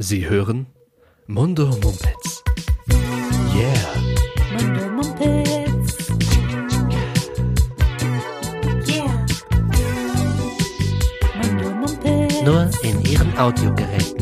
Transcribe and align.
Sie 0.00 0.28
hören 0.28 0.66
Mundo 1.26 1.66
Mumpets. 1.66 2.44
Yeah. 3.52 3.74
Mundo 4.52 4.88
Mumpets. 4.90 6.08
Yeah. 8.86 9.26
Mundo 11.42 11.70
Mumpets. 11.70 12.42
Nur 12.44 12.70
in 12.84 13.00
Ihren 13.06 13.36
Audiogeräten. 13.38 14.17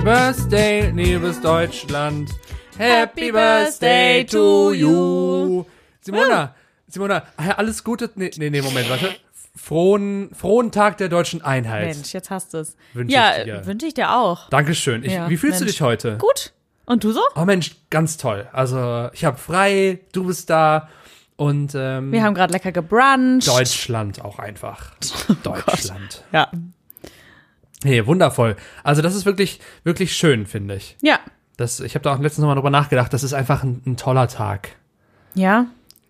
Happy 0.00 0.04
Birthday, 0.04 0.90
liebes 0.92 1.40
Deutschland. 1.42 2.30
Happy 2.78 3.30
Birthday 3.30 4.24
to 4.24 4.72
you. 4.72 5.66
Simona, 6.00 6.54
Simona, 6.88 7.22
ah, 7.36 7.50
alles 7.58 7.84
Gute. 7.84 8.08
Nee, 8.14 8.30
nee, 8.38 8.48
nee, 8.48 8.62
Moment, 8.62 8.88
warte. 8.88 9.14
Frohen, 9.54 10.30
frohen 10.34 10.72
Tag 10.72 10.96
der 10.96 11.10
deutschen 11.10 11.42
Einheit. 11.42 11.94
Mensch, 11.96 12.14
jetzt 12.14 12.30
hast 12.30 12.54
du 12.54 12.58
es. 12.58 12.76
Wünsch 12.94 13.12
Ja, 13.12 13.36
ich 13.38 13.44
dir. 13.44 13.66
wünsche 13.66 13.86
ich 13.86 13.92
dir 13.94 14.14
auch. 14.16 14.48
Dankeschön. 14.48 15.04
Ich, 15.04 15.12
Ja, 15.12 15.28
wie 15.28 15.36
fühlst 15.36 15.60
du 15.60 15.64
Mensch. 15.64 15.74
dich 15.76 15.82
heute? 15.82 16.16
Gut. 16.16 16.54
Und 16.86 17.04
du 17.04 17.12
so? 17.12 17.20
Oh 17.36 17.44
Mensch, 17.44 17.76
ganz 17.90 18.16
toll. 18.16 18.48
Also, 18.52 19.10
ich 19.12 19.26
habe 19.26 19.36
frei, 19.36 20.00
du 20.12 20.24
bist 20.24 20.48
da 20.48 20.88
und 21.36 21.74
ähm, 21.74 22.10
Wir 22.10 22.22
haben 22.22 22.34
gerade 22.34 22.54
lecker 22.54 22.72
gebruncht. 22.72 23.46
Deutschland 23.46 24.22
auch 24.24 24.38
einfach. 24.38 24.92
Oh 25.28 25.34
Deutschland. 25.42 26.24
Ja. 26.32 26.50
Nee, 27.84 28.06
wundervoll. 28.06 28.56
Also, 28.84 29.02
das 29.02 29.14
ist 29.14 29.26
wirklich, 29.26 29.60
wirklich 29.84 30.14
schön, 30.14 30.46
finde 30.46 30.76
ich. 30.76 30.96
Ja. 31.02 31.18
Das, 31.56 31.80
ich 31.80 31.94
habe 31.94 32.02
da 32.02 32.14
auch 32.14 32.18
letztens 32.18 32.42
nochmal 32.42 32.56
drüber 32.56 32.70
nachgedacht. 32.70 33.12
Das 33.12 33.22
ist 33.22 33.32
einfach 33.32 33.62
ein, 33.62 33.82
ein 33.86 33.96
toller 33.96 34.28
Tag. 34.28 34.70
Ja. 35.34 35.66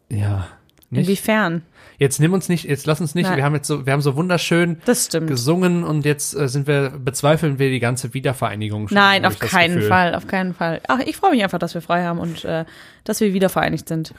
Ja. 0.09 0.47
Nicht? 0.91 1.07
Inwiefern? 1.07 1.63
Jetzt 1.99 2.19
nimm 2.19 2.33
uns 2.33 2.49
nicht, 2.49 2.65
jetzt 2.65 2.87
lass 2.87 3.01
uns 3.01 3.15
nicht. 3.15 3.27
Nein. 3.27 3.37
Wir 3.37 3.45
haben 3.45 3.55
jetzt 3.55 3.69
so, 3.69 3.85
wir 3.85 3.93
haben 3.93 4.01
so 4.01 4.17
wunderschön 4.17 4.81
gesungen 5.27 5.85
und 5.85 6.07
jetzt 6.07 6.35
äh, 6.35 6.49
sind 6.49 6.67
wir, 6.67 6.91
bezweifeln 6.91 7.59
wir 7.59 7.69
die 7.69 7.79
ganze 7.79 8.15
Wiedervereinigung 8.15 8.89
schon. 8.89 8.95
Nein, 8.95 9.27
auf 9.27 9.39
keinen. 9.39 9.83
Fall, 9.83 10.15
auf 10.15 10.27
keinen 10.27 10.55
Fall. 10.55 10.81
Ach, 10.89 10.99
ich 11.01 11.17
freue 11.17 11.33
mich 11.33 11.45
einfach, 11.45 11.59
dass 11.59 11.75
wir 11.75 11.83
frei 11.83 12.05
haben 12.05 12.19
und 12.19 12.45
äh, 12.45 12.65
dass 13.05 13.21
wir 13.21 13.35
wieder 13.35 13.51
vereinigt 13.51 13.87
sind. 13.87 14.15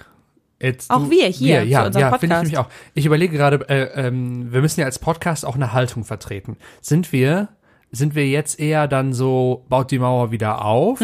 Jetzt, 0.61 0.91
Auch 0.91 1.09
wir 1.09 1.27
hier, 1.27 1.61
wir, 1.61 1.63
ja, 1.63 1.89
ja, 1.89 2.17
finde 2.17 2.35
ich 2.35 2.41
nämlich 2.43 2.57
auch. 2.59 2.67
Ich 2.93 3.05
überlege 3.05 3.35
gerade, 3.35 3.67
äh, 3.67 4.07
ähm, 4.07 4.53
wir 4.53 4.61
müssen 4.61 4.79
ja 4.79 4.85
als 4.85 4.99
Podcast 4.99 5.43
auch 5.43 5.55
eine 5.55 5.73
Haltung 5.73 6.03
vertreten. 6.03 6.55
Sind 6.81 7.11
wir, 7.11 7.49
sind 7.91 8.13
wir 8.13 8.27
jetzt 8.27 8.59
eher 8.59 8.87
dann 8.87 9.13
so, 9.13 9.65
baut 9.69 9.89
die 9.89 9.97
Mauer 9.97 10.31
wieder 10.31 10.63
auf? 10.63 11.01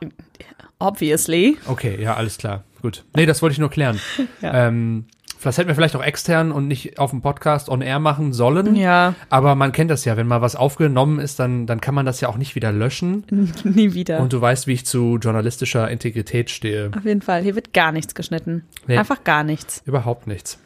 Obviously. 0.80 1.56
Okay, 1.66 2.02
ja, 2.02 2.14
alles 2.14 2.36
klar. 2.38 2.64
Gut. 2.82 3.04
Nee, 3.14 3.26
das 3.26 3.42
wollte 3.42 3.52
ich 3.52 3.58
nur 3.58 3.70
klären. 3.70 4.00
Ja. 4.40 4.68
Ähm, 4.68 5.04
das 5.42 5.58
hätten 5.58 5.68
wir 5.68 5.74
vielleicht 5.74 5.96
auch 5.96 6.02
extern 6.02 6.52
und 6.52 6.68
nicht 6.68 6.98
auf 6.98 7.10
dem 7.10 7.22
Podcast 7.22 7.68
on 7.68 7.80
air 7.80 7.98
machen 7.98 8.32
sollen. 8.32 8.76
Ja, 8.76 9.14
Aber 9.28 9.54
man 9.54 9.72
kennt 9.72 9.90
das 9.90 10.04
ja, 10.04 10.16
wenn 10.16 10.26
mal 10.26 10.42
was 10.42 10.56
aufgenommen 10.56 11.18
ist, 11.18 11.38
dann, 11.38 11.66
dann 11.66 11.80
kann 11.80 11.94
man 11.94 12.06
das 12.06 12.20
ja 12.20 12.28
auch 12.28 12.36
nicht 12.36 12.54
wieder 12.54 12.72
löschen. 12.72 13.24
nie 13.64 13.94
wieder. 13.94 14.20
Und 14.20 14.32
du 14.32 14.40
weißt, 14.40 14.66
wie 14.66 14.72
ich 14.72 14.86
zu 14.86 15.18
journalistischer 15.20 15.90
Integrität 15.90 16.50
stehe. 16.50 16.90
auf 16.96 17.04
jeden 17.04 17.22
Fall. 17.22 17.42
Hier 17.42 17.54
wird 17.54 17.72
gar 17.72 17.92
nichts 17.92 18.14
geschnitten. 18.14 18.64
Nee. 18.86 18.98
Einfach 18.98 19.24
gar 19.24 19.44
nichts. 19.44 19.82
Überhaupt 19.86 20.26
nichts. 20.26 20.58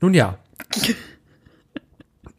Nun 0.00 0.14
ja. 0.14 0.38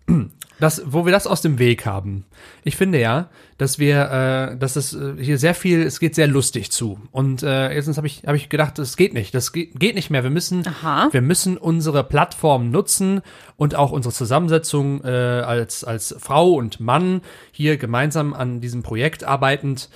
Das, 0.59 0.81
wo 0.85 1.05
wir 1.05 1.11
das 1.11 1.27
aus 1.27 1.41
dem 1.41 1.57
Weg 1.59 1.85
haben. 1.85 2.25
Ich 2.63 2.75
finde 2.75 2.99
ja, 2.99 3.29
dass 3.57 3.79
wir, 3.79 4.52
äh, 4.52 4.57
dass 4.57 4.75
es 4.75 4.93
äh, 4.93 5.14
hier 5.20 5.37
sehr 5.37 5.53
viel, 5.53 5.81
es 5.81 5.99
geht 5.99 6.15
sehr 6.15 6.27
lustig 6.27 6.71
zu. 6.71 6.99
Und 7.11 7.43
äh, 7.43 7.73
erstens 7.73 7.97
habe 7.97 8.08
ich, 8.08 8.23
hab 8.25 8.36
ich 8.36 8.49
gedacht, 8.49 8.77
das 8.77 8.97
geht 8.97 9.14
nicht. 9.14 9.33
Das 9.33 9.52
geht, 9.52 9.80
geht 9.80 9.95
nicht 9.95 10.09
mehr. 10.09 10.23
Wir 10.23 10.30
müssen, 10.30 10.65
Aha. 10.67 11.09
wir 11.11 11.21
müssen 11.21 11.58
unsere 11.58 12.03
Plattform 12.03 12.71
nutzen 12.71 13.21
und 13.58 13.75
auch 13.75 13.92
unsere 13.92 14.14
Zusammensetzung 14.14 15.03
äh, 15.03 15.08
als, 15.09 15.83
als 15.83 16.15
Frau 16.20 16.53
und 16.53 16.80
Mann 16.80 17.21
hier 17.52 17.77
gemeinsam 17.77 18.33
an 18.33 18.61
diesem 18.61 18.83
Projekt 18.83 19.23
arbeitend. 19.23 19.89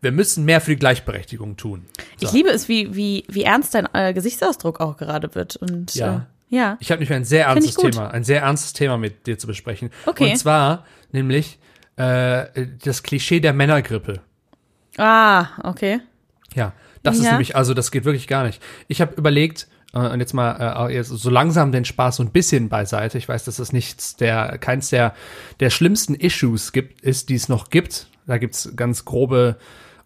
Wir 0.00 0.12
müssen 0.12 0.44
mehr 0.44 0.60
für 0.60 0.72
die 0.72 0.78
Gleichberechtigung 0.78 1.56
tun. 1.56 1.86
So. 2.16 2.26
Ich 2.26 2.32
liebe 2.32 2.50
es, 2.50 2.68
wie, 2.68 2.94
wie, 2.94 3.24
wie 3.28 3.42
ernst 3.42 3.74
dein 3.74 3.88
äh, 3.92 4.12
Gesichtsausdruck 4.12 4.80
auch 4.80 4.96
gerade 4.96 5.34
wird. 5.34 5.56
Und 5.56 5.94
Ja. 5.94 6.16
Äh, 6.16 6.20
ja. 6.50 6.76
Ich 6.80 6.90
habe 6.90 7.00
nämlich 7.00 7.16
ein 7.16 7.24
sehr 7.24 7.46
ernstes. 7.46 7.76
Thema, 7.76 8.10
ein 8.10 8.24
sehr 8.24 8.42
ernstes 8.42 8.74
Thema 8.74 8.98
mit 8.98 9.26
dir 9.26 9.38
zu 9.38 9.46
besprechen. 9.46 9.90
Okay. 10.04 10.32
Und 10.32 10.36
zwar 10.36 10.84
nämlich 11.12 11.58
äh, 11.96 12.66
das 12.84 13.02
Klischee 13.02 13.40
der 13.40 13.52
Männergrippe. 13.54 14.20
Ah, 14.98 15.46
okay. 15.62 16.00
Ja, 16.54 16.72
das 17.02 17.16
ist 17.16 17.24
Ja. 17.24 17.30
nämlich, 17.32 17.56
also 17.56 17.72
das 17.74 17.90
geht 17.90 18.04
wirklich 18.04 18.26
gar 18.28 18.44
nicht. 18.44 18.62
Ich 18.88 19.00
habe 19.00 19.14
überlegt, 19.14 19.68
äh, 19.94 19.98
und 19.98 20.20
jetzt 20.20 20.34
mal 20.34 20.88
äh, 20.90 20.94
jetzt 20.94 21.08
so 21.08 21.30
langsam 21.30 21.72
den 21.72 21.84
Spaß 21.84 22.16
so 22.16 22.22
ein 22.22 22.30
bisschen 22.30 22.68
beiseite. 22.68 23.16
Ich 23.18 23.28
weiß, 23.28 23.44
dass 23.44 23.58
es 23.58 23.72
nichts 23.72 24.16
der, 24.16 24.58
keins 24.58 24.90
der, 24.90 25.14
der 25.60 25.70
schlimmsten 25.70 26.14
Issues 26.14 26.72
gibt, 26.72 27.00
ist, 27.00 27.28
die 27.28 27.34
es 27.36 27.48
noch 27.48 27.70
gibt. 27.70 28.08
Da 28.26 28.38
gibt's 28.38 28.70
ganz 28.76 29.04
grobe 29.04 29.56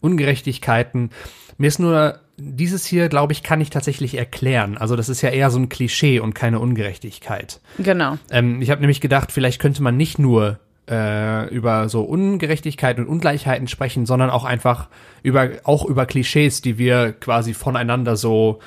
Ungerechtigkeiten. 0.01 1.11
Mir 1.59 1.69
ist 1.69 1.79
nur 1.79 2.21
dieses 2.37 2.85
hier, 2.85 3.09
glaube 3.09 3.33
ich, 3.33 3.43
kann 3.43 3.61
ich 3.61 3.71
tatsächlich 3.71 4.17
erklären. 4.17 4.77
Also 4.77 4.97
das 4.97 5.09
ist 5.09 5.23
ja 5.23 5.31
eher 5.31 5.51
so 5.51 5.59
ein 5.59 5.69
Klischee 5.69 6.19
und 6.21 6.35
keine 6.35 6.59
Ungerechtigkeit. 6.61 7.61
Genau. 7.79 8.19
Ähm, 8.31 8.61
ich 8.61 8.71
habe 8.71 8.81
nämlich 8.81 9.01
gedacht, 9.01 9.31
vielleicht 9.33 9.61
könnte 9.61 9.83
man 9.83 9.97
nicht 9.97 10.19
nur 10.19 10.59
äh, 10.91 11.49
über 11.55 11.89
so 11.89 12.03
Ungerechtigkeit 12.03 12.99
und 12.99 13.07
Ungleichheiten 13.07 13.69
sprechen, 13.69 14.05
sondern 14.05 14.31
auch 14.31 14.45
einfach 14.45 14.89
über 15.23 15.49
auch 15.65 15.85
über 15.87 16.07
Klischees, 16.07 16.61
die 16.61 16.77
wir 16.77 17.13
quasi 17.13 17.55
voneinander 17.55 18.17
so 18.17 18.59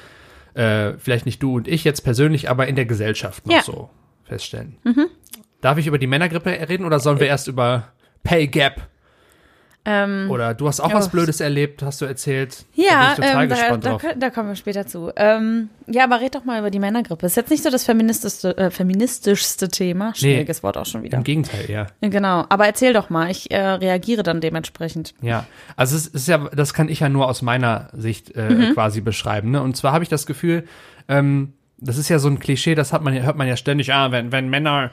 äh, 0.55 0.93
vielleicht 0.97 1.25
nicht 1.27 1.43
du 1.43 1.55
und 1.57 1.67
ich 1.67 1.83
jetzt 1.83 2.01
persönlich, 2.01 2.49
aber 2.49 2.67
in 2.67 2.75
der 2.75 2.85
Gesellschaft 2.85 3.45
noch 3.45 3.53
Ja. 3.53 3.61
so 3.61 3.89
feststellen. 4.23 4.77
Darf 5.61 5.77
ich 5.77 5.87
über 5.87 5.97
die 5.99 6.07
Männergrippe 6.07 6.49
reden 6.67 6.85
oder 6.85 6.99
sollen 6.99 7.19
wir 7.19 7.27
erst 7.27 7.47
über 7.47 7.89
Pay 8.23 8.47
Gap 8.47 8.87
Ähm, 9.89 10.29
oder 10.29 10.53
du 10.53 10.67
hast 10.67 10.81
auch 10.81 10.89
ja, 10.89 10.95
was 10.95 11.07
Blödes 11.07 11.39
erlebt, 11.39 11.81
hast 11.81 12.01
du 12.01 12.05
erzählt? 12.05 12.65
ja, 12.75 13.15
da 13.15 13.21
bin 13.21 13.23
ich 13.23 13.29
total 13.29 13.43
ähm, 13.43 13.49
da, 13.49 13.55
gespannt 13.55 13.85
da, 13.85 14.13
da 14.19 14.29
kommen 14.29 14.49
wir 14.49 14.55
später 14.55 14.85
zu. 14.85 15.13
Ähm, 15.15 15.69
ja, 15.87 16.03
aber 16.03 16.19
red 16.19 16.35
doch 16.35 16.43
mal 16.43 16.59
über 16.59 16.69
die 16.69 16.79
Männergrippe. 16.79 17.25
Ist 17.25 17.37
jetzt 17.37 17.49
nicht 17.49 17.63
so 17.63 17.69
das 17.69 17.85
feministischste, 17.85 18.57
äh, 18.57 18.69
feministischste 18.69 19.69
Thema. 19.69 20.13
Schwieriges 20.13 20.61
Wort 20.61 20.75
auch 20.77 20.85
schon 20.85 21.03
wieder. 21.03 21.17
Im 21.17 21.23
Gegenteil, 21.23 21.69
ja. 21.69 21.87
Genau. 22.01 22.45
Aber 22.49 22.65
erzähl 22.65 22.91
doch 22.91 23.09
mal. 23.09 23.31
Ich 23.31 23.49
äh, 23.49 23.57
reagiere 23.59 24.23
dann 24.23 24.41
dementsprechend. 24.41 25.13
Ja, 25.21 25.45
also 25.77 25.95
es 25.95 26.05
ist 26.07 26.27
ja, 26.27 26.37
das 26.53 26.73
kann 26.73 26.89
ich 26.89 26.99
ja 26.99 27.07
nur 27.07 27.27
aus 27.29 27.41
meiner 27.41 27.87
Sicht 27.93 28.35
äh, 28.35 28.49
Mhm. 28.49 28.73
quasi 28.73 28.99
beschreiben. 28.99 29.51
Ne? 29.51 29.61
Und 29.61 29.77
zwar 29.77 29.93
habe 29.93 30.03
ich 30.03 30.09
das 30.09 30.25
Gefühl, 30.25 30.65
ähm, 31.07 31.53
das 31.77 31.97
ist 31.97 32.09
ja 32.09 32.19
so 32.19 32.27
ein 32.27 32.39
Klischee, 32.39 32.75
das 32.75 32.91
hat 32.91 33.03
man, 33.03 33.13
hört 33.21 33.37
man 33.37 33.47
ja 33.47 33.55
ständig, 33.55 33.93
ah, 33.93 34.11
wenn, 34.11 34.31
wenn 34.33 34.49
Männer 34.49 34.91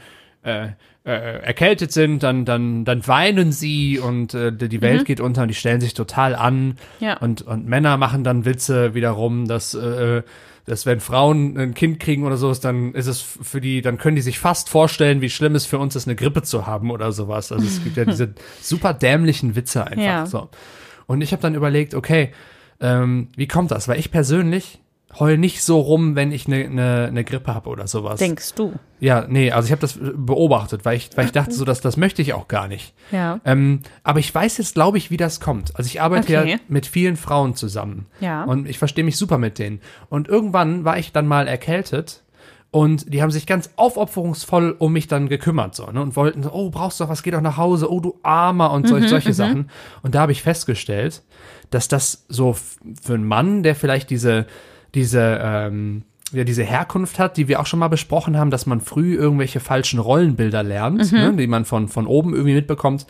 äh, 1.04 1.40
erkältet 1.42 1.92
sind, 1.92 2.22
dann, 2.22 2.44
dann, 2.44 2.84
dann 2.84 3.06
weinen 3.06 3.52
sie 3.52 3.98
und 3.98 4.32
äh, 4.32 4.52
die 4.52 4.80
Welt 4.80 5.04
geht 5.04 5.20
unter 5.20 5.42
und 5.42 5.48
die 5.48 5.54
stellen 5.54 5.80
sich 5.80 5.92
total 5.92 6.34
an. 6.34 6.66
Mhm. 6.66 6.76
Ja. 7.00 7.18
Und, 7.18 7.42
und 7.42 7.66
Männer 7.66 7.96
machen 7.98 8.24
dann 8.24 8.44
Witze 8.46 8.94
wiederum, 8.94 9.46
dass, 9.46 9.74
äh, 9.74 10.22
dass 10.64 10.86
wenn 10.86 11.00
Frauen 11.00 11.58
ein 11.58 11.74
Kind 11.74 12.00
kriegen 12.00 12.24
oder 12.24 12.38
sowas, 12.38 12.60
dann 12.60 12.94
ist 12.94 13.06
es 13.06 13.20
für 13.20 13.60
die, 13.60 13.82
dann 13.82 13.98
können 13.98 14.16
die 14.16 14.22
sich 14.22 14.38
fast 14.38 14.70
vorstellen, 14.70 15.20
wie 15.20 15.28
schlimm 15.28 15.54
es 15.54 15.66
für 15.66 15.78
uns 15.78 15.94
ist, 15.94 16.08
eine 16.08 16.16
Grippe 16.16 16.42
zu 16.42 16.66
haben 16.66 16.90
oder 16.90 17.12
sowas. 17.12 17.52
Also 17.52 17.66
es 17.66 17.84
gibt 17.84 17.98
ja 17.98 18.06
diese 18.06 18.34
super 18.62 18.94
dämlichen 18.94 19.56
Witze 19.56 19.86
einfach. 19.86 20.02
Ja. 20.02 20.26
So. 20.26 20.48
Und 21.06 21.20
ich 21.20 21.32
habe 21.32 21.42
dann 21.42 21.54
überlegt, 21.54 21.94
okay, 21.94 22.32
ähm, 22.80 23.28
wie 23.36 23.46
kommt 23.46 23.70
das? 23.70 23.88
Weil 23.88 23.98
ich 23.98 24.10
persönlich 24.10 24.80
heul 25.18 25.38
nicht 25.38 25.62
so 25.62 25.80
rum, 25.80 26.16
wenn 26.16 26.32
ich 26.32 26.46
eine 26.46 26.68
ne, 26.68 27.10
ne 27.12 27.24
Grippe 27.24 27.54
habe 27.54 27.68
oder 27.70 27.86
sowas. 27.86 28.18
Denkst 28.18 28.54
du? 28.54 28.72
Ja, 29.00 29.26
nee, 29.28 29.50
also 29.50 29.66
ich 29.66 29.72
habe 29.72 29.80
das 29.80 29.98
beobachtet, 30.00 30.84
weil 30.84 30.96
ich, 30.96 31.10
weil 31.16 31.26
ich 31.26 31.32
dachte, 31.32 31.52
so 31.52 31.64
dass 31.64 31.80
das 31.80 31.96
möchte 31.96 32.22
ich 32.22 32.32
auch 32.32 32.48
gar 32.48 32.68
nicht. 32.68 32.94
Ja. 33.12 33.40
Ähm, 33.44 33.80
aber 34.02 34.18
ich 34.18 34.34
weiß 34.34 34.58
jetzt, 34.58 34.74
glaube 34.74 34.98
ich, 34.98 35.10
wie 35.10 35.16
das 35.16 35.40
kommt. 35.40 35.76
Also 35.76 35.88
ich 35.88 36.00
arbeite 36.00 36.24
Okay. 36.38 36.50
ja 36.52 36.56
mit 36.68 36.86
vielen 36.86 37.16
Frauen 37.16 37.54
zusammen. 37.54 38.06
Ja. 38.20 38.44
Und 38.44 38.68
ich 38.68 38.78
verstehe 38.78 39.04
mich 39.04 39.16
super 39.16 39.38
mit 39.38 39.58
denen. 39.58 39.80
Und 40.08 40.28
irgendwann 40.28 40.84
war 40.84 40.98
ich 40.98 41.12
dann 41.12 41.26
mal 41.26 41.46
erkältet 41.48 42.22
und 42.70 43.12
die 43.12 43.22
haben 43.22 43.30
sich 43.30 43.46
ganz 43.46 43.70
aufopferungsvoll 43.76 44.74
um 44.78 44.92
mich 44.92 45.06
dann 45.06 45.28
gekümmert 45.28 45.76
so, 45.76 45.86
ne? 45.92 46.02
Und 46.02 46.16
wollten 46.16 46.42
so, 46.42 46.50
oh, 46.52 46.70
brauchst 46.70 46.98
du 46.98 47.04
doch 47.04 47.10
was, 47.10 47.22
geh 47.22 47.30
doch 47.30 47.40
nach 47.40 47.56
Hause, 47.56 47.88
oh, 47.88 48.00
du 48.00 48.18
Armer 48.24 48.72
und 48.72 48.82
Mhm, 48.82 48.88
solch, 48.88 49.08
solche 49.08 49.32
Sachen. 49.32 49.70
Und 50.02 50.16
da 50.16 50.22
habe 50.22 50.32
ich 50.32 50.42
festgestellt, 50.42 51.22
dass 51.70 51.86
das 51.86 52.24
so 52.28 52.54
für 52.54 53.14
einen 53.14 53.28
Mann, 53.28 53.62
der 53.62 53.76
vielleicht 53.76 54.10
diese, 54.10 54.46
diese, 54.94 55.40
ähm, 55.42 56.02
ja, 56.32 56.44
diese 56.44 56.62
Herkunft 56.64 57.18
hat, 57.18 57.36
die 57.36 57.48
wir 57.48 57.60
auch 57.60 57.66
schon 57.66 57.78
mal 57.78 57.88
besprochen 57.88 58.36
haben, 58.36 58.50
dass 58.50 58.66
man 58.66 58.80
früh 58.80 59.14
irgendwelche 59.14 59.60
falschen 59.60 59.98
Rollenbilder 60.00 60.62
lernt, 60.62 61.12
Mhm. 61.12 61.18
ne, 61.18 61.32
die 61.36 61.46
man 61.46 61.64
von, 61.64 61.88
von 61.88 62.06
oben 62.06 62.32
irgendwie 62.34 62.54
mitbekommt, 62.54 63.06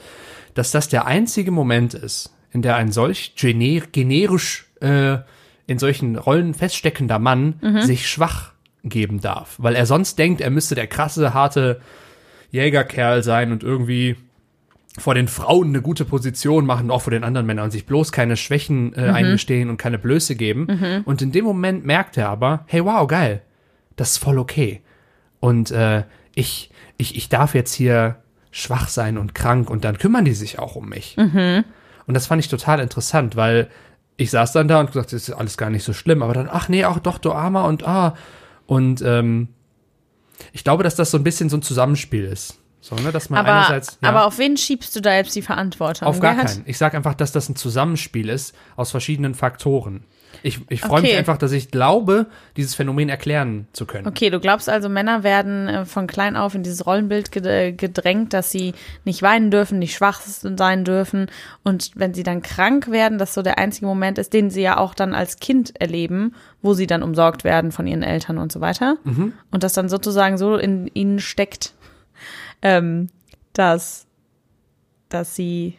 dass 0.54 0.70
das 0.70 0.88
der 0.88 1.06
einzige 1.06 1.50
Moment 1.50 1.94
ist, 1.94 2.34
in 2.52 2.62
der 2.62 2.76
ein 2.76 2.92
solch 2.92 3.34
gener 3.36 3.82
generisch 3.92 4.66
äh, 4.80 5.18
in 5.66 5.78
solchen 5.78 6.16
Rollen 6.16 6.52
feststeckender 6.54 7.18
Mann 7.18 7.54
sich 7.82 8.06
schwach 8.08 8.52
geben 8.84 9.20
darf. 9.22 9.54
Weil 9.58 9.74
er 9.76 9.86
sonst 9.86 10.18
denkt, 10.18 10.40
er 10.42 10.50
müsste 10.50 10.74
der 10.74 10.86
krasse, 10.86 11.32
harte 11.32 11.80
Jägerkerl 12.50 13.22
sein 13.22 13.50
und 13.50 13.62
irgendwie 13.62 14.16
vor 14.98 15.14
den 15.14 15.26
Frauen 15.26 15.68
eine 15.68 15.82
gute 15.82 16.04
Position 16.04 16.66
machen, 16.66 16.90
auch 16.90 17.02
vor 17.02 17.10
den 17.10 17.24
anderen 17.24 17.46
Männern 17.46 17.64
und 17.64 17.70
sich 17.72 17.86
bloß 17.86 18.12
keine 18.12 18.36
Schwächen 18.36 18.92
äh, 18.94 19.08
mhm. 19.08 19.14
eingestehen 19.14 19.70
und 19.70 19.76
keine 19.76 19.98
Blöße 19.98 20.36
geben. 20.36 20.66
Mhm. 20.68 21.02
Und 21.04 21.20
in 21.20 21.32
dem 21.32 21.44
Moment 21.44 21.84
merkt 21.84 22.16
er 22.16 22.28
aber, 22.28 22.64
hey, 22.66 22.84
wow, 22.84 23.06
geil, 23.06 23.42
das 23.96 24.12
ist 24.12 24.18
voll 24.18 24.38
okay. 24.38 24.82
Und 25.40 25.72
äh, 25.72 26.04
ich, 26.34 26.70
ich, 26.96 27.16
ich 27.16 27.28
darf 27.28 27.54
jetzt 27.54 27.74
hier 27.74 28.16
schwach 28.50 28.88
sein 28.88 29.18
und 29.18 29.34
krank 29.34 29.68
und 29.68 29.84
dann 29.84 29.98
kümmern 29.98 30.24
die 30.24 30.32
sich 30.32 30.60
auch 30.60 30.76
um 30.76 30.88
mich. 30.88 31.16
Mhm. 31.16 31.64
Und 32.06 32.14
das 32.14 32.28
fand 32.28 32.40
ich 32.40 32.48
total 32.48 32.78
interessant, 32.78 33.34
weil 33.34 33.68
ich 34.16 34.30
saß 34.30 34.52
dann 34.52 34.68
da 34.68 34.78
und 34.78 34.86
gesagt, 34.86 35.12
das 35.12 35.28
ist 35.28 35.34
alles 35.34 35.56
gar 35.56 35.70
nicht 35.70 35.82
so 35.82 35.92
schlimm, 35.92 36.22
aber 36.22 36.34
dann, 36.34 36.48
ach 36.48 36.68
nee, 36.68 36.84
auch 36.84 37.00
doch, 37.00 37.18
du 37.18 37.32
Armer 37.32 37.64
und 37.64 37.84
ah. 37.84 38.14
Und 38.66 39.02
ähm, 39.02 39.48
ich 40.52 40.62
glaube, 40.62 40.84
dass 40.84 40.94
das 40.94 41.10
so 41.10 41.18
ein 41.18 41.24
bisschen 41.24 41.48
so 41.48 41.56
ein 41.56 41.62
Zusammenspiel 41.62 42.24
ist. 42.24 42.60
So, 42.84 42.96
ne, 42.96 43.12
dass 43.12 43.30
man 43.30 43.40
aber, 43.40 43.54
einerseits. 43.54 43.96
Ja, 44.02 44.10
aber 44.10 44.26
auf 44.26 44.36
wen 44.36 44.58
schiebst 44.58 44.94
du 44.94 45.00
da 45.00 45.14
jetzt 45.14 45.34
die 45.34 45.40
Verantwortung? 45.40 46.06
Auf 46.06 46.20
gar 46.20 46.36
keinen. 46.36 46.64
Ich 46.66 46.76
sage 46.76 46.98
einfach, 46.98 47.14
dass 47.14 47.32
das 47.32 47.48
ein 47.48 47.56
Zusammenspiel 47.56 48.28
ist 48.28 48.54
aus 48.76 48.90
verschiedenen 48.90 49.34
Faktoren. 49.34 50.04
Ich, 50.42 50.60
ich 50.68 50.82
freue 50.82 50.98
okay. 50.98 51.08
mich 51.08 51.16
einfach, 51.16 51.38
dass 51.38 51.52
ich 51.52 51.70
glaube, 51.70 52.26
dieses 52.58 52.74
Phänomen 52.74 53.08
erklären 53.08 53.68
zu 53.72 53.86
können. 53.86 54.06
Okay, 54.06 54.28
du 54.28 54.38
glaubst 54.38 54.68
also, 54.68 54.90
Männer 54.90 55.22
werden 55.22 55.66
äh, 55.66 55.84
von 55.86 56.06
klein 56.06 56.36
auf 56.36 56.54
in 56.54 56.62
dieses 56.62 56.84
Rollenbild 56.84 57.32
gedrängt, 57.32 58.34
dass 58.34 58.50
sie 58.50 58.74
nicht 59.06 59.22
weinen 59.22 59.50
dürfen, 59.50 59.78
nicht 59.78 59.94
schwach 59.94 60.20
sein 60.20 60.84
dürfen. 60.84 61.30
Und 61.62 61.92
wenn 61.94 62.12
sie 62.12 62.22
dann 62.22 62.42
krank 62.42 62.90
werden, 62.90 63.16
dass 63.16 63.32
so 63.32 63.40
der 63.40 63.56
einzige 63.56 63.86
Moment 63.86 64.18
ist, 64.18 64.34
den 64.34 64.50
sie 64.50 64.60
ja 64.60 64.76
auch 64.76 64.92
dann 64.92 65.14
als 65.14 65.38
Kind 65.38 65.80
erleben, 65.80 66.34
wo 66.60 66.74
sie 66.74 66.86
dann 66.86 67.02
umsorgt 67.02 67.44
werden 67.44 67.72
von 67.72 67.86
ihren 67.86 68.02
Eltern 68.02 68.36
und 68.36 68.52
so 68.52 68.60
weiter. 68.60 68.98
Mhm. 69.04 69.32
Und 69.50 69.62
das 69.62 69.72
dann 69.72 69.88
sozusagen 69.88 70.36
so 70.36 70.56
in 70.56 70.88
ihnen 70.88 71.18
steckt, 71.20 71.72
ähm, 72.64 73.08
dass, 73.52 74.06
dass 75.08 75.36
sie 75.36 75.78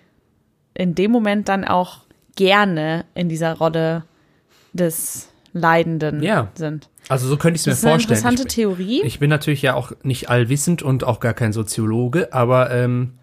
in 0.73 0.95
dem 0.95 1.11
Moment 1.11 1.49
dann 1.49 1.65
auch 1.65 2.05
gerne 2.35 3.05
in 3.15 3.27
dieser 3.27 3.53
Rolle 3.53 4.05
des 4.71 5.29
Leidenden 5.51 6.21
ja. 6.21 6.49
sind. 6.55 6.89
Also 7.09 7.27
so 7.27 7.37
könnte 7.37 7.55
ich 7.55 7.61
es 7.61 7.67
mir 7.67 7.89
vorstellen. 7.89 8.09
Das 8.09 8.19
ist 8.19 8.25
eine 8.25 8.33
interessante 8.33 8.47
ich, 8.47 8.55
Theorie. 8.55 9.01
Ich 9.03 9.19
bin 9.19 9.29
natürlich 9.29 9.61
ja 9.61 9.73
auch 9.73 9.91
nicht 10.03 10.29
allwissend 10.29 10.83
und 10.83 11.03
auch 11.03 11.19
gar 11.19 11.33
kein 11.33 11.53
Soziologe, 11.53 12.31
aber 12.33 12.71
ähm 12.71 13.13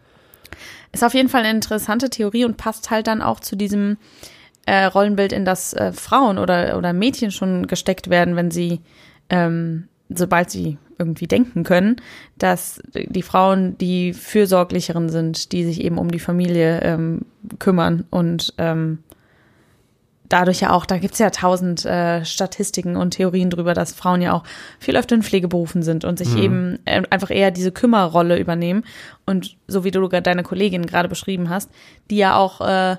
ist 0.92 1.04
auf 1.04 1.14
jeden 1.14 1.30
Fall 1.30 1.40
eine 1.40 1.56
interessante 1.56 2.10
Theorie 2.10 2.44
und 2.44 2.58
passt 2.58 2.90
halt 2.90 3.06
dann 3.06 3.22
auch 3.22 3.40
zu 3.40 3.56
diesem 3.56 3.96
äh, 4.66 4.84
Rollenbild, 4.84 5.32
in 5.32 5.46
das 5.46 5.72
äh, 5.72 5.90
Frauen 5.92 6.38
oder, 6.38 6.76
oder 6.76 6.92
Mädchen 6.92 7.30
schon 7.30 7.66
gesteckt 7.66 8.10
werden, 8.10 8.36
wenn 8.36 8.50
sie, 8.50 8.80
ähm, 9.30 9.88
sobald 10.10 10.50
sie 10.50 10.76
irgendwie 10.98 11.26
denken 11.26 11.64
können, 11.64 11.96
dass 12.38 12.80
die 12.94 13.22
Frauen 13.22 13.76
die 13.78 14.12
fürsorglicheren 14.12 15.08
sind, 15.08 15.52
die 15.52 15.64
sich 15.64 15.82
eben 15.82 15.98
um 15.98 16.10
die 16.10 16.18
Familie 16.18 16.80
ähm, 16.82 17.22
kümmern 17.58 18.04
und 18.10 18.54
ähm, 18.58 18.98
dadurch 20.32 20.60
ja 20.60 20.70
auch, 20.70 20.86
da 20.86 20.98
gibt's 20.98 21.18
ja 21.18 21.30
tausend 21.30 21.84
äh, 21.84 22.24
Statistiken 22.24 22.96
und 22.96 23.10
Theorien 23.10 23.50
drüber, 23.50 23.74
dass 23.74 23.92
Frauen 23.92 24.22
ja 24.22 24.32
auch 24.32 24.44
viel 24.78 24.96
öfter 24.96 25.14
in 25.14 25.22
Pflegeberufen 25.22 25.82
sind 25.82 26.04
und 26.04 26.18
sich 26.18 26.34
mhm. 26.34 26.42
eben 26.42 26.78
äh, 26.86 27.02
einfach 27.10 27.30
eher 27.30 27.50
diese 27.50 27.70
Kümmerrolle 27.70 28.38
übernehmen. 28.38 28.84
Und 29.26 29.56
so 29.68 29.84
wie 29.84 29.90
du 29.90 30.08
deine 30.08 30.42
Kollegin 30.42 30.86
gerade 30.86 31.08
beschrieben 31.08 31.50
hast, 31.50 31.70
die 32.10 32.16
ja 32.16 32.36
auch 32.36 32.60
äh, 32.62 32.96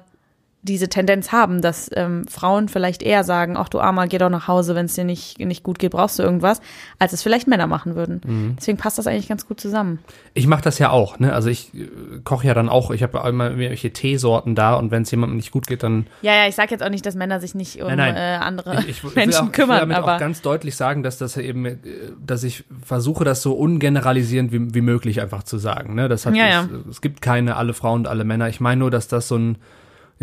diese 0.63 0.88
Tendenz 0.88 1.31
haben, 1.33 1.62
dass 1.62 1.89
ähm, 1.94 2.25
Frauen 2.27 2.69
vielleicht 2.69 3.04
eher 3.04 3.25
sagen, 3.25 3.57
ach 3.57 3.68
du 3.68 3.81
Armer, 3.81 4.07
geh 4.07 4.18
doch 4.18 4.30
nach 4.30 4.48
Hause, 4.48 4.75
wenn 4.75 4.86
es 4.86 4.95
dir 4.95 5.04
nicht, 5.04 5.38
nicht 5.39 5.62
gut 5.62 5.77
geht, 5.77 5.92
brauchst 5.92 6.18
du 6.18 6.24
irgendwas, 6.24 6.62
als 7.00 7.12
es 7.12 7.21
vielleicht 7.21 7.48
Männer 7.48 7.68
machen 7.68 7.95
würden. 7.95 8.21
Mhm. 8.25 8.56
Deswegen 8.57 8.77
passt 8.77 8.98
das 8.98 9.06
eigentlich 9.06 9.27
ganz 9.27 9.45
gut 9.45 9.60
zusammen. 9.60 10.00
Ich 10.33 10.48
mache 10.48 10.62
das 10.62 10.80
ja 10.80 10.89
auch, 10.89 11.19
ne? 11.19 11.33
Also 11.33 11.50
ich 11.50 11.74
äh, 11.74 11.89
koche 12.24 12.48
ja 12.48 12.54
dann 12.54 12.69
auch, 12.69 12.92
ich 12.92 13.04
habe 13.04 13.27
immer 13.27 13.50
irgendwelche 13.50 13.92
Teesorten 13.92 14.56
da 14.56 14.75
und 14.75 14.89
wenn 14.89 15.04
es 15.04 15.12
jemandem 15.12 15.36
nicht 15.36 15.51
gut 15.51 15.68
geht, 15.68 15.83
dann. 15.83 16.07
Ja, 16.21 16.33
ja, 16.33 16.48
ich 16.48 16.56
sag 16.56 16.71
jetzt 16.71 16.81
auch 16.81 16.89
nicht, 16.89 17.06
dass 17.06 17.15
Männer 17.15 17.42
sich 17.42 17.56
nicht 17.56 17.81
um 17.81 17.88
nein, 17.89 17.98
nein. 17.98 18.15
Äh, 18.15 18.38
andere 18.42 18.80
ich, 18.88 19.04
ich, 19.04 19.15
Menschen 19.15 19.50
auch, 19.50 19.51
kümmern. 19.51 19.77
Ich 19.77 19.81
will 19.81 19.89
damit 19.89 19.98
aber 19.98 20.15
auch 20.15 20.19
ganz 20.19 20.42
deutlich 20.42 20.77
sagen, 20.77 21.04
dass 21.04 21.18
das 21.18 21.36
eben, 21.36 21.65
äh, 21.65 21.77
dass 22.25 22.44
ich 22.44 22.63
versuche, 22.86 23.25
das 23.25 23.42
so 23.42 23.54
ungeneralisierend 23.54 24.54
wie, 24.54 24.74
wie 24.74 24.81
möglich 24.81 25.19
einfach 25.19 25.44
zu 25.44 25.57
sagen. 25.57 25.94
Ne? 25.95 26.07
Das 26.07 26.25
hat 26.25 26.36
ja, 26.36 26.48
ja. 26.48 26.69
Es, 26.86 26.95
es 26.95 27.01
gibt 27.01 27.21
keine 27.21 27.57
alle 27.57 27.74
Frauen 27.74 28.01
und 28.01 28.07
alle 28.07 28.24
Männer. 28.24 28.48
Ich 28.48 28.62
meine 28.62 28.80
nur, 28.80 28.92
dass 28.92 29.10
das 29.10 29.27
so 29.27 29.36
ein 29.36 29.57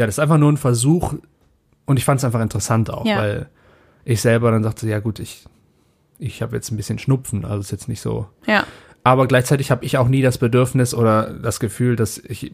ja, 0.01 0.07
das 0.07 0.15
ist 0.15 0.19
einfach 0.19 0.39
nur 0.39 0.51
ein 0.51 0.57
Versuch 0.57 1.15
und 1.85 1.99
ich 1.99 2.07
fand 2.07 2.19
es 2.19 2.25
einfach 2.25 2.41
interessant 2.41 2.91
auch, 2.91 3.05
ja. 3.05 3.19
weil 3.19 3.49
ich 4.07 4.23
selber 4.23 4.51
dann 4.51 4.63
sagte, 4.63 4.89
ja 4.89 4.99
gut, 4.99 5.19
ich, 5.19 5.45
ich 6.19 6.41
habe 6.41 6.57
jetzt 6.57 6.71
ein 6.71 6.79
bisschen 6.79 6.99
Schnupfen, 6.99 7.45
also 7.45 7.61
ist 7.61 7.71
jetzt 7.71 7.87
nicht 7.87 8.01
so. 8.01 8.27
Ja. 8.47 8.65
Aber 9.05 9.29
gleichzeitig 9.29 9.71
habe 9.71 9.85
ich 9.85 9.99
auch 9.99 10.09
nie 10.09 10.23
das 10.23 10.39
Bedürfnis 10.39 10.95
oder 10.95 11.35
das 11.35 11.61
Gefühl, 11.61 11.97
dass 11.97 12.17
ich 12.17 12.51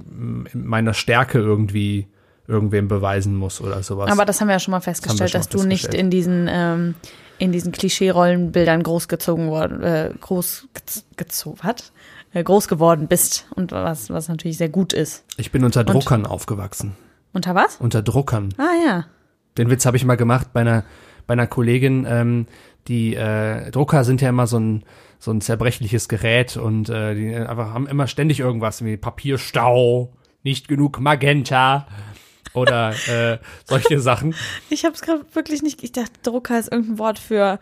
meiner 0.52 0.92
Stärke 0.92 1.38
irgendwie 1.38 2.08
irgendwem 2.48 2.88
beweisen 2.88 3.36
muss 3.36 3.60
oder 3.60 3.80
sowas. 3.84 4.10
Aber 4.10 4.24
das 4.24 4.40
haben 4.40 4.48
wir 4.48 4.54
ja 4.54 4.60
schon 4.60 4.72
mal 4.72 4.80
festgestellt, 4.80 5.30
schon 5.30 5.40
dass 5.40 5.52
mal 5.52 5.60
festgestellt. 5.60 5.84
du 5.84 5.94
nicht 5.94 5.94
in 5.94 6.10
diesen 6.10 6.48
ähm, 6.50 6.94
in 7.38 7.52
diesen 7.52 7.70
Klischee-Rollenbildern 7.70 8.82
großgezogen 8.82 9.48
worden, 9.48 9.82
äh, 9.84 10.10
groß 10.20 10.66
gezogen, 11.16 11.58
was? 11.62 11.92
Äh, 12.32 12.42
groß 12.42 12.66
geworden 12.66 13.06
bist 13.06 13.46
und 13.54 13.70
was 13.70 14.10
was 14.10 14.28
natürlich 14.28 14.58
sehr 14.58 14.68
gut 14.68 14.92
ist. 14.92 15.24
Ich 15.36 15.52
bin 15.52 15.64
unter 15.64 15.84
Druckern 15.84 16.24
und, 16.24 16.30
aufgewachsen. 16.30 16.96
Unter 17.36 17.54
was? 17.54 17.76
Unter 17.76 18.00
Druckern. 18.00 18.54
Ah 18.56 18.72
ja. 18.82 19.04
Den 19.58 19.68
Witz 19.68 19.84
habe 19.84 19.98
ich 19.98 20.06
mal 20.06 20.16
gemacht 20.16 20.54
bei 20.54 20.62
einer, 20.62 20.84
bei 21.26 21.34
einer 21.34 21.46
Kollegin. 21.46 22.06
Ähm, 22.08 22.46
die 22.88 23.14
äh, 23.14 23.70
Drucker 23.70 24.04
sind 24.04 24.22
ja 24.22 24.30
immer 24.30 24.46
so 24.46 24.58
ein, 24.58 24.84
so 25.18 25.32
ein 25.32 25.42
zerbrechliches 25.42 26.08
Gerät 26.08 26.56
und 26.56 26.88
äh, 26.88 27.14
die 27.14 27.34
einfach 27.34 27.74
haben 27.74 27.86
immer 27.88 28.06
ständig 28.06 28.40
irgendwas 28.40 28.82
wie 28.82 28.96
Papierstau, 28.96 30.14
nicht 30.44 30.66
genug 30.66 30.98
Magenta 30.98 31.86
oder 32.54 32.94
äh, 33.06 33.36
solche 33.66 34.00
Sachen. 34.00 34.34
Ich 34.70 34.86
habe 34.86 34.94
es 34.94 35.02
gerade 35.02 35.26
wirklich 35.34 35.62
nicht. 35.62 35.82
Ich 35.84 35.92
dachte, 35.92 36.12
Drucker 36.22 36.58
ist 36.58 36.72
irgendein 36.72 36.98
Wort 36.98 37.18
für 37.18 37.58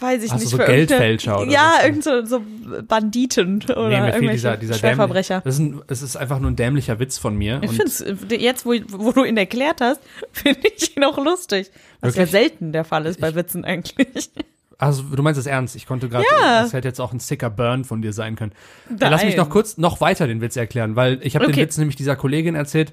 weiß 0.00 0.22
ich 0.22 0.32
Hast 0.32 0.40
nicht. 0.40 0.52
Du 0.52 0.56
so 0.58 0.64
Geldfälscher 0.64 1.40
oder 1.40 1.50
Ja, 1.50 1.78
irgend 1.84 2.04
so, 2.04 2.24
so 2.24 2.42
Banditen 2.86 3.62
oder 3.62 3.88
nee, 3.88 3.96
irgendwelche 3.96 4.32
dieser, 4.32 4.56
dieser 4.56 4.74
Schwerverbrecher. 4.74 5.42
Das 5.44 5.54
ist, 5.54 5.60
ein, 5.60 5.82
das 5.86 6.02
ist 6.02 6.16
einfach 6.16 6.38
nur 6.40 6.50
ein 6.50 6.56
dämlicher 6.56 6.98
Witz 6.98 7.18
von 7.18 7.36
mir. 7.36 7.60
Ich 7.62 7.70
finde 7.70 7.84
es, 7.84 8.04
jetzt, 8.30 8.66
wo, 8.66 8.74
wo 8.88 9.12
du 9.12 9.24
ihn 9.24 9.36
erklärt 9.36 9.80
hast, 9.80 10.00
finde 10.32 10.60
ich 10.76 10.96
ihn 10.96 11.04
auch 11.04 11.18
lustig. 11.18 11.70
Was 12.00 12.16
Wirklich? 12.16 12.32
ja 12.32 12.40
selten 12.40 12.72
der 12.72 12.84
Fall 12.84 13.06
ist 13.06 13.20
bei 13.20 13.30
ich, 13.30 13.34
Witzen 13.34 13.64
eigentlich. 13.64 14.30
Also 14.76 15.04
du 15.04 15.22
meinst 15.22 15.38
es 15.38 15.46
ernst? 15.46 15.76
Ich 15.76 15.86
konnte 15.86 16.08
gerade, 16.08 16.24
ja. 16.40 16.62
das 16.62 16.72
hätte 16.72 16.88
jetzt 16.88 17.00
auch 17.00 17.12
ein 17.12 17.20
sicker 17.20 17.48
Burn 17.48 17.84
von 17.84 18.02
dir 18.02 18.12
sein 18.12 18.34
können. 18.34 18.52
Nein. 18.88 19.12
Lass 19.12 19.24
mich 19.24 19.36
noch 19.36 19.48
kurz 19.48 19.78
noch 19.78 20.00
weiter 20.00 20.26
den 20.26 20.40
Witz 20.40 20.56
erklären, 20.56 20.96
weil 20.96 21.20
ich 21.22 21.36
habe 21.36 21.46
okay. 21.46 21.54
den 21.54 21.62
Witz 21.62 21.78
nämlich 21.78 21.94
dieser 21.94 22.16
Kollegin 22.16 22.56
erzählt, 22.56 22.92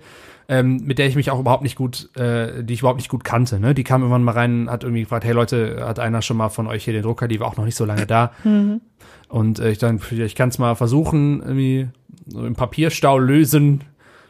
ähm, 0.51 0.81
mit 0.83 0.99
der 0.99 1.07
ich 1.07 1.15
mich 1.15 1.31
auch 1.31 1.39
überhaupt 1.39 1.63
nicht 1.63 1.77
gut, 1.77 2.09
äh, 2.17 2.61
die 2.61 2.73
ich 2.73 2.81
überhaupt 2.81 2.99
nicht 2.99 3.07
gut 3.07 3.23
kannte. 3.23 3.57
Ne? 3.57 3.73
Die 3.73 3.85
kam 3.85 4.01
irgendwann 4.01 4.23
mal 4.23 4.33
rein, 4.33 4.69
hat 4.69 4.83
irgendwie 4.83 5.03
gefragt, 5.03 5.23
hey 5.23 5.31
Leute, 5.31 5.85
hat 5.87 5.97
einer 5.97 6.21
schon 6.21 6.35
mal 6.35 6.49
von 6.49 6.67
euch 6.67 6.83
hier 6.83 6.91
den 6.91 7.03
Drucker? 7.03 7.29
Die 7.29 7.39
war 7.39 7.47
auch 7.47 7.55
noch 7.55 7.63
nicht 7.63 7.77
so 7.77 7.85
lange 7.85 8.05
da. 8.05 8.33
Mhm. 8.43 8.81
Und 9.29 9.59
äh, 9.59 9.69
ich 9.69 9.77
dann, 9.77 10.01
ich 10.11 10.35
kann 10.35 10.49
es 10.49 10.57
mal 10.57 10.75
versuchen, 10.75 11.41
irgendwie 11.41 11.87
so 12.27 12.45
im 12.45 12.55
Papierstau 12.55 13.17
lösen, 13.17 13.81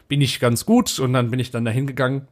bin 0.06 0.20
ich 0.20 0.38
ganz 0.38 0.64
gut. 0.64 1.00
Und 1.00 1.12
dann 1.12 1.30
bin 1.30 1.40
ich 1.40 1.50
dann 1.50 1.64
da 1.64 1.72
hingegangen 1.72 2.28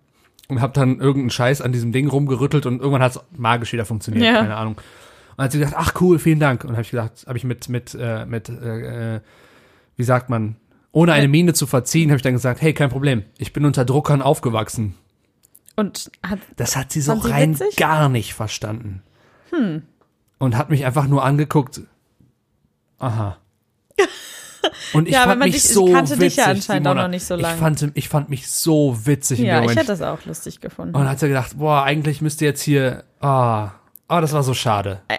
und 0.46 0.60
habe 0.60 0.72
dann 0.72 1.00
irgendeinen 1.00 1.30
Scheiß 1.30 1.60
an 1.62 1.72
diesem 1.72 1.90
Ding 1.90 2.06
rumgerüttelt 2.06 2.66
und 2.66 2.78
irgendwann 2.78 3.02
hat 3.02 3.16
es 3.16 3.20
magisch 3.36 3.72
wieder 3.72 3.86
funktioniert, 3.86 4.24
ja. 4.24 4.34
keine 4.34 4.54
Ahnung. 4.54 4.76
Und 5.36 5.44
hat 5.44 5.50
sie 5.50 5.58
gesagt, 5.58 5.76
ach 5.76 6.00
cool, 6.00 6.20
vielen 6.20 6.38
Dank. 6.38 6.62
Und 6.62 6.72
habe 6.72 6.82
ich 6.82 6.90
gesagt, 6.90 7.24
habe 7.26 7.38
ich 7.38 7.44
mit 7.44 7.68
mit 7.68 7.96
äh, 7.98 8.24
mit 8.24 8.48
äh, 8.48 9.16
äh 9.16 9.20
wie 9.96 10.04
sagt 10.04 10.30
man, 10.30 10.54
ohne 10.92 11.12
eine 11.12 11.28
Miene 11.28 11.54
zu 11.54 11.66
verziehen, 11.66 12.10
habe 12.10 12.16
ich 12.16 12.22
dann 12.22 12.32
gesagt, 12.32 12.60
hey, 12.62 12.74
kein 12.74 12.90
Problem, 12.90 13.24
ich 13.38 13.52
bin 13.52 13.64
unter 13.64 13.84
Druckern 13.84 14.22
aufgewachsen. 14.22 14.94
Und 15.76 16.10
hat, 16.22 16.40
das 16.56 16.76
hat 16.76 16.92
sie 16.92 17.00
so 17.00 17.12
rein 17.14 17.58
witzig? 17.58 17.76
gar 17.76 18.08
nicht 18.08 18.34
verstanden. 18.34 19.02
Hm. 19.50 19.82
Und 20.38 20.56
hat 20.56 20.70
mich 20.70 20.84
einfach 20.84 21.06
nur 21.06 21.24
angeguckt. 21.24 21.82
Aha. 22.98 23.38
Und 24.92 25.06
ich 25.08 25.14
ja, 25.14 25.24
fand 25.24 25.40
mich 25.40 25.52
dich, 25.52 25.62
so 25.62 25.86
ich 25.86 25.94
kannte 25.94 26.12
witzig. 26.12 26.28
Dich 26.28 26.36
ja 26.36 26.44
anscheinend 26.46 26.86
Simona. 26.86 26.90
auch 26.90 27.04
noch 27.04 27.10
nicht 27.10 27.24
so 27.24 27.34
lange. 27.34 27.54
Ich 27.54 27.60
fand, 27.60 27.90
ich 27.94 28.08
fand 28.08 28.28
mich 28.28 28.50
so 28.50 29.06
witzig 29.06 29.38
ja, 29.38 29.44
in 29.44 29.48
dem 29.48 29.54
Moment. 29.54 29.70
ich 29.70 29.76
hätte 29.78 29.86
das 29.86 30.02
auch 30.02 30.24
lustig 30.26 30.60
gefunden. 30.60 30.94
Und 30.94 31.08
hat 31.08 31.22
er 31.22 31.28
gedacht, 31.28 31.58
boah, 31.58 31.82
eigentlich 31.84 32.20
müsste 32.20 32.44
jetzt 32.44 32.60
hier, 32.60 33.04
ah, 33.20 33.66
oh, 33.66 33.70
oh, 34.16 34.20
das 34.20 34.32
war 34.32 34.42
so 34.42 34.54
schade. 34.54 35.00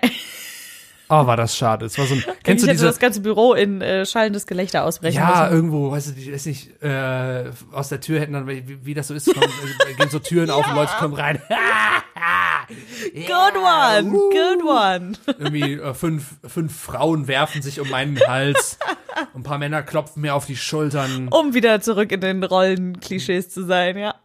Oh, 1.12 1.28
war 1.28 1.36
das 1.36 1.58
schade. 1.58 1.86
Es 1.86 1.98
war 1.98 2.06
so 2.06 2.16
ein, 2.16 2.24
kennst 2.44 2.64
ich 2.64 2.70
du 2.70 2.74
diese, 2.74 2.86
das 2.86 2.98
ganze 3.00 3.20
Büro 3.20 3.54
in 3.54 3.82
äh, 3.82 4.06
schallendes 4.06 4.48
Gelächter 4.48 4.86
ausbrechen 4.86 5.18
Ja, 5.18 5.42
müssen. 5.42 5.56
irgendwo, 5.56 5.92
weißt 5.92 6.16
du, 6.16 6.20
ich 6.20 6.32
weiß 6.32 6.46
nicht, 6.46 6.82
äh, 6.82 7.52
aus 7.74 7.90
der 7.90 8.00
Tür 8.00 8.22
hätten 8.22 8.32
dann, 8.32 8.48
wie, 8.48 8.86
wie 8.86 8.94
das 8.94 9.10
so 9.10 9.14
ist, 9.14 9.26
kommen, 9.26 9.44
äh, 9.90 9.94
gehen 9.96 10.10
so 10.10 10.20
Türen 10.20 10.50
auf 10.50 10.66
und 10.68 10.76
Leute 10.76 10.94
kommen 11.00 11.14
rein. 11.14 11.42
good 13.14 13.56
one, 13.58 14.08
uh. 14.14 14.30
good 14.30 14.64
one. 14.66 15.12
Irgendwie 15.38 15.74
äh, 15.74 15.94
fünf, 15.94 16.36
fünf 16.48 16.74
Frauen 16.80 17.28
werfen 17.28 17.62
sich 17.62 17.82
um 17.82 17.90
meinen 17.90 18.18
Hals. 18.26 18.80
Ein 19.36 19.44
paar 19.44 19.58
Männer 19.58 19.84
klopfen 19.84 20.22
mir 20.22 20.34
auf 20.34 20.46
die 20.46 20.56
Schultern. 20.56 21.28
Um 21.30 21.54
wieder 21.54 21.82
zurück 21.82 22.14
in 22.14 22.22
den 22.22 22.42
Rollenklischees 22.44 23.50
zu 23.50 23.66
sein, 23.66 23.98
ja. 23.98 24.16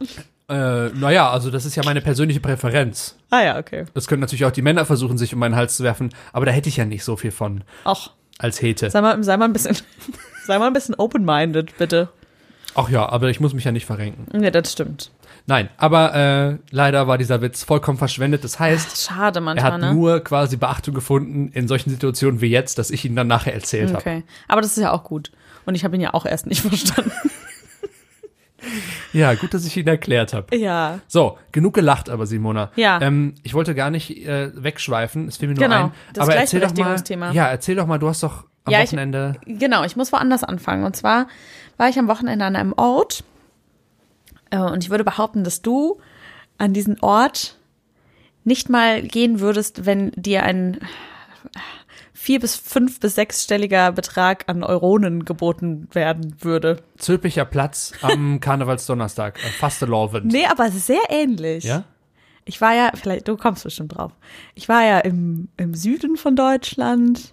Äh, 0.49 0.91
naja, 0.91 1.31
also 1.31 1.50
das 1.50 1.65
ist 1.65 1.75
ja 1.75 1.83
meine 1.85 2.00
persönliche 2.00 2.41
Präferenz. 2.41 3.17
Ah 3.31 3.43
ja, 3.43 3.59
okay. 3.59 3.85
Das 3.95 4.07
können 4.07 4.21
natürlich 4.21 4.45
auch 4.45 4.53
die 4.53 4.62
Männer 4.62 4.85
versuchen, 4.85 5.19
sich 5.19 5.35
um 5.35 5.41
meinen 5.41 5.57
Hals 5.57 5.76
zu 5.76 5.83
werfen, 5.83 6.11
aber 6.33 6.47
da 6.47 6.53
hätte 6.53 6.69
ich 6.69 6.76
ja 6.76 6.85
nicht 6.85 7.03
so 7.03 7.17
viel 7.17 7.33
von 7.33 7.65
Ach, 7.85 8.11
als 8.38 8.62
Hete. 8.62 8.88
sei 8.91 9.00
mal, 9.00 9.23
sei 9.25 9.37
mal 9.37 9.47
ein 9.47 9.53
bisschen, 9.53 9.76
sei 10.47 10.59
mal 10.59 10.69
ein 10.69 10.73
bisschen 10.73 10.95
open-minded, 10.95 11.76
bitte. 11.79 12.11
Ach 12.76 12.88
ja, 12.88 13.09
aber 13.09 13.31
ich 13.31 13.41
muss 13.41 13.55
mich 13.55 13.65
ja 13.65 13.73
nicht 13.73 13.87
verrenken. 13.87 14.41
Ja, 14.41 14.50
das 14.50 14.71
stimmt. 14.71 15.11
Nein, 15.47 15.69
aber 15.79 16.15
äh, 16.15 16.59
leider 16.71 17.09
war 17.09 17.19
dieser 17.19 17.41
Witz 17.41 17.65
vollkommen 17.65 17.99
verschwendet. 17.99 18.45
Das 18.45 18.59
heißt, 18.59 19.07
Schade 19.07 19.38
er 19.38 19.43
manchmal, 19.43 19.73
hat 19.73 19.81
ne? 19.81 19.95
nur 19.95 20.21
quasi 20.21 20.57
Beachtung 20.57 20.95
gefunden 20.95 21.50
in 21.53 21.69
solchen 21.69 21.91
Situationen 21.91 22.41
wie 22.41 22.49
jetzt, 22.49 22.79
dass 22.79 22.91
ich 22.91 23.05
ihn 23.05 23.17
dann 23.17 23.29
nachher 23.29 23.55
erzählt 23.55 23.88
habe. 23.91 23.99
Okay. 23.99 24.25
Aber 24.49 24.61
das 24.61 24.76
ist 24.76 24.83
ja 24.83 24.93
auch 24.93 25.05
gut. 25.05 25.31
Und 25.65 25.75
ich 25.75 25.85
habe 25.85 25.95
ihn 25.97 26.00
ja 26.03 26.15
auch 26.15 26.26
erst 26.26 26.47
nicht 26.47 26.61
verstanden. 26.62 27.12
Ja, 29.12 29.34
gut, 29.34 29.54
dass 29.54 29.64
ich 29.66 29.76
ihn 29.76 29.86
erklärt 29.86 30.32
habe. 30.32 30.56
ja. 30.56 31.00
So, 31.08 31.38
genug 31.52 31.75
gelacht 31.75 32.08
aber, 32.10 32.26
Simona. 32.26 32.70
Ja. 32.76 33.00
Ähm, 33.00 33.34
ich 33.42 33.54
wollte 33.54 33.75
gar 33.75 33.90
nicht 33.90 34.10
äh, 34.26 34.50
wegschweifen, 34.54 35.28
es 35.28 35.36
fiel 35.36 35.48
mir 35.48 35.54
nur 35.54 35.64
Genau, 35.64 35.84
ein. 35.86 35.92
das 36.12 36.22
aber 36.28 36.36
erzähl 36.36 36.60
doch 36.60 36.68
mal, 36.68 36.75
Gleichberechtigungsthema. 36.75 37.32
ja, 37.32 37.46
erzähl 37.48 37.76
doch 37.76 37.86
mal, 37.86 37.98
du 37.98 38.08
hast 38.08 38.22
doch 38.22 38.44
am 38.64 38.72
Ja, 38.72 38.80
ich- 38.82 38.88
Wochenende, 38.88 39.36
Genau, 39.46 39.84
ich 39.84 39.96
muss 39.96 40.12
woanders 40.12 40.42
anfangen. 40.44 40.84
Und 40.84 40.96
zwar 40.96 41.28
war 41.76 41.88
ich 41.88 41.98
am 41.98 42.08
Wochenende 42.08 42.44
an 42.44 42.56
einem 42.56 42.72
Ort. 42.76 43.25
äh, 44.50 44.58
Und 44.58 44.82
ich 44.84 44.90
würde 44.90 45.04
behaupten, 45.04 45.44
dass 45.44 45.62
du 45.62 46.00
an 46.58 46.72
diesen 46.72 46.98
Ort 47.00 47.56
nicht 48.44 48.68
mal 48.70 49.02
gehen 49.02 49.40
würdest, 49.40 49.86
wenn 49.86 50.10
dir 50.12 50.42
ein 50.44 50.78
vier 52.26 52.40
bis 52.40 52.56
fünf 52.56 52.99
bis 52.99 53.14
sechsstelliger 53.14 53.92
Betrag 53.92 54.49
an 54.49 54.64
Euronen 54.64 55.25
geboten 55.25 55.87
werden 55.92 56.35
würde. 56.40 56.83
Zülpicher 56.99 57.45
Platz 57.45 57.92
am 58.02 58.40
Karnevalsdonnerstag, 58.40 59.38
äh, 59.38 59.49
Fastelovend. 59.50 60.33
Nee, 60.33 60.45
aber 60.47 60.68
sehr 60.73 61.02
ähnlich. 61.09 61.62
Ja? 61.62 61.85
Ich 62.45 62.61
war 62.61 62.75
ja, 62.75 62.90
vielleicht, 62.95 63.28
du 63.28 63.37
kommst 63.37 63.62
bestimmt 63.62 63.97
drauf. 63.97 64.11
Ich 64.56 64.68
war 64.68 64.85
ja 64.85 64.99
im, 64.99 65.47
im 65.56 65.75
Süden 65.75 66.16
von 66.16 66.35
Deutschland. 66.35 67.33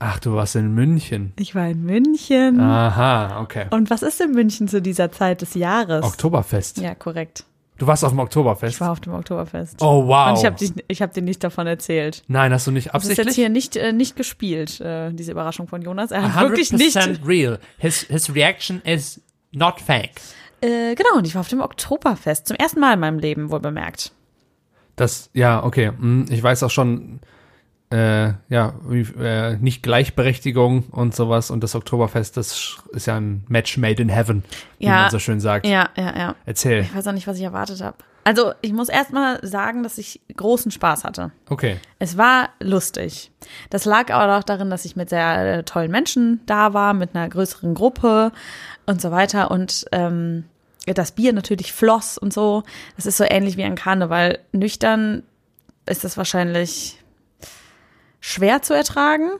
Ach, 0.00 0.18
du 0.18 0.34
warst 0.34 0.54
in 0.54 0.74
München. 0.74 1.32
Ich 1.38 1.54
war 1.54 1.68
in 1.68 1.82
München. 1.82 2.60
Aha, 2.60 3.40
okay. 3.40 3.68
Und 3.70 3.88
was 3.88 4.02
ist 4.02 4.20
in 4.20 4.32
München 4.32 4.68
zu 4.68 4.82
dieser 4.82 5.12
Zeit 5.12 5.40
des 5.40 5.54
Jahres? 5.54 6.04
Oktoberfest. 6.04 6.76
Ja, 6.76 6.94
korrekt. 6.94 7.46
Du 7.78 7.86
warst 7.86 8.04
auf 8.04 8.10
dem 8.12 8.18
Oktoberfest. 8.20 8.74
Ich 8.76 8.80
war 8.80 8.92
auf 8.92 9.00
dem 9.00 9.12
Oktoberfest. 9.14 9.82
oh, 9.82 10.06
wow. 10.06 10.30
Und 10.30 10.38
ich 10.38 10.44
habe 10.46 10.56
ich 10.88 11.02
hab 11.02 11.12
dir 11.12 11.22
nicht 11.22 11.44
davon 11.44 11.66
erzählt. 11.66 12.22
Nein, 12.26 12.52
hast 12.52 12.66
du 12.66 12.70
nicht 12.70 12.88
Das 12.94 13.02
ist 13.04 13.10
jetzt 13.10 13.18
absichtlich? 13.18 13.36
hier 13.36 13.48
nicht, 13.50 13.76
äh, 13.76 13.92
nicht 13.92 14.16
gespielt, 14.16 14.80
äh, 14.80 15.12
diese 15.12 15.32
Überraschung 15.32 15.68
von 15.68 15.82
Jonas. 15.82 16.10
Er 16.10 16.22
hat 16.22 16.32
100% 16.44 16.48
wirklich 16.48 16.72
nicht. 16.72 17.26
real. 17.26 17.58
His, 17.78 18.00
his 18.02 18.34
reaction 18.34 18.80
is 18.82 19.20
not 19.52 19.80
fake. 19.80 20.20
Äh, 20.62 20.94
genau, 20.94 21.16
und 21.18 21.26
ich 21.26 21.34
war 21.34 21.40
auf 21.40 21.48
dem 21.48 21.60
Oktoberfest. 21.60 22.46
Zum 22.48 22.56
ersten 22.56 22.80
Mal 22.80 22.94
in 22.94 23.00
meinem 23.00 23.18
Leben, 23.18 23.50
wohl 23.50 23.60
bemerkt. 23.60 24.12
Das, 24.96 25.28
ja, 25.34 25.62
okay. 25.62 25.88
hm, 25.88 26.24
Ich 26.30 26.42
weiß 26.42 26.62
auch 26.62 26.70
schon, 26.70 27.20
äh, 27.90 28.32
ja, 28.48 28.74
wie, 28.88 29.00
äh, 29.22 29.56
nicht 29.58 29.82
Gleichberechtigung 29.82 30.84
und 30.90 31.14
sowas 31.14 31.50
und 31.50 31.62
das 31.62 31.74
Oktoberfest, 31.74 32.36
das 32.36 32.78
ist 32.90 33.06
ja 33.06 33.16
ein 33.16 33.44
Match 33.48 33.76
made 33.76 34.02
in 34.02 34.08
heaven, 34.08 34.42
wie 34.78 34.86
Ja. 34.86 35.02
man 35.02 35.10
so 35.10 35.18
schön 35.18 35.40
sagt. 35.40 35.66
Ja, 35.66 35.88
ja, 35.96 36.16
ja. 36.16 36.34
Erzähl. 36.46 36.80
Ich 36.82 36.94
weiß 36.94 37.06
auch 37.06 37.12
nicht, 37.12 37.26
was 37.26 37.36
ich 37.38 37.44
erwartet 37.44 37.80
habe. 37.80 37.96
Also, 38.24 38.52
ich 38.60 38.72
muss 38.72 38.88
erst 38.88 39.12
mal 39.12 39.38
sagen, 39.46 39.84
dass 39.84 39.98
ich 39.98 40.20
großen 40.36 40.72
Spaß 40.72 41.04
hatte. 41.04 41.30
Okay. 41.48 41.76
Es 42.00 42.16
war 42.18 42.48
lustig. 42.58 43.30
Das 43.70 43.84
lag 43.84 44.12
aber 44.12 44.36
auch 44.36 44.42
darin, 44.42 44.68
dass 44.68 44.84
ich 44.84 44.96
mit 44.96 45.10
sehr 45.10 45.58
äh, 45.58 45.62
tollen 45.62 45.92
Menschen 45.92 46.40
da 46.46 46.74
war, 46.74 46.92
mit 46.92 47.14
einer 47.14 47.28
größeren 47.28 47.74
Gruppe 47.74 48.32
und 48.84 49.00
so 49.00 49.12
weiter. 49.12 49.52
Und 49.52 49.84
ähm, 49.92 50.42
das 50.86 51.12
Bier 51.12 51.32
natürlich 51.32 51.72
floss 51.72 52.18
und 52.18 52.32
so. 52.32 52.64
Das 52.96 53.06
ist 53.06 53.16
so 53.16 53.22
ähnlich 53.24 53.56
wie 53.56 53.62
ein 53.62 53.76
Karneval. 53.76 54.40
Nüchtern 54.50 55.22
ist 55.88 56.02
das 56.02 56.16
wahrscheinlich 56.16 56.98
schwer 58.26 58.60
zu 58.60 58.74
ertragen. 58.74 59.30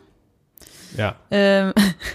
Ja. 0.97 1.16
Ähm, 1.33 1.73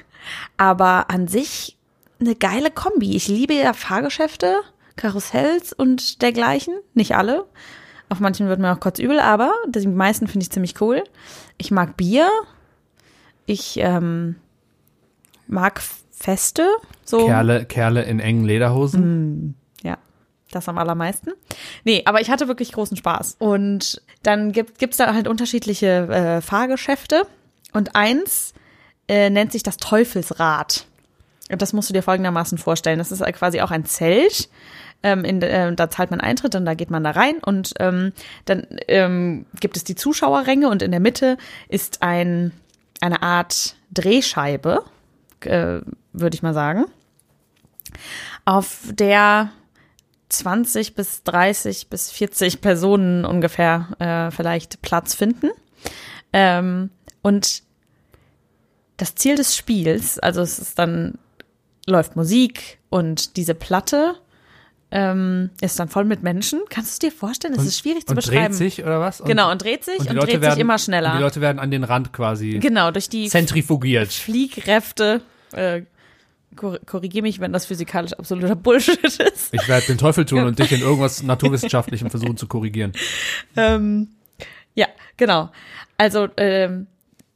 aber 0.58 1.10
an 1.10 1.28
sich 1.28 1.78
eine 2.22 2.34
geile 2.34 2.72
Kombi. 2.72 3.18
Ich 3.18 3.28
liebe 3.28 3.54
ja 3.54 3.74
Fahrgeschäfte, 3.74 4.62
Karussells 4.96 5.74
und 5.74 6.22
dergleichen. 6.22 6.76
Nicht 6.94 7.16
alle. 7.16 7.46
Auf 8.08 8.22
manchen 8.22 8.48
wird 8.48 8.62
mir 8.62 8.72
auch 8.72 8.80
kurz 8.80 9.00
übel, 9.00 9.20
aber 9.20 9.52
die 9.68 9.86
meisten 9.86 10.28
finde 10.28 10.44
ich 10.44 10.52
ziemlich 10.52 10.80
cool. 10.80 11.04
Ich 11.58 11.72
mag 11.72 11.98
Bier. 11.98 12.30
Ich 13.46 13.78
ähm, 13.78 14.38
mag 15.48 15.82
Feste. 16.12 16.70
So. 17.04 17.26
Kerle, 17.26 17.66
Kerle 17.66 18.04
in 18.04 18.22
engen 18.22 18.46
Lederhosen. 18.46 19.56
Ja, 19.56 19.61
das 20.52 20.70
am 20.70 20.78
allermeisten. 20.78 21.32
Nee, 21.84 22.04
aber 22.06 22.22
ich 22.22 22.30
hatte 22.30 22.48
wirklich 22.48 22.72
großen 22.72 22.98
Spaß. 22.98 23.38
Und 23.40 24.02
dann 24.24 24.52
gibt 24.52 24.80
gibt's 24.80 24.98
da 24.98 25.14
halt 25.14 25.28
unterschiedliche 25.28 26.08
äh, 26.08 26.42
Fahrgeschäfte. 26.42 27.24
Und 27.74 27.96
eins 27.96 28.54
äh, 29.08 29.30
nennt 29.30 29.52
sich 29.52 29.64
das 29.64 29.78
Teufelsrad. 29.78 30.86
Und 31.52 31.62
das 31.62 31.74
musst 31.74 31.90
du 31.90 31.94
dir 31.94 32.04
folgendermaßen 32.04 32.58
vorstellen. 32.58 33.00
Das 33.00 33.12
ist 33.12 33.24
quasi 33.34 33.62
auch 33.62 33.72
ein 33.72 33.86
Zelt. 33.86 34.50
Ähm, 35.04 35.26
in, 35.26 35.42
äh, 35.42 35.74
da 35.74 35.90
zahlt 35.90 36.12
man 36.12 36.22
Eintritt 36.22 36.56
und 36.56 36.66
da 36.66 36.76
geht 36.76 36.92
man 36.92 37.04
da 37.04 37.12
rein 37.12 37.38
und 37.44 37.74
ähm, 37.80 38.14
dann 38.46 38.68
ähm, 38.88 39.48
gibt 39.60 39.76
es 39.76 39.84
die 39.84 39.96
Zuschauerränge 39.96 40.70
und 40.70 40.84
in 40.84 40.92
der 40.92 41.00
Mitte 41.00 41.38
ist 41.70 42.04
ein, 42.04 42.52
eine 43.00 43.24
Art 43.24 43.76
Drehscheibe, 43.92 44.84
äh, 45.40 45.80
würde 46.14 46.36
ich 46.36 46.44
mal 46.44 46.54
sagen, 46.54 46.86
auf 48.46 48.78
der 48.92 49.50
20 50.32 50.96
bis 50.96 51.24
30 51.24 51.90
bis 51.90 52.12
40 52.12 52.62
Personen 52.62 53.26
ungefähr 53.26 53.90
äh, 54.00 54.32
vielleicht 54.36 54.82
Platz 54.82 55.14
finden. 55.14 55.50
Ähm, 56.34 56.90
und 57.22 57.64
das 58.98 59.16
Ziel 59.16 59.36
des 59.36 59.56
Spiels, 59.56 60.20
also 60.20 60.42
es 60.42 60.60
ist 60.60 60.78
dann, 60.80 61.18
läuft 61.88 62.16
Musik 62.16 62.80
und 62.90 63.36
diese 63.38 63.56
Platte 63.56 64.16
ähm, 64.92 65.50
ist 65.62 65.80
dann 65.80 65.88
voll 65.88 66.04
mit 66.06 66.22
Menschen. 66.22 66.60
Kannst 66.70 66.92
du 67.02 67.08
es 67.08 67.12
dir 67.14 67.18
vorstellen? 67.18 67.54
Es 67.56 67.66
ist 67.66 67.80
schwierig 67.80 68.06
zu 68.06 68.12
und 68.12 68.16
beschreiben. 68.18 68.48
dreht 68.48 68.56
sich 68.56 68.84
oder 68.84 69.00
was? 69.00 69.22
Und, 69.22 69.28
genau, 69.28 69.50
und 69.50 69.62
dreht 69.64 69.84
sich 69.86 70.00
und, 70.00 70.12
Leute 70.14 70.28
dreht 70.34 70.42
werden, 70.42 70.54
sich 70.54 70.62
immer 70.62 70.74
Und 70.74 70.80
die 70.82 70.84
schneller. 70.86 71.20
Leute 71.20 71.42
werden 71.42 71.60
an 71.60 71.72
den 71.72 71.84
Rand 71.84 72.12
quasi 72.14 72.60
Genau, 72.60 72.92
durch 72.92 73.08
die 73.10 73.28
zentrifugiert. 73.30 74.12
Fliehkräfte. 74.12 75.22
Äh, 75.54 75.84
Korrigiere 76.56 77.24
mich, 77.24 77.40
wenn 77.40 77.54
das 77.54 77.66
physikalisch 77.66 78.14
absoluter 78.14 78.56
Bullshit 78.56 79.04
ist. 79.04 79.54
Ich 79.54 79.68
werde 79.68 79.86
den 79.88 79.98
Teufel 79.98 80.26
tun 80.26 80.44
und 80.44 80.60
dich 80.60 80.72
in 80.72 80.82
irgendwas 80.82 81.24
Naturwissenschaftlichem 81.24 82.10
versuchen 82.10 82.38
zu 82.38 82.48
korrigieren. 82.48 82.92
Ähm, 83.56 84.10
ja, 84.76 84.88
genau. 85.18 85.50
Also, 85.98 86.28
ähm, 86.38 86.88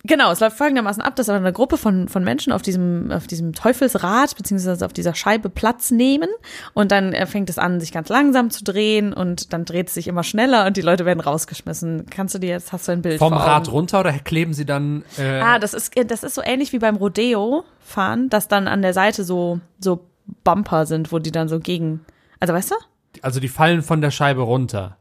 genau, 0.06 0.32
es 0.32 0.40
läuft 0.40 0.58
folgendermaßen 0.58 1.02
ab, 1.02 1.16
dass 1.16 1.30
eine 1.30 1.52
Gruppe 1.52 1.78
von, 1.78 2.08
von 2.08 2.24
Menschen 2.24 2.52
auf 2.54 2.62
diesem, 2.62 3.12
auf 3.12 3.28
diesem 3.28 3.54
Teufelsrad 3.54 4.36
beziehungsweise 4.36 4.86
auf 4.86 4.94
dieser 4.94 5.14
Scheibe 5.16 5.50
Platz 5.50 5.92
nehmen 5.92 6.30
und 6.74 6.92
dann 6.92 7.14
äh, 7.14 7.26
fängt 7.26 7.50
es 7.50 7.58
an, 7.58 7.80
sich 7.80 7.92
ganz 7.92 8.10
langsam 8.10 8.50
zu 8.50 8.64
drehen 8.64 9.14
und 9.14 9.54
dann 9.54 9.66
dreht 9.66 9.88
es 9.90 9.94
sich 9.94 10.08
immer 10.08 10.24
schneller 10.24 10.66
und 10.66 10.78
die 10.78 10.82
Leute 10.82 11.06
werden 11.06 11.20
rausgeschmissen. 11.20 12.06
Kannst 12.10 12.36
du 12.36 12.40
dir 12.40 12.50
jetzt, 12.50 12.72
hast 12.72 12.88
du 12.88 12.92
ein 12.94 13.02
Bild 13.02 13.20
Vom 13.20 13.34
Rad 13.34 13.72
runter 13.72 14.00
oder 14.00 14.14
kleben 14.14 14.54
sie 14.54 14.66
dann 14.66 15.04
äh, 15.18 15.40
Ah, 15.42 15.60
das 15.60 15.74
ist, 15.74 15.94
das 16.08 16.24
ist 16.24 16.36
so 16.36 16.42
ähnlich 16.44 16.72
wie 16.74 16.80
beim 16.80 16.96
Rodeo 16.96 17.64
fahren, 17.82 18.30
dass 18.30 18.48
dann 18.48 18.68
an 18.68 18.82
der 18.82 18.94
Seite 18.94 19.24
so, 19.24 19.60
so 19.80 20.06
Bumper 20.44 20.86
sind, 20.86 21.12
wo 21.12 21.20
die 21.20 21.32
dann 21.32 21.48
so 21.48 21.60
gegen, 21.60 22.06
also 22.40 22.54
weißt 22.54 22.72
du? 22.72 22.76
Also 23.22 23.40
die 23.40 23.48
fallen 23.48 23.82
von 23.84 24.02
der 24.02 24.12
Scheibe 24.12 24.42
runter. 24.42 24.98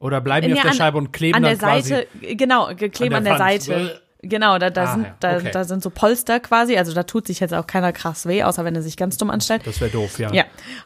Oder 0.00 0.20
bleiben 0.20 0.46
die 0.48 0.52
Nee, 0.52 0.58
auf 0.58 0.62
der 0.62 0.70
an- 0.72 0.76
Scheibe 0.76 0.98
und 0.98 1.12
kleben 1.12 1.36
an 1.36 1.42
dann 1.44 1.58
der. 1.58 1.82
Seite, 1.82 2.06
genau, 2.34 2.68
gekleben 2.74 3.14
an 3.14 3.18
an 3.18 3.24
der 3.24 3.36
der, 3.36 3.46
Wand. 3.46 3.62
Seite. 3.62 4.00
Genau, 4.28 4.58
da, 4.58 4.70
da, 4.70 4.84
Ah, 4.84 4.94
sind, 4.94 5.06
da, 5.20 5.36
okay. 5.36 5.50
da 5.52 5.64
sind 5.64 5.82
so 5.82 5.90
Polster 5.90 6.40
quasi, 6.40 6.76
also 6.76 6.92
da 6.94 7.02
tut 7.04 7.26
sich 7.26 7.40
jetzt 7.40 7.54
auch 7.54 7.66
keiner 7.66 7.92
krass 7.92 8.26
weh, 8.26 8.42
außer 8.42 8.64
wenn 8.64 8.74
er 8.74 8.82
sich 8.82 8.96
ganz 8.96 9.16
dumm 9.16 9.30
anstellt. 9.30 9.62
Das 9.66 9.80
wäre 9.80 9.90
doof, 9.90 10.18
ja. 10.18 10.32
Ja, 10.32 10.44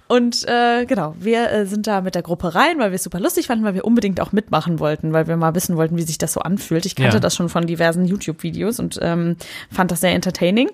und 0.08 0.46
äh, 0.48 0.84
genau, 0.86 1.14
wir 1.18 1.50
äh, 1.50 1.66
sind 1.66 1.86
da 1.86 2.00
mit 2.00 2.14
der 2.14 2.22
Gruppe 2.22 2.54
rein, 2.54 2.78
weil 2.78 2.90
wir 2.90 2.96
es 2.96 3.02
super 3.04 3.20
lustig 3.20 3.46
fanden, 3.46 3.64
weil 3.64 3.74
wir 3.74 3.84
unbedingt 3.84 4.20
auch 4.20 4.32
mitmachen 4.32 4.78
wollten, 4.78 5.12
weil 5.12 5.26
wir 5.28 5.36
mal 5.36 5.54
wissen 5.54 5.76
wollten, 5.76 5.96
wie 5.96 6.02
sich 6.02 6.18
das 6.18 6.32
so 6.32 6.40
anfühlt. 6.40 6.84
Ich 6.86 6.94
kannte 6.96 7.16
Ja. 7.16 7.20
das 7.20 7.34
schon 7.36 7.48
von 7.48 7.66
diversen 7.66 8.04
YouTube-Videos 8.04 8.78
und 8.80 8.98
ähm, 9.02 9.36
fand 9.70 9.90
das 9.90 10.00
sehr 10.00 10.12
entertaining. 10.14 10.70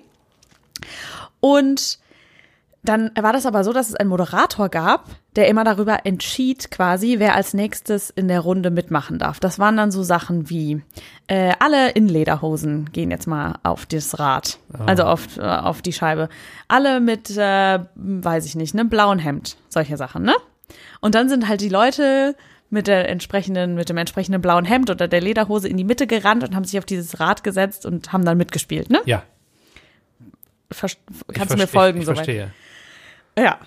Und 1.39 1.99
dann 2.89 3.11
war 3.19 3.33
das 3.33 3.45
aber 3.45 3.63
so, 3.63 3.73
dass 3.73 3.89
es 3.89 3.95
einen 3.95 4.09
Moderator 4.09 4.69
gab, 4.69 5.05
der 5.35 5.47
immer 5.47 5.63
darüber 5.63 6.05
entschied, 6.05 6.71
quasi, 6.71 7.19
wer 7.19 7.35
als 7.35 7.53
nächstes 7.53 8.09
in 8.09 8.27
der 8.27 8.39
Runde 8.41 8.71
mitmachen 8.71 9.19
darf. 9.19 9.39
Das 9.39 9.59
waren 9.59 9.77
dann 9.77 9.91
so 9.91 10.03
Sachen 10.03 10.49
wie 10.49 10.81
äh, 11.27 11.53
alle 11.59 11.91
in 11.91 12.07
Lederhosen 12.07 12.91
gehen 12.91 13.11
jetzt 13.11 13.27
mal 13.27 13.55
auf 13.63 13.85
das 13.85 14.19
Rad, 14.19 14.59
also 14.85 15.03
auf, 15.03 15.37
äh, 15.37 15.41
auf 15.41 15.81
die 15.81 15.93
Scheibe. 15.93 16.29
Alle 16.67 16.99
mit, 16.99 17.29
äh, 17.37 17.79
weiß 17.95 18.45
ich 18.45 18.55
nicht, 18.55 18.73
einem 18.73 18.89
blauen 18.89 19.19
Hemd, 19.19 19.57
solche 19.69 19.97
Sachen, 19.97 20.23
ne? 20.23 20.35
Und 20.99 21.15
dann 21.15 21.29
sind 21.29 21.47
halt 21.47 21.61
die 21.61 21.69
Leute 21.69 22.35
mit 22.69 22.87
der 22.87 23.07
entsprechenden, 23.09 23.75
mit 23.75 23.89
dem 23.89 23.97
entsprechenden 23.97 24.41
blauen 24.41 24.65
Hemd 24.65 24.89
oder 24.89 25.07
der 25.07 25.21
Lederhose 25.21 25.67
in 25.67 25.77
die 25.77 25.83
Mitte 25.83 26.07
gerannt 26.07 26.43
und 26.43 26.55
haben 26.55 26.65
sich 26.65 26.77
auf 26.79 26.85
dieses 26.85 27.19
Rad 27.19 27.43
gesetzt 27.43 27.85
und 27.85 28.11
haben 28.11 28.25
dann 28.25 28.37
mitgespielt, 28.37 28.89
ne? 28.89 29.01
Ja. 29.05 29.23
Ver 30.71 30.89
kannst 31.33 31.53
du 31.53 31.57
mir 31.57 31.67
folgen 31.67 31.99
Ich, 31.99 32.01
ich 32.01 32.05
soweit? 32.07 32.17
verstehe. 32.25 32.51
Ja. 33.37 33.59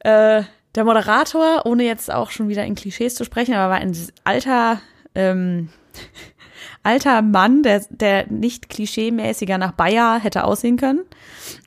Äh, 0.00 0.44
der 0.74 0.84
Moderator, 0.84 1.66
ohne 1.66 1.84
jetzt 1.84 2.12
auch 2.12 2.30
schon 2.30 2.48
wieder 2.48 2.64
in 2.64 2.74
Klischees 2.74 3.14
zu 3.14 3.24
sprechen, 3.24 3.54
aber 3.54 3.72
war 3.72 3.80
ein 3.80 3.96
alter, 4.24 4.80
ähm, 5.14 5.70
alter 6.82 7.22
Mann, 7.22 7.62
der, 7.62 7.84
der 7.90 8.26
nicht 8.28 8.68
klischeemäßiger 8.68 9.58
nach 9.58 9.72
Bayer 9.72 10.20
hätte 10.20 10.44
aussehen 10.44 10.76
können. 10.76 11.04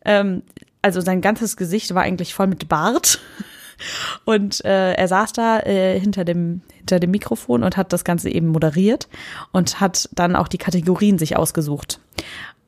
Ähm, 0.06 0.44
also 0.82 1.02
sein 1.02 1.22
ganzes 1.22 1.58
Gesicht 1.58 1.94
war 1.94 2.04
eigentlich 2.04 2.34
voll 2.34 2.48
mit 2.48 2.70
Bart. 2.70 3.20
Und 4.26 4.64
äh, 4.64 4.94
er 4.94 5.08
saß 5.08 5.34
da 5.34 5.60
äh, 5.62 6.00
hinter, 6.00 6.24
dem, 6.24 6.62
hinter 6.78 7.00
dem 7.00 7.10
Mikrofon 7.10 7.64
und 7.64 7.78
hat 7.78 7.92
das 7.92 8.04
Ganze 8.04 8.30
eben 8.30 8.50
moderiert 8.50 9.10
und 9.52 9.80
hat 9.80 10.08
dann 10.12 10.36
auch 10.36 10.48
die 10.48 10.60
Kategorien 10.60 11.18
sich 11.18 11.36
ausgesucht. 11.36 12.00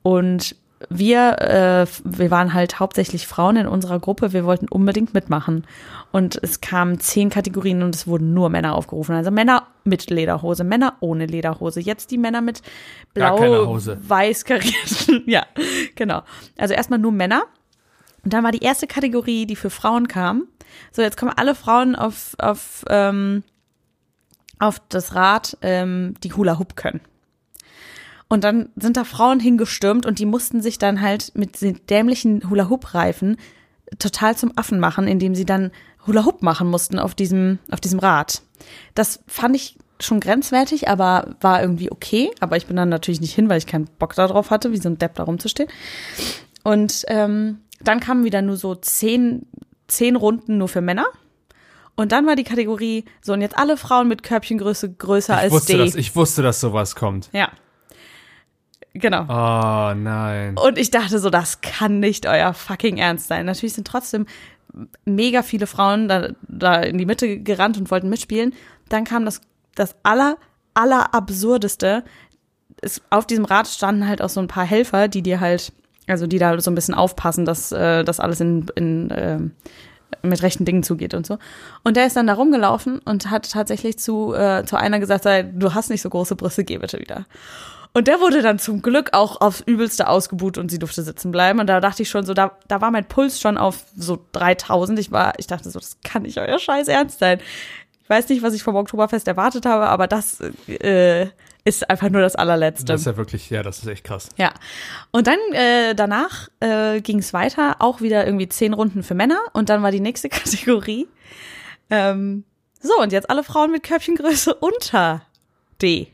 Und 0.01 0.55
wir, 0.89 1.39
äh, 1.41 1.87
wir 2.03 2.31
waren 2.31 2.53
halt 2.53 2.79
hauptsächlich 2.79 3.27
Frauen 3.27 3.57
in 3.57 3.67
unserer 3.67 3.99
Gruppe, 3.99 4.33
wir 4.33 4.45
wollten 4.45 4.67
unbedingt 4.67 5.13
mitmachen. 5.13 5.65
Und 6.11 6.39
es 6.41 6.61
kamen 6.61 6.99
zehn 6.99 7.29
Kategorien 7.29 7.81
und 7.81 7.95
es 7.95 8.05
wurden 8.07 8.33
nur 8.33 8.49
Männer 8.49 8.75
aufgerufen. 8.75 9.15
Also 9.15 9.31
Männer 9.31 9.67
mit 9.83 10.09
Lederhose, 10.09 10.63
Männer 10.63 10.95
ohne 10.99 11.25
Lederhose. 11.25 11.79
Jetzt 11.79 12.11
die 12.11 12.17
Männer 12.17 12.41
mit 12.41 12.61
blau, 13.13 13.77
weiß 13.77 14.45
karierten. 14.45 15.23
ja, 15.25 15.45
genau. 15.95 16.21
Also 16.57 16.73
erstmal 16.73 16.99
nur 16.99 17.11
Männer. 17.11 17.43
Und 18.23 18.33
dann 18.33 18.43
war 18.43 18.51
die 18.51 18.63
erste 18.63 18.87
Kategorie, 18.87 19.45
die 19.45 19.55
für 19.55 19.69
Frauen 19.69 20.07
kam. 20.07 20.47
So, 20.91 21.01
jetzt 21.01 21.17
kommen 21.17 21.33
alle 21.35 21.55
Frauen 21.55 21.95
auf, 21.95 22.35
auf, 22.37 22.85
ähm, 22.89 23.43
auf 24.59 24.81
das 24.89 25.15
Rad, 25.15 25.57
ähm, 25.61 26.13
die 26.23 26.33
Hula 26.33 26.59
Hoop 26.59 26.75
können. 26.75 27.01
Und 28.33 28.43
dann 28.43 28.69
sind 28.75 28.97
da 28.97 29.03
Frauen 29.03 29.39
hingestürmt 29.39 30.07
und 30.07 30.17
die 30.17 30.25
mussten 30.25 30.59
sich 30.63 30.79
dann 30.79 31.01
halt 31.01 31.33
mit 31.35 31.61
den 31.61 31.79
dämlichen 31.87 32.49
Hula-Hoop-Reifen 32.49 33.37
total 33.99 34.35
zum 34.35 34.53
Affen 34.55 34.79
machen, 34.79 35.07
indem 35.07 35.35
sie 35.35 35.45
dann 35.45 35.69
Hula-Hoop 36.07 36.41
machen 36.41 36.67
mussten 36.67 36.97
auf 36.97 37.13
diesem, 37.13 37.59
auf 37.69 37.79
diesem 37.79 37.99
Rad. 37.99 38.41
Das 38.95 39.19
fand 39.27 39.55
ich 39.55 39.77
schon 39.99 40.19
grenzwertig, 40.19 40.89
aber 40.89 41.35
war 41.41 41.61
irgendwie 41.61 41.91
okay. 41.91 42.31
Aber 42.39 42.57
ich 42.57 42.65
bin 42.65 42.75
dann 42.75 42.89
natürlich 42.89 43.21
nicht 43.21 43.35
hin, 43.35 43.49
weil 43.49 43.59
ich 43.59 43.67
keinen 43.67 43.85
Bock 43.99 44.15
darauf 44.15 44.49
hatte, 44.49 44.71
wie 44.71 44.81
so 44.81 44.89
ein 44.89 44.97
Depp 44.97 45.13
da 45.13 45.25
rumzustehen. 45.25 45.69
Und 46.63 47.03
ähm, 47.09 47.59
dann 47.83 47.99
kamen 47.99 48.23
wieder 48.23 48.41
nur 48.41 48.57
so 48.57 48.73
zehn, 48.73 49.45
zehn 49.87 50.15
Runden 50.15 50.57
nur 50.57 50.69
für 50.69 50.81
Männer. 50.81 51.05
Und 51.93 52.11
dann 52.11 52.25
war 52.25 52.35
die 52.35 52.45
Kategorie, 52.45 53.05
so 53.21 53.33
und 53.33 53.41
jetzt 53.41 53.59
alle 53.59 53.77
Frauen 53.77 54.07
mit 54.07 54.23
Körbchengröße 54.23 54.91
größer 54.91 55.35
ich 55.35 55.39
als 55.39 55.51
wusste, 55.51 55.73
D. 55.73 55.77
Dass, 55.77 55.93
ich 55.93 56.15
wusste, 56.15 56.41
dass 56.41 56.59
sowas 56.59 56.95
kommt. 56.95 57.29
Ja. 57.31 57.51
Genau. 58.93 59.23
Oh 59.23 59.93
nein. 59.95 60.55
Und 60.57 60.77
ich 60.77 60.91
dachte 60.91 61.17
so, 61.19 61.29
das 61.29 61.61
kann 61.61 61.99
nicht 61.99 62.27
euer 62.27 62.53
fucking 62.53 62.97
Ernst 62.97 63.27
sein. 63.27 63.45
Natürlich 63.45 63.73
sind 63.73 63.87
trotzdem 63.87 64.27
mega 65.05 65.41
viele 65.41 65.67
Frauen 65.67 66.07
da, 66.07 66.29
da 66.47 66.81
in 66.81 66.97
die 66.97 67.05
Mitte 67.05 67.39
gerannt 67.39 67.77
und 67.77 67.89
wollten 67.89 68.09
mitspielen. 68.09 68.53
Dann 68.89 69.03
kam 69.03 69.25
das, 69.25 69.41
das 69.75 69.95
aller, 70.03 70.37
aller 70.73 71.13
absurdeste. 71.13 72.03
Es, 72.81 73.01
auf 73.09 73.25
diesem 73.25 73.45
Rad 73.45 73.67
standen 73.67 74.07
halt 74.07 74.21
auch 74.21 74.29
so 74.29 74.39
ein 74.39 74.47
paar 74.47 74.65
Helfer, 74.65 75.07
die 75.07 75.21
dir 75.21 75.39
halt, 75.39 75.73
also 76.07 76.27
die 76.27 76.39
da 76.39 76.59
so 76.59 76.69
ein 76.69 76.75
bisschen 76.75 76.95
aufpassen, 76.95 77.45
dass 77.45 77.71
äh, 77.71 78.03
das 78.03 78.19
alles 78.19 78.41
in, 78.41 78.67
in 78.75 79.09
äh, 79.09 79.39
mit 80.21 80.43
rechten 80.43 80.65
Dingen 80.65 80.83
zugeht 80.83 81.15
und 81.15 81.25
so. 81.25 81.39
Und 81.83 81.97
der 81.97 82.05
ist 82.05 82.15
dann 82.15 82.27
da 82.27 82.33
rumgelaufen 82.33 82.99
und 82.99 83.31
hat 83.31 83.49
tatsächlich 83.49 83.97
zu, 83.97 84.33
äh, 84.33 84.63
zu 84.65 84.77
einer 84.77 84.99
gesagt, 84.99 85.25
du 85.25 85.73
hast 85.73 85.89
nicht 85.89 86.01
so 86.01 86.09
große 86.09 86.35
Brüste, 86.35 86.63
geh 86.63 86.77
bitte 86.77 86.99
wieder. 86.99 87.25
Und 87.95 88.07
der 88.07 88.19
wurde 88.19 88.41
dann 88.41 88.57
zum 88.57 88.81
Glück 88.81 89.09
auch 89.13 89.39
aufs 89.39 89.61
Übelste 89.61 90.07
ausgebuht 90.07 90.57
und 90.57 90.71
sie 90.71 90.79
durfte 90.79 91.03
sitzen 91.03 91.31
bleiben. 91.31 91.59
Und 91.59 91.67
da 91.67 91.79
dachte 91.79 92.01
ich 92.01 92.09
schon 92.09 92.25
so, 92.25 92.33
da, 92.33 92.57
da 92.67 92.81
war 92.81 92.89
mein 92.89 93.05
Puls 93.05 93.39
schon 93.39 93.57
auf 93.57 93.85
so 93.95 94.19
3000. 94.31 94.97
Ich 94.97 95.11
war, 95.11 95.33
ich 95.37 95.45
dachte 95.45 95.69
so, 95.69 95.79
das 95.79 95.97
kann 96.03 96.23
nicht 96.23 96.39
euer 96.39 96.57
Scheiß 96.57 96.87
ernst 96.87 97.19
sein. 97.19 97.39
Ich 98.01 98.09
weiß 98.09 98.29
nicht, 98.29 98.41
was 98.41 98.55
ich 98.55 98.63
vom 98.63 98.75
Oktoberfest 98.75 99.27
erwartet 99.27 99.67
habe, 99.67 99.87
aber 99.87 100.07
das 100.07 100.41
äh, 100.67 101.27
ist 101.65 101.89
einfach 101.89 102.09
nur 102.09 102.21
das 102.21 102.35
allerletzte. 102.35 102.85
Das 102.85 103.01
ist 103.01 103.05
ja 103.07 103.15
wirklich, 103.15 103.49
ja, 103.51 103.61
das 103.61 103.79
ist 103.79 103.87
echt 103.87 104.03
krass. 104.03 104.29
Ja. 104.37 104.51
Und 105.11 105.27
dann 105.27 105.39
äh, 105.53 105.93
danach 105.93 106.49
äh, 106.59 106.99
ging 106.99 107.19
es 107.19 107.31
weiter, 107.31 107.75
auch 107.79 108.01
wieder 108.01 108.25
irgendwie 108.25 108.49
zehn 108.49 108.73
Runden 108.73 109.03
für 109.03 109.13
Männer. 109.13 109.39
Und 109.53 109.69
dann 109.69 109.83
war 109.83 109.91
die 109.91 109.99
nächste 109.99 110.29
Kategorie. 110.29 111.07
Ähm, 111.91 112.43
so, 112.81 112.99
und 112.99 113.11
jetzt 113.11 113.29
alle 113.29 113.43
Frauen 113.43 113.71
mit 113.71 113.83
Körbchengröße 113.83 114.55
unter 114.55 115.21
D. 115.81 116.11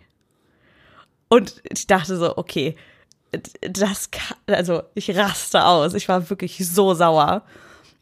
Und 1.30 1.62
ich 1.64 1.88
dachte 1.88 2.18
so, 2.18 2.38
okay, 2.38 2.76
das 3.62 4.12
kann, 4.12 4.38
also 4.48 4.84
ich 4.96 5.16
raste 5.16 5.64
aus. 5.66 5.94
Ich 5.94 6.10
war 6.10 6.30
wirklich 6.30 6.68
so 6.68 6.94
sauer. 6.94 7.44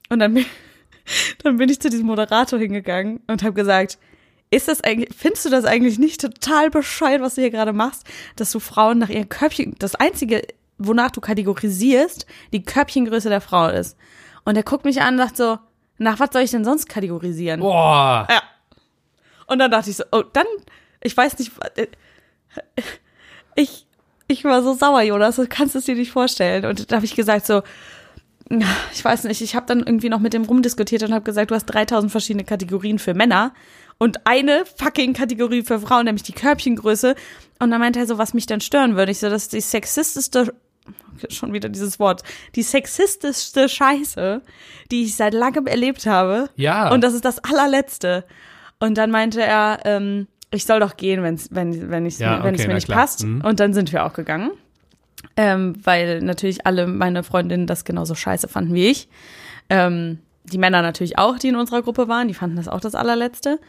Und 0.09 0.19
dann, 0.19 0.45
dann 1.43 1.57
bin 1.57 1.69
ich 1.69 1.79
zu 1.79 1.89
diesem 1.89 2.07
Moderator 2.07 2.57
hingegangen 2.57 3.21
und 3.27 3.43
habe 3.43 3.53
gesagt, 3.53 3.97
ist 4.49 4.69
das 4.69 4.81
eigentlich, 4.81 5.09
findest 5.15 5.45
du 5.45 5.49
das 5.49 5.65
eigentlich 5.65 5.99
nicht 5.99 6.21
total 6.21 6.69
bescheuert, 6.69 7.21
was 7.21 7.35
du 7.35 7.41
hier 7.41 7.51
gerade 7.51 7.73
machst, 7.73 8.05
dass 8.37 8.51
du 8.51 8.59
Frauen 8.59 8.97
nach 8.97 9.09
ihren 9.09 9.27
Körbchen, 9.27 9.75
das 9.77 9.95
einzige, 9.95 10.41
wonach 10.77 11.11
du 11.11 11.19
kategorisierst, 11.19 12.25
die 12.53 12.63
Körbchengröße 12.63 13.27
der 13.27 13.41
Frau 13.41 13.67
ist. 13.67 13.97
Und 14.45 14.55
er 14.55 14.63
guckt 14.63 14.85
mich 14.85 15.01
an 15.01 15.15
und 15.15 15.19
sagt 15.19 15.35
so, 15.35 15.59
nach 15.97 16.19
was 16.19 16.29
soll 16.31 16.43
ich 16.43 16.51
denn 16.51 16.63
sonst 16.63 16.87
kategorisieren? 16.87 17.59
Boah. 17.59 18.25
Ja. 18.29 18.41
Und 19.47 19.59
dann 19.59 19.71
dachte 19.71 19.89
ich 19.89 19.97
so, 19.97 20.05
oh, 20.11 20.23
dann, 20.31 20.45
ich 21.01 21.17
weiß 21.17 21.37
nicht, 21.39 21.51
äh, 21.75 21.87
ich, 23.57 23.85
ich 24.27 24.43
war 24.45 24.63
so 24.63 24.73
sauer, 24.73 25.01
Jonas, 25.01 25.35
du 25.35 25.47
kannst 25.47 25.75
es 25.75 25.85
dir 25.85 25.95
nicht 25.95 26.11
vorstellen. 26.11 26.65
Und 26.65 26.91
da 26.91 26.97
habe 26.97 27.05
ich 27.05 27.15
gesagt 27.15 27.45
so, 27.45 27.63
ich 28.93 29.03
weiß 29.03 29.25
nicht, 29.25 29.41
ich 29.41 29.55
habe 29.55 29.65
dann 29.65 29.79
irgendwie 29.79 30.09
noch 30.09 30.19
mit 30.19 30.33
dem 30.33 30.45
rumdiskutiert 30.45 31.03
und 31.03 31.13
habe 31.13 31.25
gesagt, 31.25 31.51
du 31.51 31.55
hast 31.55 31.65
3000 31.65 32.09
verschiedene 32.11 32.45
Kategorien 32.45 32.97
für 32.97 33.13
Männer 33.13 33.53
und 33.97 34.25
eine 34.25 34.63
fucking 34.77 35.13
Kategorie 35.13 35.63
für 35.63 35.79
Frauen, 35.79 36.05
nämlich 36.05 36.23
die 36.23 36.33
Körbchengröße. 36.33 37.15
Und 37.59 37.71
dann 37.71 37.81
meinte 37.81 37.99
er 37.99 38.07
so, 38.07 38.17
was 38.17 38.33
mich 38.33 38.45
dann 38.45 38.61
stören 38.61 38.95
würde. 38.95 39.11
Ich 39.11 39.19
so, 39.19 39.29
das 39.29 39.43
ist 39.43 39.53
die 39.53 39.61
sexistischste, 39.61 40.53
schon 41.29 41.51
wieder 41.51 41.67
dieses 41.67 41.99
Wort, 41.99 42.23
die 42.55 42.61
sexistischste 42.61 43.67
Scheiße, 43.67 44.41
die 44.91 45.03
ich 45.03 45.15
seit 45.15 45.33
langem 45.33 45.65
erlebt 45.65 46.05
habe. 46.05 46.49
Ja. 46.55 46.91
Und 46.91 47.03
das 47.03 47.15
ist 47.15 47.25
das 47.25 47.39
allerletzte. 47.39 48.23
Und 48.79 48.97
dann 48.97 49.11
meinte 49.11 49.41
er, 49.41 49.79
ähm, 49.83 50.27
ich 50.51 50.65
soll 50.65 50.79
doch 50.79 50.97
gehen, 50.97 51.23
wenn's, 51.23 51.49
wenn, 51.51 51.89
wenn, 51.89 52.05
Ja, 52.07 52.43
wenn 52.43 52.53
okay, 52.53 52.61
es 52.61 52.67
mir 52.67 52.73
nicht 52.73 52.87
klar. 52.87 52.99
passt. 52.99 53.25
Mhm. 53.25 53.41
Und 53.41 53.59
dann 53.59 53.73
sind 53.73 53.91
wir 53.91 54.05
auch 54.05 54.13
gegangen. 54.13 54.51
Ähm, 55.35 55.75
weil 55.83 56.21
natürlich 56.21 56.65
alle 56.65 56.87
meine 56.87 57.23
Freundinnen 57.23 57.67
das 57.67 57.85
genauso 57.85 58.15
scheiße 58.15 58.47
fanden 58.47 58.73
wie 58.73 58.87
ich. 58.87 59.09
Ähm, 59.69 60.19
die 60.45 60.57
Männer 60.57 60.81
natürlich 60.81 61.17
auch, 61.17 61.37
die 61.37 61.49
in 61.49 61.55
unserer 61.55 61.81
Gruppe 61.81 62.07
waren, 62.07 62.27
die 62.27 62.33
fanden 62.33 62.55
das 62.55 62.67
auch 62.67 62.79
das 62.79 62.95
allerletzte. 62.95 63.59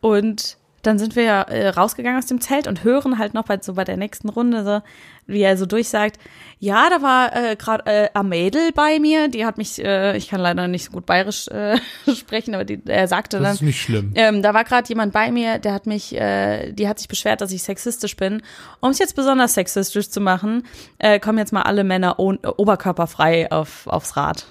Und 0.00 0.56
dann 0.82 0.98
sind 0.98 1.16
wir 1.16 1.24
ja 1.24 1.42
äh, 1.42 1.68
rausgegangen 1.68 2.18
aus 2.18 2.26
dem 2.26 2.40
Zelt 2.40 2.66
und 2.66 2.84
hören 2.84 3.18
halt 3.18 3.34
noch 3.34 3.44
bei, 3.44 3.58
so 3.60 3.74
bei 3.74 3.84
der 3.84 3.96
nächsten 3.96 4.28
Runde, 4.28 4.64
so, 4.64 4.80
wie 5.26 5.42
er 5.42 5.56
so 5.56 5.66
durchsagt, 5.66 6.18
ja, 6.58 6.88
da 6.90 7.02
war 7.02 7.34
äh, 7.36 7.56
gerade 7.56 7.86
äh, 7.86 8.08
ein 8.14 8.28
Mädel 8.28 8.72
bei 8.72 8.98
mir, 8.98 9.28
die 9.28 9.44
hat 9.44 9.58
mich, 9.58 9.82
äh, 9.84 10.16
ich 10.16 10.28
kann 10.28 10.40
leider 10.40 10.68
nicht 10.68 10.86
so 10.86 10.92
gut 10.92 11.06
bayerisch 11.06 11.48
äh, 11.48 11.78
sprechen, 12.14 12.54
aber 12.54 12.64
die, 12.64 12.80
er 12.86 13.08
sagte 13.08 13.38
Das 13.38 13.44
dann, 13.44 13.54
ist 13.54 13.62
nicht 13.62 13.80
schlimm. 13.80 14.12
ähm, 14.14 14.42
da 14.42 14.54
war 14.54 14.64
gerade 14.64 14.88
jemand 14.88 15.12
bei 15.12 15.30
mir, 15.30 15.58
der 15.58 15.72
hat 15.72 15.86
mich, 15.86 16.14
äh, 16.14 16.72
die 16.72 16.88
hat 16.88 16.98
sich 16.98 17.08
beschwert, 17.08 17.40
dass 17.40 17.52
ich 17.52 17.62
sexistisch 17.62 18.16
bin. 18.16 18.42
Um 18.80 18.90
es 18.90 18.98
jetzt 18.98 19.16
besonders 19.16 19.54
sexistisch 19.54 20.10
zu 20.10 20.20
machen, 20.20 20.64
äh, 20.98 21.20
kommen 21.20 21.38
jetzt 21.38 21.52
mal 21.52 21.62
alle 21.62 21.84
Männer 21.84 22.16
äh, 22.18 22.46
oberkörperfrei 22.46 23.50
auf, 23.52 23.86
aufs 23.86 24.16
Rad. 24.16 24.46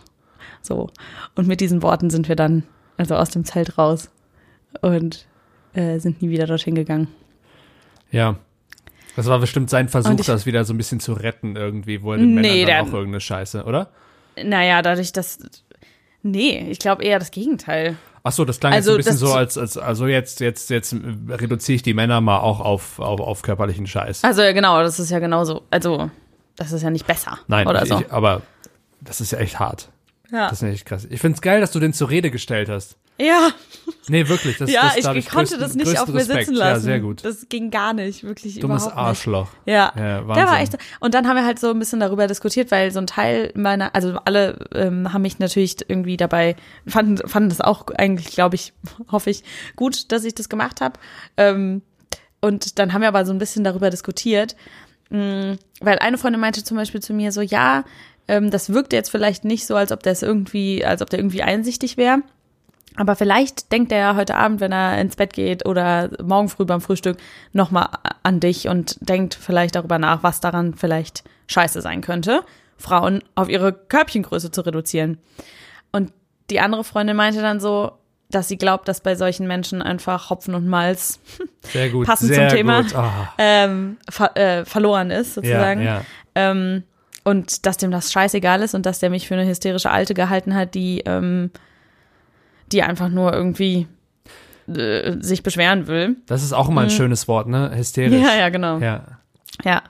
So. 0.62 0.90
Und 1.36 1.48
mit 1.48 1.62
diesen 1.62 1.82
Worten 1.82 2.10
sind 2.10 2.28
wir 2.28 2.36
dann 2.36 2.64
also 2.98 3.16
aus 3.16 3.30
dem 3.30 3.46
Zelt 3.46 3.78
raus 3.78 4.10
und 4.82 5.26
äh, 5.80 6.00
sind 6.00 6.22
nie 6.22 6.30
wieder 6.30 6.46
dorthin 6.48 6.76
gegangen. 6.76 7.08
Ja. 8.12 8.36
Das 9.16 9.26
war 9.28 9.40
bestimmt 9.40 9.70
sein 9.70 9.90
Versuch, 9.90 10.20
ich- 10.20 10.26
das 10.26 10.46
wieder 10.46 10.64
so 10.66 10.74
ein 10.74 10.78
bisschen 10.78 11.00
zu 11.00 11.14
retten 11.14 11.56
irgendwie, 11.56 12.02
wo 12.04 12.12
er 12.14 12.18
den 12.20 12.36
Nee, 12.36 12.42
Männern 12.42 12.66
der- 12.66 12.78
dann 12.80 12.90
auch 12.90 12.94
irgendeine 12.94 13.22
Scheiße, 13.22 13.64
oder? 13.64 13.90
Naja, 14.42 14.82
dadurch, 14.82 15.12
dass. 15.12 15.40
Nee, 16.22 16.68
ich 16.70 16.80
glaube 16.80 17.04
eher 17.04 17.20
das 17.20 17.32
Gegenteil. 17.32 17.98
Ach 18.24 18.32
so, 18.34 18.44
das 18.46 18.60
klang 18.60 18.74
Also, 18.74 18.96
jetzt 18.98 19.06
so 19.06 19.12
ein 19.12 19.16
bisschen 19.16 19.28
so, 19.28 19.34
als, 19.34 19.58
als 19.58 19.78
also 19.78 20.06
jetzt, 20.08 20.42
jetzt, 20.42 20.70
jetzt 20.70 20.94
reduziere 21.30 21.78
ich 21.78 21.82
die 21.84 21.94
Männer 21.94 22.20
mal 22.20 22.40
auch 22.40 22.60
auf, 22.60 23.00
auf, 23.00 23.22
auf 23.22 23.42
körperlichen 23.42 23.88
Scheiß. 23.88 24.24
Also 24.26 24.42
ja, 24.42 24.52
genau, 24.52 24.82
das 24.82 25.00
ist 25.00 25.10
ja 25.10 25.20
genauso. 25.20 25.64
Also, 25.72 26.12
das 26.58 26.74
ist 26.74 26.82
ja 26.84 26.90
nicht 26.90 27.08
besser. 27.08 27.40
Nein, 27.48 27.66
Oder 27.68 27.84
ich, 27.84 27.90
so. 27.90 28.04
aber 28.10 28.42
das 29.02 29.22
ist 29.22 29.32
ja 29.32 29.40
echt 29.40 29.60
hart. 29.60 29.90
ja. 30.32 30.50
Das 30.50 30.62
ist 30.62 30.70
echt 30.70 30.86
krass. 30.86 31.08
Ich 31.10 31.22
find's 31.22 31.42
geil, 31.42 31.62
dass 31.62 31.72
du 31.72 31.80
den 31.80 31.94
zur 31.94 32.10
Rede 32.10 32.30
gestellt 32.32 32.68
hast. 32.70 32.98
ja. 33.18 33.50
Nee, 34.08 34.28
wirklich. 34.28 34.58
Das, 34.58 34.72
ja, 34.72 34.84
das, 34.84 34.98
ich, 34.98 35.06
ich 35.26 35.30
konnte 35.30 35.56
größten- 35.56 35.60
das 35.60 35.76
nicht 35.76 36.00
auf 36.00 36.08
mir 36.08 36.16
Respekt. 36.16 36.46
sitzen 36.46 36.56
lassen. 36.56 36.74
Ja, 36.76 36.80
sehr 36.80 37.00
gut. 37.00 37.24
Das 37.26 37.48
ging 37.50 37.70
gar 37.70 37.94
nicht, 37.94 38.24
wirklich 38.24 38.60
Dummes 38.60 38.84
überhaupt 38.84 38.96
nicht. 38.96 39.06
Arschloch. 39.08 39.48
Ja, 39.66 39.94
Ja, 39.96 40.22
der 40.22 40.48
war 40.48 40.60
echt. 40.62 40.78
Und 41.00 41.14
dann 41.14 41.28
haben 41.28 41.36
wir 41.36 41.46
halt 41.46 41.60
so 41.60 41.70
ein 41.70 41.78
bisschen 41.80 42.00
darüber 42.00 42.26
diskutiert, 42.28 42.72
weil 42.72 42.92
so 42.92 43.00
ein 43.00 43.08
Teil 43.08 43.52
meiner, 43.56 43.94
also 43.94 44.18
alle 44.26 44.66
ähm, 44.74 45.12
haben 45.14 45.22
mich 45.22 45.38
natürlich 45.40 45.78
irgendwie 45.88 46.18
dabei 46.18 46.56
fanden 46.88 47.18
fanden 47.28 47.50
das 47.50 47.62
auch 47.62 47.88
eigentlich, 47.98 48.28
glaube 48.28 48.56
ich, 48.56 48.74
hoffe 49.12 49.30
ich, 49.30 49.44
gut, 49.76 50.12
dass 50.12 50.24
ich 50.24 50.34
das 50.34 50.50
gemacht 50.50 50.82
habe. 50.82 51.00
Ähm, 51.38 51.82
und 52.42 52.80
dann 52.80 52.94
haben 52.94 53.02
wir 53.02 53.10
aber 53.10 53.26
so 53.26 53.34
ein 53.34 53.38
bisschen 53.38 53.64
darüber 53.64 53.90
diskutiert, 53.90 54.56
mh, 55.10 55.58
weil 55.82 56.00
eine 56.00 56.18
Freundin 56.18 56.40
meinte 56.42 56.64
zum 56.64 56.78
Beispiel 56.78 57.02
zu 57.02 57.14
mir 57.14 57.32
so, 57.32 57.42
ja, 57.42 57.84
ähm, 58.28 58.50
das 58.50 58.72
wirkt 58.72 58.94
jetzt 58.94 59.10
vielleicht 59.12 59.44
nicht 59.44 59.66
so, 59.68 59.76
als 59.76 59.92
ob 59.92 60.04
das 60.04 60.24
irgendwie, 60.24 60.86
als 60.86 61.02
ob 61.02 61.10
der 61.10 61.20
irgendwie 61.20 61.44
einsichtig 61.44 61.98
wäre. 61.98 62.20
Aber 62.96 63.16
vielleicht 63.16 63.72
denkt 63.72 63.92
er 63.92 64.16
heute 64.16 64.36
Abend, 64.36 64.60
wenn 64.60 64.72
er 64.72 65.00
ins 65.00 65.16
Bett 65.16 65.34
geht 65.34 65.66
oder 65.66 66.10
morgen 66.22 66.50
früh 66.50 66.66
beim 66.66 66.82
Frühstück, 66.82 67.18
nochmal 67.54 67.90
an 68.24 68.40
dich 68.40 68.68
und 68.68 68.98
denkt 69.00 69.36
vielleicht 69.36 69.76
darüber 69.76 70.00
nach, 70.00 70.24
was 70.24 70.42
daran 70.42 70.74
vielleicht 70.74 71.24
scheiße 71.48 71.82
sein 71.82 72.02
könnte, 72.02 72.44
Frauen 72.78 73.24
auf 73.36 73.50
ihre 73.50 73.74
Körbchengröße 73.74 74.52
zu 74.52 74.62
reduzieren. 74.62 75.18
Und 75.92 76.12
die 76.50 76.60
andere 76.60 76.84
Freundin 76.84 77.16
meinte 77.16 77.42
dann 77.42 77.60
so, 77.60 77.92
dass 78.30 78.48
sie 78.48 78.58
glaubt, 78.58 78.88
dass 78.88 79.02
bei 79.02 79.16
solchen 79.16 79.48
Menschen 79.48 79.82
einfach 79.82 80.30
Hopfen 80.30 80.54
und 80.54 80.68
Malz 80.68 81.20
Sehr 81.62 81.90
gut. 81.90 82.06
passend 82.06 82.30
sehr 82.34 82.50
zum 82.50 82.58
Thema. 82.58 82.86
Ah, 82.94 83.34
ähm, 83.38 83.98
ver 84.10 84.38
äh, 84.38 84.66
verloren 84.66 85.10
ist, 85.10 85.34
sozusagen. 85.34 85.82
ja, 85.82 85.96
ja. 85.96 86.02
Ähm, 86.36 86.84
und 87.24 87.66
dass 87.66 87.78
dem 87.78 87.92
das 87.92 88.12
scheißegal 88.12 88.62
ist 88.62 88.76
und 88.76 88.86
dass 88.86 89.00
der 89.00 89.10
mich 89.10 89.28
für 89.28 89.34
eine 89.34 89.48
hysterische 89.48 89.92
Alte 89.92 90.14
gehalten 90.14 90.56
hat, 90.56 90.74
die, 90.74 91.02
ähm, 91.06 91.52
die 92.72 92.84
einfach 92.84 93.10
nur 93.10 93.34
irgendwie 93.34 93.88
äh, 94.68 95.18
sich 95.22 95.44
beschweren 95.44 95.88
will. 95.88 96.18
Das 96.28 96.44
ist 96.44 96.54
auch 96.54 96.70
immer 96.70 96.82
ein 96.82 96.90
schönes 96.90 97.28
Wort, 97.28 97.48
ne? 97.48 97.72
Hysterisch. 97.76 98.14
Mhm. 98.20 98.24
Ja, 98.26 98.36
ja, 98.36 98.50
genau. 98.50 98.78
Ja. 98.80 99.04
Ja. 99.64 99.84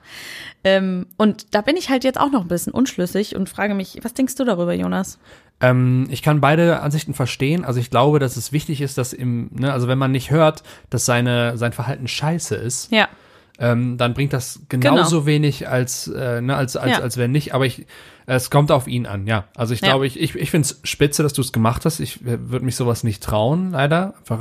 Ähm, 0.62 1.06
und 1.16 1.54
da 1.54 1.62
bin 1.62 1.76
ich 1.76 1.88
halt 1.88 2.04
jetzt 2.04 2.20
auch 2.20 2.30
noch 2.30 2.42
ein 2.42 2.48
bisschen 2.48 2.72
unschlüssig 2.72 3.34
und 3.34 3.48
frage 3.48 3.74
mich, 3.74 3.98
was 4.02 4.12
denkst 4.14 4.34
du 4.34 4.44
darüber, 4.44 4.74
Jonas? 4.74 5.18
Ähm, 5.62 6.06
ich 6.10 6.22
kann 6.22 6.40
beide 6.40 6.80
Ansichten 6.80 7.14
verstehen. 7.14 7.64
Also 7.64 7.80
ich 7.80 7.90
glaube, 7.90 8.18
dass 8.18 8.36
es 8.36 8.52
wichtig 8.52 8.80
ist, 8.80 8.98
dass 8.98 9.12
im, 9.12 9.50
ne, 9.52 9.72
also 9.72 9.88
wenn 9.88 9.98
man 9.98 10.12
nicht 10.12 10.30
hört, 10.30 10.62
dass 10.90 11.06
seine, 11.06 11.56
sein 11.56 11.72
Verhalten 11.72 12.08
scheiße 12.08 12.54
ist, 12.56 12.90
Ja. 12.92 13.08
Ähm, 13.60 13.96
dann 13.98 14.14
bringt 14.14 14.32
das 14.32 14.60
genauso 14.68 15.26
wenig 15.26 15.68
als, 15.68 16.08
äh, 16.08 16.40
ne, 16.40 16.56
als, 16.56 16.76
als, 16.76 16.84
Genau. 16.86 16.96
Ja. 16.98 17.02
als 17.04 17.16
wenn 17.18 17.30
nicht. 17.30 17.54
Aber 17.54 17.66
ich, 17.66 17.86
es 18.26 18.50
kommt 18.50 18.72
auf 18.72 18.88
ihn 18.88 19.06
an, 19.06 19.26
ja. 19.26 19.44
Also 19.54 19.74
ich 19.74 19.80
Ja. 19.82 19.88
glaube, 19.88 20.06
ich, 20.06 20.18
ich, 20.18 20.34
ich 20.34 20.50
finde 20.50 20.66
es 20.66 20.80
spitze, 20.84 21.22
dass 21.22 21.32
du 21.34 21.42
es 21.42 21.52
gemacht 21.52 21.84
hast. 21.84 22.00
Ich 22.00 22.22
äh, 22.26 22.50
würde 22.50 22.64
mich 22.64 22.74
sowas 22.76 23.04
nicht 23.04 23.22
trauen, 23.22 23.70
leider. 23.72 24.14
Einfach, 24.20 24.40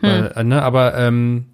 Hm. 0.00 0.28
äh, 0.34 0.44
ne, 0.44 0.62
aber 0.62 0.96
ähm, 0.96 1.46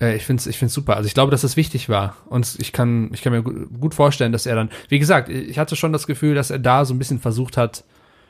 äh, 0.00 0.16
ich 0.16 0.24
finde 0.24 0.40
es 0.40 0.46
ich 0.46 0.58
find's 0.58 0.74
super. 0.74 0.96
Also 0.96 1.06
ich 1.06 1.14
glaube, 1.14 1.30
dass 1.30 1.42
das 1.42 1.56
wichtig 1.56 1.88
war. 1.88 2.16
Und 2.26 2.56
ich 2.58 2.72
kann, 2.72 3.10
ich 3.12 3.22
kann 3.22 3.32
mir 3.32 3.42
gu- 3.42 3.66
gut 3.80 3.94
vorstellen, 3.94 4.32
dass 4.32 4.46
er 4.46 4.56
dann, 4.56 4.70
wie 4.88 4.98
gesagt, 4.98 5.28
ich 5.28 5.58
hatte 5.58 5.76
schon 5.76 5.92
das 5.92 6.06
Gefühl, 6.06 6.34
dass 6.34 6.50
er 6.50 6.58
da 6.58 6.84
so 6.84 6.94
ein 6.94 6.98
bisschen 6.98 7.20
versucht 7.20 7.56
hat, 7.56 7.84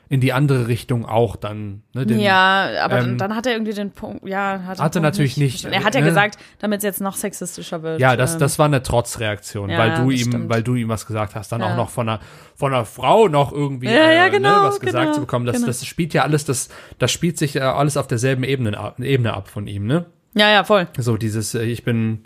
in 0.07 0.21
die 0.21 0.33
andere 0.33 0.67
Richtung 0.67 1.05
auch 1.05 1.35
dann. 1.35 1.81
Ne, 1.93 2.05
den, 2.05 2.19
ja, 2.19 2.69
aber 2.83 2.99
ähm, 2.99 3.17
dann 3.17 3.35
hat 3.35 3.45
er 3.47 3.53
irgendwie 3.53 3.73
den 3.73 3.91
Punkt, 3.91 4.27
ja, 4.27 4.61
hat 4.65 4.79
hatte 4.79 5.01
natürlich 5.01 5.37
nicht, 5.37 5.61
verstanden. 5.61 5.77
Er 5.81 5.83
hat 5.85 5.95
ja 5.95 6.01
ne? 6.01 6.07
gesagt, 6.07 6.37
damit 6.59 6.77
es 6.79 6.83
jetzt 6.83 7.01
noch 7.01 7.15
sexistischer 7.15 7.81
wird. 7.81 7.99
Ja, 7.99 8.15
das, 8.15 8.33
ähm, 8.33 8.39
das 8.39 8.59
war 8.59 8.67
eine 8.67 8.83
Trotzreaktion, 8.83 9.69
Ja, 9.69 9.77
weil 9.79 9.93
du 9.95 10.11
ihm, 10.11 10.27
stimmt. 10.27 10.49
weil 10.49 10.61
du 10.61 10.75
ihm 10.75 10.89
was 10.89 11.07
gesagt 11.07 11.33
hast, 11.35 11.51
dann 11.51 11.61
Ja. 11.61 11.71
auch 11.73 11.75
noch 11.77 11.89
von 11.89 12.07
einer, 12.07 12.19
von 12.55 12.73
einer 12.73 12.85
Frau 12.85 13.27
noch 13.27 13.51
irgendwie 13.51 13.87
Ja, 13.87 14.25
äh, 14.27 14.29
genau, 14.29 14.61
ne, 14.61 14.67
was 14.67 14.79
gesagt 14.79 15.03
genau, 15.05 15.13
zu 15.13 15.21
bekommen. 15.21 15.45
Das, 15.45 15.55
genau. 15.55 15.67
das 15.67 15.83
spielt 15.85 16.13
ja 16.13 16.21
alles, 16.23 16.45
das, 16.45 16.69
das 16.99 17.11
spielt 17.11 17.37
sich 17.37 17.55
ja 17.55 17.75
alles 17.75 17.97
auf 17.97 18.05
derselben 18.07 18.43
Ebene, 18.43 18.77
ab- 18.77 18.99
Ebene 18.99 19.33
ab 19.33 19.47
von 19.47 19.65
ihm, 19.67 19.87
ne? 19.87 20.05
ja, 20.35 20.49
ja, 20.51 20.63
voll. 20.63 20.87
So 20.99 21.17
dieses, 21.17 21.55
äh, 21.55 21.63
ich 21.63 21.83
bin 21.83 22.25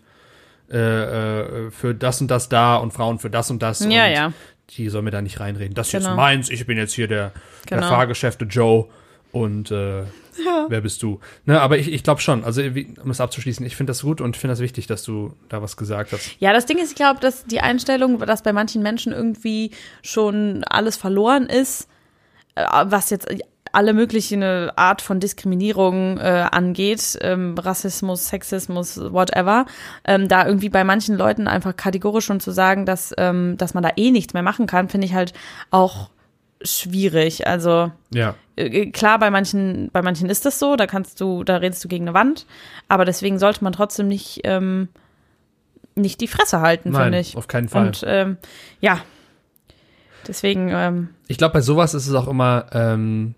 äh, 0.71 0.77
äh, 1.67 1.71
für 1.71 1.95
das 1.95 2.21
und 2.21 2.29
das 2.29 2.49
da 2.49 2.75
und 2.75 2.91
Frauen 2.91 3.19
für 3.19 3.29
das 3.29 3.49
und 3.49 3.61
das. 3.63 3.79
Ja, 3.79 4.05
und 4.05 4.11
ja. 4.13 4.33
Die 4.71 4.89
soll 4.89 5.01
mir 5.01 5.11
da 5.11 5.21
nicht 5.21 5.39
reinreden. 5.39 5.73
Das 5.73 5.87
ist 5.87 5.93
Genau. 5.93 6.09
jetzt 6.09 6.15
meins, 6.15 6.49
ich 6.49 6.65
bin 6.65 6.77
jetzt 6.77 6.93
hier 6.93 7.07
der, 7.07 7.31
der 7.69 7.77
Genau. 7.79 7.89
Fahrgeschäfte 7.89 8.45
Joe 8.45 8.85
und 9.31 9.69
äh, 9.71 10.03
wer 10.69 10.81
bist 10.81 11.03
du? 11.03 11.19
Ne, 11.45 11.59
aber 11.61 11.77
ich, 11.77 11.91
ich 11.91 12.03
glaube 12.03 12.21
schon, 12.21 12.43
also 12.43 12.63
wie, 12.75 12.95
um 13.03 13.09
es 13.11 13.21
abzuschließen, 13.21 13.65
ich 13.65 13.75
finde 13.75 13.91
das 13.91 14.01
gut 14.01 14.21
und 14.21 14.37
finde 14.37 14.53
das 14.53 14.59
wichtig, 14.59 14.87
dass 14.87 15.03
du 15.03 15.33
da 15.49 15.61
was 15.61 15.77
gesagt 15.77 16.11
hast. 16.13 16.31
Ja, 16.39 16.53
das 16.53 16.65
Ding 16.65 16.77
ist, 16.77 16.89
ich 16.89 16.95
glaube, 16.95 17.19
dass 17.19 17.45
die 17.45 17.61
Einstellung, 17.61 18.19
dass 18.19 18.41
bei 18.43 18.53
manchen 18.53 18.81
Menschen 18.81 19.11
irgendwie 19.13 19.71
schon 20.01 20.63
alles 20.63 20.97
verloren 20.97 21.45
ist, 21.47 21.87
äh, 22.55 22.65
was 22.85 23.09
jetzt 23.11 23.27
alle 23.71 23.93
möglichen 23.93 24.41
Art 24.43 25.01
von 25.01 25.19
Diskriminierung 25.19 26.17
äh, 26.17 26.45
angeht, 26.51 27.17
ähm, 27.21 27.55
Rassismus, 27.57 28.27
Sexismus, 28.27 28.99
whatever, 29.11 29.65
ähm, 30.05 30.27
da 30.27 30.45
irgendwie 30.45 30.69
bei 30.69 30.83
manchen 30.83 31.15
Leuten 31.17 31.47
einfach 31.47 31.75
kategorisch 31.75 32.25
schon 32.25 32.39
zu 32.39 32.51
sagen, 32.51 32.85
dass, 32.85 33.13
ähm, 33.17 33.57
dass 33.57 33.73
man 33.73 33.83
da 33.83 33.91
eh 33.95 34.11
nichts 34.11 34.33
mehr 34.33 34.43
machen 34.43 34.67
kann, 34.67 34.89
finde 34.89 35.05
ich 35.07 35.13
halt 35.13 35.33
auch 35.71 36.09
schwierig. 36.61 37.47
Also 37.47 37.91
Ja. 38.13 38.35
äh, 38.55 38.87
klar, 38.91 39.17
bei 39.19 39.29
manchen, 39.31 39.89
bei 39.93 40.01
manchen 40.01 40.29
ist 40.29 40.45
das 40.45 40.59
so, 40.59 40.75
da 40.75 40.87
kannst 40.87 41.21
du, 41.21 41.43
da 41.43 41.57
redest 41.57 41.83
du 41.83 41.87
gegen 41.87 42.05
eine 42.07 42.13
Wand, 42.13 42.45
aber 42.87 43.05
deswegen 43.05 43.39
sollte 43.39 43.63
man 43.63 43.73
trotzdem 43.73 44.07
nicht, 44.07 44.41
ähm, 44.43 44.89
nicht 45.95 46.19
die 46.21 46.27
Fresse 46.27 46.61
halten, 46.61 46.93
finde 46.93 47.19
ich. 47.19 47.37
auf 47.37 47.47
keinen 47.47 47.69
Fall. 47.69 47.87
Und 47.87 48.03
ähm, 48.07 48.37
ja, 48.81 48.99
deswegen, 50.27 50.69
ähm, 50.73 51.09
Ich 51.27 51.37
glaube, 51.37 51.53
bei 51.53 51.61
sowas 51.61 51.93
ist 51.93 52.07
es 52.07 52.13
auch 52.13 52.27
immer, 52.27 52.65
ähm, 52.73 53.35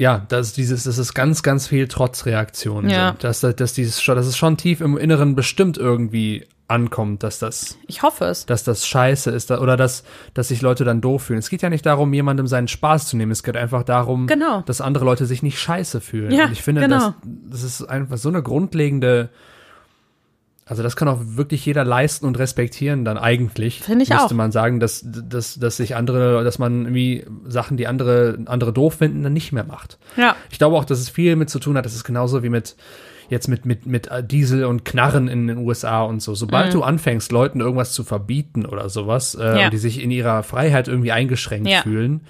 ja, 0.00 0.24
dass 0.30 0.54
dieses, 0.54 0.84
dass 0.84 0.96
es 0.96 1.12
ganz, 1.12 1.42
ganz 1.42 1.66
viel 1.68 1.86
Trotzreaktionen 1.86 2.90
Ja. 2.90 3.08
sind. 3.10 3.22
Dass, 3.24 3.40
dass 3.40 3.74
dieses 3.74 4.02
schon, 4.02 4.16
dass 4.16 4.26
es 4.26 4.36
schon 4.36 4.56
tief 4.56 4.80
im 4.80 4.96
Inneren 4.96 5.34
bestimmt 5.34 5.76
irgendwie 5.76 6.46
ankommt, 6.68 7.22
dass 7.24 7.38
das, 7.40 7.76
ich 7.88 8.02
hoffe 8.02 8.26
es. 8.26 8.46
dass 8.46 8.62
das 8.64 8.86
scheiße 8.86 9.30
ist 9.30 9.50
oder 9.50 9.76
dass, 9.76 10.04
dass 10.34 10.48
sich 10.48 10.62
Leute 10.62 10.84
dann 10.84 11.00
doof 11.00 11.24
fühlen. 11.24 11.38
Es 11.40 11.50
geht 11.50 11.62
ja 11.62 11.68
nicht 11.68 11.84
darum, 11.84 12.14
jemandem 12.14 12.46
seinen 12.46 12.68
Spaß 12.68 13.08
zu 13.08 13.16
nehmen. 13.16 13.32
Es 13.32 13.42
geht 13.42 13.56
einfach 13.56 13.82
darum, 13.82 14.26
Genau. 14.28 14.62
dass 14.62 14.80
andere 14.80 15.04
Leute 15.04 15.26
sich 15.26 15.42
nicht 15.42 15.58
scheiße 15.58 16.00
fühlen. 16.00 16.30
Ja, 16.32 16.46
Und 16.46 16.52
ich 16.52 16.62
finde, 16.62 16.80
genau. 16.82 16.96
das, 16.96 17.14
das 17.50 17.62
ist 17.64 17.82
einfach 17.82 18.16
so 18.18 18.28
eine 18.30 18.42
grundlegende, 18.42 19.28
also 20.70 20.82
das 20.82 20.96
kann 20.96 21.08
auch 21.08 21.18
wirklich 21.22 21.66
jeder 21.66 21.84
leisten 21.84 22.24
und 22.26 22.38
respektieren 22.38 23.04
dann 23.04 23.18
eigentlich. 23.18 23.80
Finde 23.80 24.04
ich 24.04 24.08
müsste 24.10 24.24
auch. 24.26 24.30
man 24.32 24.52
sagen, 24.52 24.80
dass, 24.80 25.04
dass, 25.04 25.56
dass 25.56 25.76
sich 25.76 25.96
andere, 25.96 26.42
dass 26.44 26.58
man 26.58 26.82
irgendwie 26.86 27.26
Sachen, 27.46 27.76
die 27.76 27.86
andere, 27.86 28.38
andere 28.46 28.72
doof 28.72 28.94
finden, 28.94 29.22
dann 29.22 29.32
nicht 29.32 29.52
mehr 29.52 29.64
macht. 29.64 29.98
Ja, 30.16 30.36
Ich 30.50 30.58
glaube 30.58 30.76
auch, 30.76 30.84
dass 30.84 31.00
es 31.00 31.08
viel 31.10 31.36
mit 31.36 31.50
zu 31.50 31.58
tun 31.58 31.76
hat. 31.76 31.84
Das 31.84 31.94
ist 31.94 32.04
genauso 32.04 32.42
wie 32.42 32.48
mit 32.48 32.76
jetzt 33.28 33.46
mit, 33.46 33.64
mit, 33.64 33.86
mit 33.86 34.08
Diesel 34.30 34.64
und 34.64 34.84
Knarren 34.84 35.28
in 35.28 35.46
den 35.46 35.58
USA 35.58 36.02
und 36.02 36.20
so. 36.20 36.34
Sobald 36.34 36.74
du 36.74 36.82
anfängst, 36.82 37.30
Leuten 37.30 37.60
irgendwas 37.60 37.92
zu 37.92 38.02
verbieten 38.02 38.66
oder 38.66 38.88
sowas, 38.88 39.34
äh, 39.36 39.38
Mhm. 39.52 39.58
Ja. 39.58 39.64
und 39.66 39.72
die 39.72 39.78
sich 39.78 40.02
in 40.02 40.10
ihrer 40.10 40.42
Freiheit 40.42 40.88
irgendwie 40.88 41.12
eingeschränkt 41.12 41.68
Ja. 41.68 41.82
fühlen, 41.82 42.22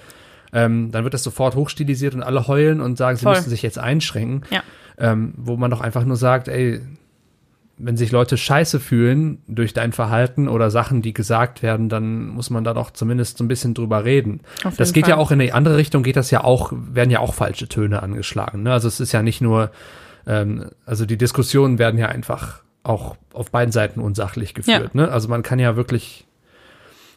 ähm, 0.53 0.91
dann 0.91 1.03
wird 1.03 1.13
das 1.15 1.23
sofort 1.23 1.55
hochstilisiert 1.55 2.13
und 2.13 2.21
alle 2.23 2.47
heulen 2.47 2.81
und 2.81 2.97
sagen, 2.97 3.17
sie 3.17 3.23
Voll. 3.23 3.35
müssen 3.35 3.49
sich 3.49 3.61
jetzt 3.63 3.79
einschränken. 3.79 4.43
Ja. 4.51 4.61
Ähm, 4.99 5.33
wo 5.37 5.57
man 5.57 5.71
doch 5.71 5.81
einfach 5.81 6.05
nur 6.05 6.17
sagt, 6.17 6.47
ey, 6.47 6.81
wenn 7.83 7.97
sich 7.97 8.11
Leute 8.11 8.37
scheiße 8.37 8.79
fühlen 8.79 9.41
durch 9.47 9.73
dein 9.73 9.91
Verhalten 9.91 10.47
oder 10.47 10.69
Sachen, 10.71 11.01
die 11.01 11.13
gesagt 11.13 11.63
werden, 11.63 11.89
dann 11.89 12.27
muss 12.27 12.49
man 12.49 12.63
da 12.63 12.73
doch 12.73 12.91
zumindest 12.91 13.37
so 13.37 13.43
ein 13.43 13.47
bisschen 13.47 13.73
drüber 13.73 14.05
reden. 14.05 14.41
Das 14.77 14.93
geht 14.93 15.07
ja 15.07 15.15
Fall. 15.15 15.23
auch 15.23 15.31
in 15.31 15.39
die 15.39 15.51
andere 15.51 15.77
Richtung, 15.77 16.03
geht 16.03 16.15
das 16.15 16.31
ja 16.31 16.43
auch, 16.43 16.71
werden 16.73 17.09
ja 17.09 17.19
auch 17.19 17.33
falsche 17.33 17.67
Töne 17.67 18.03
angeschlagen. 18.03 18.63
Ne? 18.63 18.73
Also 18.73 18.87
es 18.87 18.99
ist 18.99 19.11
ja 19.11 19.23
nicht 19.23 19.41
nur, 19.41 19.71
ähm, 20.27 20.69
also 20.85 21.05
die 21.05 21.17
Diskussionen 21.17 21.79
werden 21.79 21.99
ja 21.99 22.07
einfach 22.07 22.61
auch 22.83 23.15
auf 23.33 23.51
beiden 23.51 23.71
Seiten 23.71 23.99
unsachlich 23.99 24.53
geführt. 24.53 24.95
Ne? 24.95 25.09
Also 25.09 25.27
man 25.27 25.43
kann 25.43 25.59
ja 25.59 25.75
wirklich, 25.75 26.25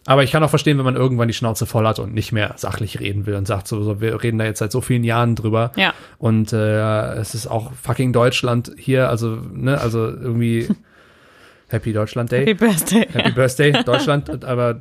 aber 0.07 0.23
ich 0.23 0.33
kann 0.33 0.43
auch 0.43 0.51
verstehen, 0.51 0.77
wenn 0.79 0.85
man 0.85 0.97
irgendwann 0.97 1.29
die 1.29 1.35
Schnauze 1.35 1.67
voll 1.67 1.87
hat 1.87 1.99
und 1.99 2.12
nicht 2.14 2.31
mehr 2.33 2.55
sachlich 2.57 3.01
reden 3.01 3.27
will 3.27 3.35
und 3.37 3.47
sagt 3.47 3.67
so, 3.69 3.83
so 3.83 4.01
wir 4.01 4.23
reden 4.23 4.38
da 4.38 4.45
jetzt 4.45 4.59
seit 4.59 4.71
so 4.73 4.81
vielen 4.81 5.05
Jahren 5.05 5.35
drüber. 5.35 5.73
ja, 5.77 5.95
Und 6.19 6.53
äh, 6.53 7.12
es 7.14 7.35
ist 7.35 7.47
auch 7.47 7.73
fucking 7.73 8.12
Deutschland 8.12 8.73
hier, 8.77 9.09
also, 9.09 9.38
ne, 9.53 9.81
also 9.81 10.07
irgendwie 10.07 10.69
Happy 11.69 11.93
Deutschland 11.95 12.31
Day. 12.31 12.40
Happy 12.47 12.55
Birthday. 12.55 13.09
Happy 13.11 13.31
Birthday, 13.33 13.73
Deutschland, 13.85 14.45
aber 14.45 14.81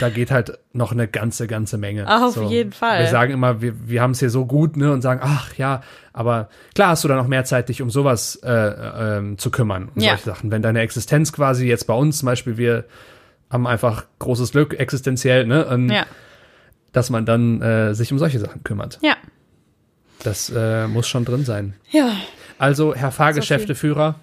da 0.00 0.08
geht 0.08 0.30
halt 0.30 0.58
noch 0.72 0.90
eine 0.90 1.06
ganze, 1.06 1.46
ganze 1.46 1.76
Menge. 1.78 2.08
Auf 2.08 2.50
jeden 2.50 2.72
Fall. 2.72 3.00
Wir 3.00 3.06
sagen 3.08 3.32
immer, 3.34 3.60
wir, 3.60 3.74
wir 3.86 4.00
haben 4.00 4.12
es 4.12 4.18
hier 4.20 4.30
so 4.30 4.46
gut, 4.46 4.76
ne, 4.76 4.90
und 4.92 5.02
sagen, 5.02 5.20
ach 5.22 5.54
ja, 5.54 5.82
aber 6.14 6.48
klar 6.74 6.88
hast 6.88 7.04
du 7.04 7.08
dann 7.08 7.18
noch 7.18 7.28
mehr 7.28 7.44
Zeit, 7.44 7.68
dich 7.68 7.82
um 7.82 7.90
sowas 7.90 8.36
äh, 8.42 8.50
ähm, 9.18 9.36
zu 9.38 9.50
kümmern, 9.50 9.90
um 9.94 10.00
Ja. 10.02 10.12
solche 10.12 10.24
Sachen. 10.24 10.50
Wenn 10.50 10.62
deine 10.62 10.80
Existenz 10.80 11.32
quasi 11.32 11.66
jetzt 11.68 11.86
bei 11.86 11.94
uns 11.94 12.18
zum 12.18 12.26
Beispiel, 12.26 12.56
wir 12.56 12.84
haben 13.52 13.66
einfach 13.68 14.06
großes 14.18 14.50
Glück 14.52 14.74
existenziell, 14.74 15.46
ne, 15.46 15.64
und 15.66 15.90
Ja, 15.90 16.06
dass 16.92 17.08
man 17.10 17.24
dann 17.24 17.62
äh, 17.62 17.94
sich 17.94 18.10
um 18.12 18.18
solche 18.18 18.38
Sachen 18.40 18.64
kümmert. 18.64 18.98
ja, 19.02 19.14
Das 20.24 20.50
äh, 20.54 20.86
muss 20.88 21.06
schon 21.06 21.24
drin 21.24 21.44
sein. 21.44 21.74
ja. 21.90 22.10
Also, 22.58 22.94
Herr 22.94 23.10
Fahrgeschäfteführer, 23.10 24.16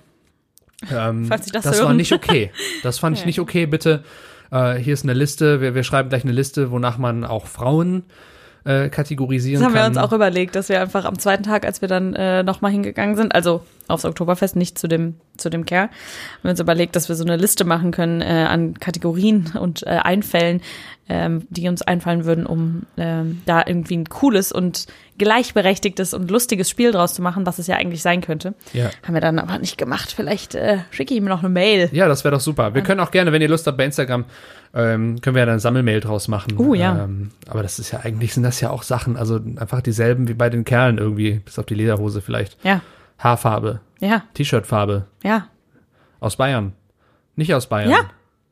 ähm, 0.91 1.25
Falls 1.29 1.45
Sie 1.45 1.51
das 1.51 1.63
das 1.65 1.81
war 1.83 1.93
nicht 1.93 2.13
okay. 2.13 2.51
Das 2.83 2.97
fand 2.99 3.17
ich 3.17 3.25
nicht 3.29 3.39
okay. 3.39 3.65
Bitte, 3.65 4.03
äh, 4.51 4.75
hier 4.75 4.93
ist 4.93 5.03
eine 5.03 5.13
Liste. 5.13 5.59
Wir, 5.61 5.75
wir 5.75 5.83
schreiben 5.83 6.07
gleich 6.09 6.23
eine 6.23 6.31
Liste, 6.31 6.71
wonach 6.71 6.97
man 6.97 7.25
auch 7.25 7.47
Frauen 7.47 8.03
äh, 8.65 8.89
kategorisieren 8.89 9.61
Das 9.61 9.67
haben 9.67 9.73
wir 9.73 9.81
kann. 9.81 9.91
uns 9.91 9.97
auch 9.97 10.11
überlegt, 10.13 10.55
dass 10.55 10.69
wir 10.69 10.81
einfach 10.81 11.05
am 11.05 11.17
zweiten 11.17 11.43
Tag, 11.43 11.65
als 11.65 11.81
wir 11.81 11.87
dann 11.87 12.13
äh, 12.15 12.43
nochmal 12.43 12.71
hingegangen 12.71 13.15
sind, 13.15 13.33
also 13.33 13.61
aufs 13.87 14.05
Oktoberfest, 14.05 14.55
nicht 14.55 14.77
zu 14.77 14.87
dem, 14.87 15.15
zu 15.37 15.49
dem 15.49 15.65
Kerl, 15.65 15.83
haben 15.87 15.91
wir 16.43 16.51
uns 16.51 16.59
überlegt, 16.59 16.95
dass 16.95 17.09
wir 17.09 17.15
so 17.15 17.23
eine 17.23 17.37
Liste 17.37 17.65
machen 17.65 17.91
können 17.91 18.21
äh, 18.21 18.25
an 18.47 18.73
Kategorien 18.75 19.53
und 19.59 19.83
äh, 19.83 19.89
Einfällen, 19.89 20.61
ähm, 21.09 21.47
die 21.49 21.67
uns 21.67 21.81
einfallen 21.81 22.25
würden, 22.25 22.45
um 22.45 22.83
ähm, 22.97 23.41
da 23.45 23.63
irgendwie 23.65 23.97
ein 23.97 24.05
cooles 24.05 24.51
und 24.51 24.85
gleichberechtigtes 25.17 26.13
und 26.13 26.29
lustiges 26.31 26.69
Spiel 26.69 26.91
draus 26.91 27.13
zu 27.13 27.21
machen, 27.21 27.45
was 27.45 27.59
es 27.59 27.67
ja 27.67 27.75
eigentlich 27.75 28.01
sein 28.01 28.21
könnte. 28.21 28.53
ja. 28.73 28.89
Haben 29.05 29.13
wir 29.15 29.21
dann 29.21 29.39
aber 29.39 29.57
nicht 29.57 29.77
gemacht. 29.77 30.13
Vielleicht 30.15 30.55
äh, 30.55 30.79
schicke 30.91 31.13
ich 31.13 31.19
ihm 31.19 31.25
noch 31.25 31.39
eine 31.39 31.49
Mail. 31.49 31.89
ja, 31.91 32.07
das 32.07 32.23
wäre 32.23 32.35
doch 32.35 32.41
super. 32.41 32.73
Wir 32.73 32.83
können 32.83 32.99
auch 32.99 33.11
gerne, 33.11 33.31
wenn 33.31 33.41
ihr 33.41 33.49
Lust 33.49 33.67
habt, 33.67 33.77
bei 33.77 33.85
Instagram 33.85 34.25
Ähm, 34.71 35.19
können 35.21 35.35
wir 35.35 35.39
ja 35.39 35.45
dann 35.47 35.57
Sammelmail 35.59 35.99
draus 35.99 36.27
machen. 36.27 36.55
Oh, 36.57 36.75
ja. 36.75 37.03
Ähm, 37.05 37.31
aber 37.47 37.63
das 37.63 37.79
ist 37.79 37.89
ja 37.91 38.01
eigentlich, 38.01 38.35
sind 38.35 38.43
das 38.43 38.61
ja 38.61 38.69
auch 38.69 38.83
Sachen, 38.83 39.17
also 39.17 39.39
einfach 39.57 39.81
dieselben 39.81 40.27
wie 40.27 40.35
bei 40.35 40.51
den 40.51 40.63
Kerlen 40.63 40.99
irgendwie, 40.99 41.39
bis 41.43 41.57
auf 41.57 41.65
die 41.65 41.73
Lederhose 41.73 42.21
vielleicht. 42.21 42.63
Ja, 42.63 42.81
Haarfarbe, 43.17 43.79
ja, 43.99 44.21
T-Shirt-Farbe, 44.35 45.07
ja, 45.23 45.47
aus 46.19 46.35
Bayern. 46.35 46.73
Nicht 47.35 47.51
aus 47.55 47.67
Bayern. 47.67 47.89
ja, 47.89 48.01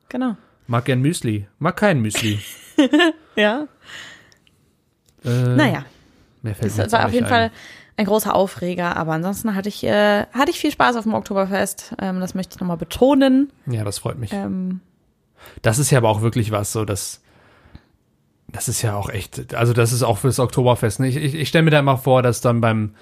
genau. 0.10 0.38
Mag 0.68 0.86
gern 0.86 1.02
Müsli, 1.02 1.48
mag 1.60 1.78
kein 1.78 2.00
Müsli. 2.02 2.40
Ja. 3.36 3.68
Äh, 5.24 5.30
Naja, 5.30 5.86
Mehr 6.42 6.56
fällt 6.56 6.64
mir 6.64 6.68
das 6.70 6.78
jetzt 6.78 6.92
war 6.94 7.06
auf 7.06 7.14
jeden 7.14 7.26
ein. 7.26 7.30
Fall 7.30 7.52
ein 7.98 8.06
großer 8.06 8.34
Aufreger, 8.36 8.96
aber 8.98 9.14
ansonsten 9.14 9.56
hatte 9.56 9.70
ich, 9.70 9.84
äh, 9.84 10.26
hatte 10.34 10.52
ich 10.52 10.60
viel 10.60 10.72
Spaß 10.72 10.96
auf 10.96 11.04
dem 11.04 11.14
Oktoberfest. 11.16 11.96
Ähm, 12.00 12.20
das 12.20 12.34
möchte 12.36 12.56
ich 12.56 12.60
nochmal 12.60 12.78
betonen. 12.78 13.52
Ja, 13.66 13.84
das 13.84 14.00
freut 14.00 14.18
mich. 14.20 14.34
Ähm, 14.34 14.82
Das 15.62 15.80
ist 15.80 15.90
ja 15.92 15.98
aber 16.00 16.10
auch 16.10 16.22
wirklich 16.22 16.52
was, 16.52 16.72
so 16.72 16.84
dass 16.86 17.22
das 18.50 18.68
ist 18.70 18.82
ja 18.82 18.96
auch 18.96 19.10
echt, 19.10 19.54
also 19.56 19.74
das 19.74 19.92
ist 19.92 20.04
auch 20.04 20.18
fürs 20.20 20.40
Oktoberfest. 20.40 21.00
Ne? 21.02 21.08
Ich, 21.10 21.18
ich, 21.18 21.36
ich 21.36 21.50
stelle 21.50 21.64
mir 21.64 21.72
da 21.72 21.80
immer 21.80 21.98
vor, 21.98 22.22
dass 22.24 22.40
dann 22.42 22.62
beim 22.62 22.96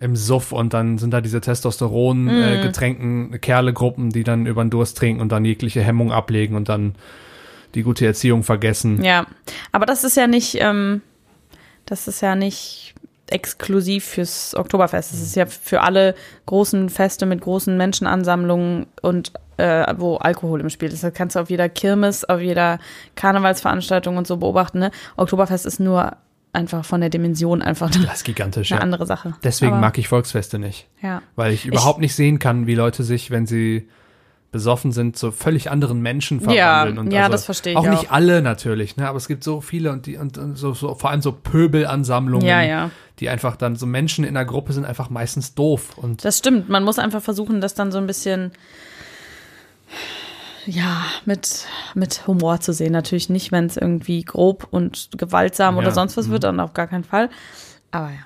im 0.00 0.16
Suff 0.16 0.52
und 0.52 0.72
dann 0.72 0.98
sind 0.98 1.12
da 1.12 1.20
diese 1.20 1.40
Testosteron 1.40 2.28
äh, 2.28 2.62
getränkten 2.62 3.40
Kerlegruppen, 3.40 4.10
die 4.10 4.24
dann 4.24 4.46
über 4.46 4.64
den 4.64 4.70
Durst 4.70 4.96
trinken 4.96 5.20
und 5.20 5.30
dann 5.30 5.44
jegliche 5.44 5.82
Hemmung 5.82 6.10
ablegen 6.10 6.56
und 6.56 6.68
dann 6.68 6.94
die 7.74 7.82
gute 7.82 8.06
Erziehung 8.06 8.42
vergessen. 8.42 9.04
ja, 9.04 9.26
aber 9.72 9.86
das 9.86 10.02
ist 10.02 10.16
ja 10.16 10.26
nicht, 10.26 10.56
ähm, 10.58 11.02
das 11.84 12.08
ist 12.08 12.22
ja 12.22 12.34
nicht 12.34 12.94
exklusiv 13.28 14.04
fürs 14.04 14.56
Oktoberfest. 14.56 15.12
Das 15.12 15.20
ist 15.20 15.36
ja 15.36 15.46
für 15.46 15.82
alle 15.82 16.14
großen 16.46 16.88
Feste 16.88 17.26
mit 17.26 17.40
großen 17.42 17.76
Menschenansammlungen 17.76 18.86
und 19.02 19.32
äh, 19.56 19.94
wo 19.98 20.16
Alkohol 20.16 20.60
im 20.60 20.70
Spiel 20.70 20.92
ist. 20.92 21.04
Das 21.04 21.14
kannst 21.14 21.36
du 21.36 21.40
auf 21.40 21.50
jeder 21.50 21.68
Kirmes, 21.68 22.24
auf 22.24 22.40
jeder 22.40 22.78
Karnevalsveranstaltung 23.14 24.16
und 24.16 24.26
so 24.26 24.38
beobachten. 24.38 24.80
Ne? 24.80 24.90
Oktoberfest 25.16 25.66
ist 25.66 25.78
nur 25.78 26.16
einfach 26.52 26.84
von 26.84 27.00
der 27.00 27.10
Dimension 27.10 27.62
einfach 27.62 27.94
eine, 27.94 28.06
Das 28.06 28.18
ist 28.18 28.24
gigantisch. 28.24 28.72
eine 28.72 28.80
Ja. 28.80 28.82
andere 28.82 29.06
Sache. 29.06 29.34
Deswegen 29.44 29.72
Aber, 29.72 29.80
mag 29.80 29.98
ich 29.98 30.08
Volksfeste 30.08 30.58
nicht, 30.58 30.88
ja. 31.02 31.22
weil 31.36 31.52
ich 31.52 31.66
überhaupt 31.66 32.00
nicht 32.00 32.14
sehen 32.14 32.38
kann, 32.38 32.66
wie 32.66 32.74
Leute 32.74 33.04
sich, 33.04 33.30
wenn 33.30 33.46
sie 33.46 33.88
besoffen 34.52 34.90
sind, 34.90 35.16
zu 35.16 35.30
völlig 35.30 35.70
anderen 35.70 36.00
Menschen 36.02 36.40
Ja, 36.40 36.80
verwandeln. 36.80 36.98
und 36.98 37.12
ja, 37.12 37.20
also 37.20 37.32
das 37.32 37.44
verstehe 37.44 37.72
ich 37.74 37.78
Auch 37.78 37.86
auch. 37.86 37.90
nicht 37.90 38.10
alle 38.10 38.42
natürlich, 38.42 38.96
ne? 38.96 39.06
aber 39.08 39.16
es 39.16 39.28
gibt 39.28 39.44
so 39.44 39.60
viele 39.60 39.92
und 39.92 40.06
die 40.06 40.16
und, 40.16 40.38
und 40.38 40.56
so, 40.56 40.74
so 40.74 40.96
vor 40.96 41.10
allem 41.10 41.22
so 41.22 41.30
Pöbelansammlungen, 41.30 42.44
Ja, 42.48 42.60
ja. 42.60 42.90
die 43.20 43.28
einfach 43.28 43.54
dann 43.54 43.76
so 43.76 43.86
Menschen 43.86 44.24
in 44.24 44.34
der 44.34 44.44
Gruppe 44.44 44.72
sind 44.72 44.84
einfach 44.84 45.08
meistens 45.08 45.54
doof 45.54 45.96
und 45.98 46.24
Das 46.24 46.38
stimmt. 46.38 46.68
Man 46.68 46.82
muss 46.82 46.98
einfach 46.98 47.22
versuchen, 47.22 47.60
das 47.60 47.74
dann 47.74 47.92
so 47.92 47.98
ein 47.98 48.08
bisschen 48.08 48.50
ja, 50.66 51.02
mit, 51.24 51.66
mit 51.94 52.26
Humor 52.26 52.60
zu 52.60 52.72
sehen. 52.72 52.92
Natürlich 52.92 53.28
nicht, 53.30 53.52
wenn 53.52 53.66
es 53.66 53.76
irgendwie 53.76 54.22
grob 54.22 54.66
und 54.70 55.10
gewaltsam 55.16 55.76
oder 55.76 55.88
Ja, 55.88 55.94
sonst 55.94 56.16
was 56.16 56.28
wird, 56.30 56.44
dann 56.44 56.60
auf 56.60 56.74
gar 56.74 56.86
keinen 56.86 57.04
Fall. 57.04 57.30
Aber 57.90 58.10
ja. 58.10 58.20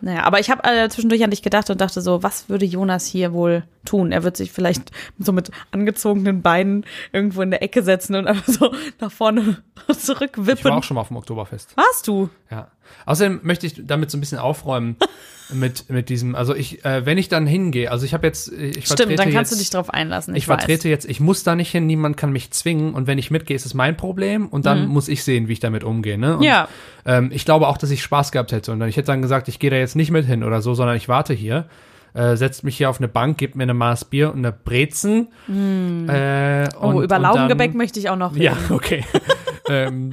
Naja, 0.00 0.24
aber 0.24 0.38
ich 0.38 0.50
habe 0.50 0.62
äh, 0.64 0.88
zwischendurch 0.90 1.24
an 1.24 1.30
dich 1.30 1.40
gedacht 1.40 1.70
und 1.70 1.80
dachte 1.80 2.02
so, 2.02 2.22
was 2.22 2.50
würde 2.50 2.66
Jonas 2.66 3.06
hier 3.06 3.32
wohl 3.32 3.64
tun? 3.86 4.12
Er 4.12 4.22
wird 4.22 4.36
sich 4.36 4.52
vielleicht 4.52 4.90
so 5.18 5.32
mit 5.32 5.50
angezogenen 5.70 6.42
Beinen 6.42 6.84
irgendwo 7.12 7.40
in 7.40 7.50
der 7.50 7.62
Ecke 7.62 7.82
setzen 7.82 8.14
und 8.14 8.26
einfach 8.26 8.46
so 8.46 8.74
nach 9.00 9.10
vorne 9.10 9.62
ich 9.76 9.88
war 9.88 9.98
zurückwippen. 9.98 10.70
auch 10.72 10.82
schon 10.82 10.96
mal 10.96 11.00
auf 11.00 11.08
dem 11.08 11.16
Oktoberfest. 11.16 11.74
Warst 11.76 12.06
du? 12.06 12.28
Ja. 12.50 12.68
Außerdem 13.06 13.40
möchte 13.42 13.66
ich 13.66 13.86
damit 13.86 14.10
so 14.10 14.16
ein 14.16 14.20
bisschen 14.20 14.38
aufräumen 14.38 14.96
mit, 15.52 15.90
mit 15.90 16.08
diesem, 16.08 16.34
also 16.34 16.54
ich, 16.54 16.84
äh, 16.84 17.04
wenn 17.04 17.18
ich 17.18 17.28
dann 17.28 17.46
hingehe, 17.46 17.90
also 17.90 18.06
ich 18.06 18.14
habe 18.14 18.26
jetzt, 18.26 18.50
ich 18.50 18.86
vertrete 18.86 19.02
Stimmt, 19.02 19.18
dann 19.18 19.32
kannst 19.32 19.52
jetzt, 19.52 19.60
du 19.60 19.62
dich 19.64 19.70
drauf 19.70 19.90
einlassen. 19.90 20.34
Ich, 20.34 20.48
weiß. 20.48 20.58
vertrete 20.58 20.88
jetzt, 20.88 21.04
ich 21.08 21.20
muss 21.20 21.42
da 21.44 21.54
nicht 21.54 21.70
hin, 21.70 21.86
niemand 21.86 22.16
kann 22.16 22.32
mich 22.32 22.50
zwingen 22.50 22.94
und 22.94 23.06
wenn 23.06 23.18
ich 23.18 23.30
mitgehe, 23.30 23.54
ist 23.54 23.66
es 23.66 23.74
mein 23.74 23.96
Problem 23.96 24.46
und 24.48 24.64
dann 24.66 24.86
muss 24.86 25.08
ich 25.08 25.22
sehen, 25.24 25.48
wie 25.48 25.52
ich 25.52 25.60
damit 25.60 25.84
umgehe. 25.84 26.18
Ne? 26.18 26.34
Und, 26.34 26.38
Mhm. 26.40 26.44
Ja. 26.44 26.68
Ähm, 27.06 27.30
ich 27.32 27.44
glaube 27.44 27.68
auch, 27.68 27.76
dass 27.78 27.90
ich 27.90 28.02
Spaß 28.02 28.32
gehabt 28.32 28.52
hätte 28.52 28.72
und 28.72 28.80
dann, 28.80 28.88
ich 28.88 28.96
hätte 28.96 29.06
dann 29.06 29.22
gesagt, 29.22 29.48
ich 29.48 29.58
gehe 29.58 29.70
da 29.70 29.76
jetzt 29.76 29.96
nicht 29.96 30.10
mit 30.10 30.26
hin 30.26 30.42
oder 30.44 30.62
so, 30.62 30.74
sondern 30.74 30.96
ich 30.96 31.08
warte 31.08 31.34
hier, 31.34 31.66
äh, 32.14 32.36
setzt 32.36 32.62
mich 32.64 32.76
hier 32.76 32.88
auf 32.90 32.98
eine 32.98 33.08
Bank, 33.08 33.38
gebt 33.38 33.56
mir 33.56 33.64
eine 33.64 33.74
Maß 33.74 34.04
Bier 34.06 34.30
und 34.32 34.38
eine 34.38 34.52
Brezen. 34.52 35.28
Äh, 35.48 35.52
Mhm. 35.52 36.68
Oh, 36.80 36.86
und, 36.88 37.04
über 37.04 37.18
Laugengebäck 37.18 37.74
möchte 37.74 37.98
ich 37.98 38.08
auch 38.08 38.16
noch 38.16 38.34
reden. 38.34 38.44
Ja, 38.44 38.56
okay. 38.70 39.04
ähm, 39.68 40.12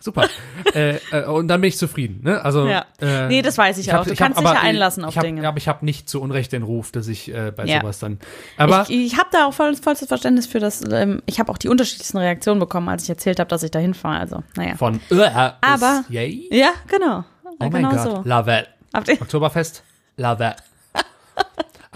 super. 0.00 0.28
äh, 0.74 0.96
äh, 1.10 1.24
und 1.26 1.48
dann 1.48 1.60
bin 1.60 1.68
ich 1.68 1.78
zufrieden. 1.78 2.20
Ne? 2.22 2.40
Also, 2.44 2.66
Ja. 2.66 2.84
äh, 3.00 3.26
Nee, 3.28 3.42
das 3.42 3.58
weiß 3.58 3.78
ich, 3.78 3.92
hab- 3.92 4.00
auch. 4.00 4.04
Du 4.06 4.12
ich 4.12 4.20
hab 4.20 4.34
kannst 4.34 4.40
dich 4.40 4.46
ja 4.54 4.60
einlassen 4.60 5.04
auf 5.04 5.10
ich 5.12 5.16
hab, 5.18 5.24
Dinge. 5.24 5.46
Aber 5.46 5.56
ich 5.58 5.68
habe 5.68 5.84
nicht 5.84 6.08
zu 6.08 6.20
Unrecht 6.20 6.52
den 6.52 6.62
Ruf, 6.62 6.92
dass 6.92 7.08
ich 7.08 7.32
äh, 7.32 7.52
bei 7.54 7.64
Ja. 7.64 7.80
sowas 7.80 7.98
dann. 7.98 8.18
Aber 8.56 8.84
ich 8.88 9.12
ich 9.12 9.18
habe 9.18 9.28
da 9.32 9.46
auch 9.46 9.52
voll, 9.54 9.74
vollstes 9.76 10.08
Verständnis 10.08 10.46
für 10.46 10.60
das. 10.60 10.82
Ähm, 10.90 11.22
ich 11.26 11.38
habe 11.40 11.50
auch 11.52 11.58
die 11.58 11.68
unterschiedlichsten 11.68 12.18
Reaktionen 12.18 12.60
bekommen, 12.60 12.88
als 12.88 13.02
ich 13.04 13.08
erzählt 13.10 13.38
habe, 13.40 13.48
dass 13.48 13.62
ich 13.62 13.70
da 13.70 13.78
hinfahre. 13.78 14.18
Also, 14.20 14.42
naja. 14.56 14.76
von 14.76 14.96
äh, 14.96 14.98
bis 15.08 15.20
Aber- 15.60 16.04
yay. 16.08 16.48
Ja, 16.52 16.70
genau. 16.88 17.24
Oh 17.58 17.68
genau 17.70 17.70
mein 17.70 17.96
Gott, 17.96 18.02
so. 18.02 18.22
love 18.24 18.50
it. 18.94 19.20
Oktoberfest, 19.20 19.82
love 20.16 20.44
it. 20.44 20.56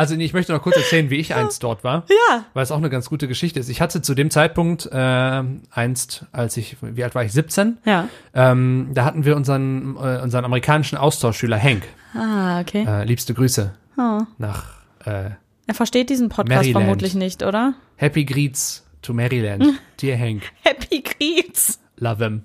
Also 0.01 0.15
ich 0.15 0.33
möchte 0.33 0.53
noch 0.55 0.63
kurz 0.63 0.77
erzählen, 0.79 1.11
wie 1.11 1.17
ich 1.17 1.35
einst 1.35 1.63
dort 1.63 1.85
war, 1.85 2.05
Ja. 2.09 2.45
weil 2.55 2.63
es 2.63 2.73
auch 2.73 2.79
eine 2.79 2.89
ganz 2.89 3.11
gute 3.11 3.29
Geschichte 3.29 3.61
ist. 3.61 3.69
Ich 3.69 3.83
hatte 3.83 4.01
zu 4.01 4.15
dem 4.15 4.31
Zeitpunkt 4.31 4.87
äh, 4.91 5.43
einst, 5.71 6.25
als 6.33 6.57
ich, 6.57 6.79
wie 6.81 7.05
alt 7.05 7.15
war 7.15 7.23
ich, 7.23 7.33
17, 7.33 7.77
Ja. 7.85 8.09
ähm, 8.33 8.89
da 8.95 9.05
hatten 9.05 9.27
wir 9.27 9.37
unseren, 9.37 9.97
äh, 9.97 10.21
unseren 10.23 10.47
amerikanischen 10.47 10.97
Austauschschüler 10.97 11.59
Hank. 11.63 11.83
Ah, 12.15 12.61
okay. 12.61 12.87
Äh, 12.89 13.05
liebste 13.05 13.35
Grüße 13.35 13.75
Oh. 13.99 14.23
nach 14.39 14.65
äh, 15.05 15.33
Er 15.67 15.75
versteht 15.75 16.09
diesen 16.09 16.31
Podcast 16.31 16.49
Maryland. 16.57 16.85
vermutlich 16.85 17.15
nicht, 17.15 17.43
oder? 17.43 17.75
Happy 17.97 18.25
Greets 18.25 18.87
to 19.03 19.13
Maryland. 19.13 19.65
Dear 20.01 20.19
Hank, 20.19 20.45
Happy 20.63 21.03
Creeds. 21.03 21.79
love 21.99 22.25
him. 22.25 22.43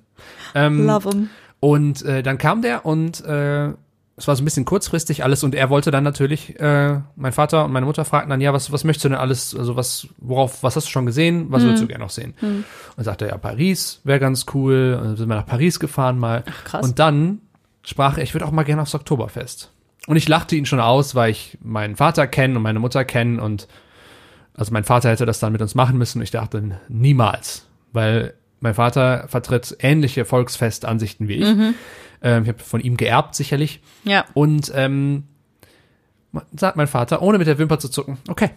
Ähm, 0.54 0.86
Love 0.86 1.10
him. 1.10 1.30
Und 1.62 2.02
äh, 2.04 2.22
dann 2.22 2.38
kam 2.38 2.62
der 2.62 2.86
und 2.86 3.24
äh, 3.26 3.70
es 4.18 4.28
war 4.28 4.36
so 4.36 4.42
ein 4.42 4.46
bisschen 4.46 4.64
kurzfristig 4.64 5.24
alles 5.24 5.44
und 5.44 5.56
er 5.56 5.70
wollte 5.70 5.92
dann 5.92 6.04
natürlich, 6.06 6.58
äh, 6.60 7.00
mein 7.18 7.34
Vater 7.34 7.66
und 7.66 7.74
meine 7.74 7.86
Mutter 7.86 8.06
fragten 8.06 8.30
dann, 8.30 8.40
ja, 8.40 8.54
was, 8.54 8.72
was 8.72 8.86
möchtest 8.86 9.06
du 9.06 9.10
denn 9.10 9.18
alles, 9.18 9.54
also 9.54 9.76
was, 9.76 10.08
worauf, 10.18 10.64
was 10.64 10.78
hast 10.78 10.88
du 10.88 10.92
schon 10.92 11.06
gesehen, 11.06 11.48
was 11.50 11.64
würdest 11.64 11.84
du 11.84 11.88
gerne 11.88 12.04
noch 12.04 12.10
sehen? 12.10 12.34
Und 12.96 13.04
sagte 13.04 13.26
er, 13.26 13.32
ja, 13.32 13.38
Paris 13.38 14.00
wäre 14.06 14.20
ganz 14.20 14.46
cool. 14.54 14.98
Und 14.98 15.06
dann 15.06 15.18
sind 15.18 15.28
wir 15.28 15.36
nach 15.36 15.46
Paris 15.46 15.80
gefahren 15.82 16.18
mal. 16.18 16.44
krass. 16.64 16.86
Und 16.86 17.00
dann 17.00 17.42
sprach 17.84 18.18
er, 18.18 18.24
ich 18.24 18.34
würde 18.34 18.46
auch 18.46 18.52
mal 18.52 18.64
gerne 18.64 18.82
aufs 18.82 18.96
Oktoberfest. 18.96 19.72
Und 20.08 20.16
ich 20.16 20.30
lachte 20.30 20.56
ihn 20.56 20.66
schon 20.66 20.80
aus, 20.80 21.16
weil 21.16 21.32
ich 21.32 21.58
meinen 21.62 21.98
Vater 21.98 22.26
kenne 22.28 22.56
und 22.56 22.62
meine 22.62 22.80
Mutter 22.80 23.04
kenne 23.04 23.42
und 23.42 23.68
also 24.54 24.72
mein 24.72 24.86
Vater 24.86 25.10
hätte 25.10 25.26
das 25.26 25.40
dann 25.40 25.52
mit 25.52 25.62
uns 25.62 25.76
machen 25.76 25.98
müssen. 25.98 26.20
Und 26.20 26.24
ich 26.24 26.32
dachte, 26.32 26.80
niemals. 26.88 27.68
Weil 27.92 28.34
mein 28.62 28.76
Vater 28.76 29.26
vertritt 29.28 29.76
ähnliche 29.80 30.24
Volksfestansichten 30.24 31.28
wie 31.28 31.34
ich. 31.34 31.48
Ähm, 32.22 32.44
ich 32.44 32.50
habe 32.50 32.60
von 32.60 32.82
ihm 32.82 32.98
geerbt, 32.98 33.36
sicherlich. 33.36 33.82
Ja. 34.04 34.26
Und 34.34 34.72
ähm, 34.76 35.24
sagt 36.56 36.78
mein 36.78 36.88
Vater, 36.88 37.22
ohne 37.22 37.38
mit 37.38 37.48
der 37.48 37.58
Wimper 37.58 37.80
zu 37.80 37.90
zucken, 37.90 38.18
okay. 38.28 38.50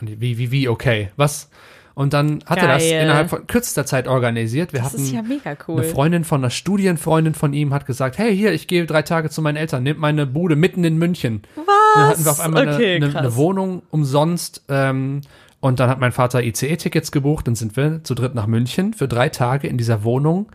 Und 0.00 0.20
wie, 0.20 0.38
wie, 0.38 0.50
wie, 0.50 0.68
okay? 0.68 1.10
Was? 1.16 1.50
Und 1.94 2.12
dann 2.12 2.42
hat 2.46 2.58
er 2.58 2.66
das 2.66 2.82
Geil. 2.82 3.04
innerhalb 3.04 3.30
von 3.30 3.46
kürzester 3.46 3.86
Zeit 3.86 4.08
organisiert. 4.08 4.72
Wir 4.72 4.80
Das 4.80 4.92
hatten 4.92 5.02
ist 5.02 5.12
ja 5.12 5.22
mega 5.22 5.56
cool. 5.68 5.80
eine 5.80 5.88
Freundin 5.88 6.24
von 6.24 6.40
einer 6.40 6.50
Studienfreundin 6.50 7.34
von 7.34 7.52
ihm 7.52 7.72
hat 7.72 7.86
gesagt, 7.86 8.18
hey, 8.18 8.36
hier, 8.36 8.52
ich 8.52 8.66
gehe 8.66 8.84
drei 8.84 9.02
Tage 9.02 9.30
zu 9.30 9.42
meinen 9.42 9.56
Eltern, 9.56 9.84
nimm 9.84 9.98
meine 9.98 10.26
Bude 10.26 10.56
mitten 10.56 10.82
in 10.82 10.98
München. 10.98 11.42
Was? 11.54 11.64
Dann 11.94 12.08
hatten 12.08 12.24
wir 12.24 12.30
auf 12.32 12.40
einmal 12.40 12.68
okay, 12.74 12.96
eine, 12.96 13.06
eine, 13.06 13.18
eine 13.18 13.36
Wohnung 13.36 13.82
umsonst. 13.90 14.64
Ähm, 14.68 15.20
und 15.60 15.78
dann 15.78 15.88
hat 15.88 16.00
mein 16.00 16.12
Vater 16.12 16.42
ICE-Tickets 16.42 17.12
gebucht. 17.12 17.46
Dann 17.46 17.54
sind 17.54 17.76
wir 17.76 18.02
zu 18.02 18.14
dritt 18.16 18.34
nach 18.34 18.48
München 18.48 18.92
für 18.92 19.06
drei 19.06 19.28
Tage 19.28 19.68
in 19.68 19.78
dieser 19.78 20.02
Wohnung. 20.02 20.48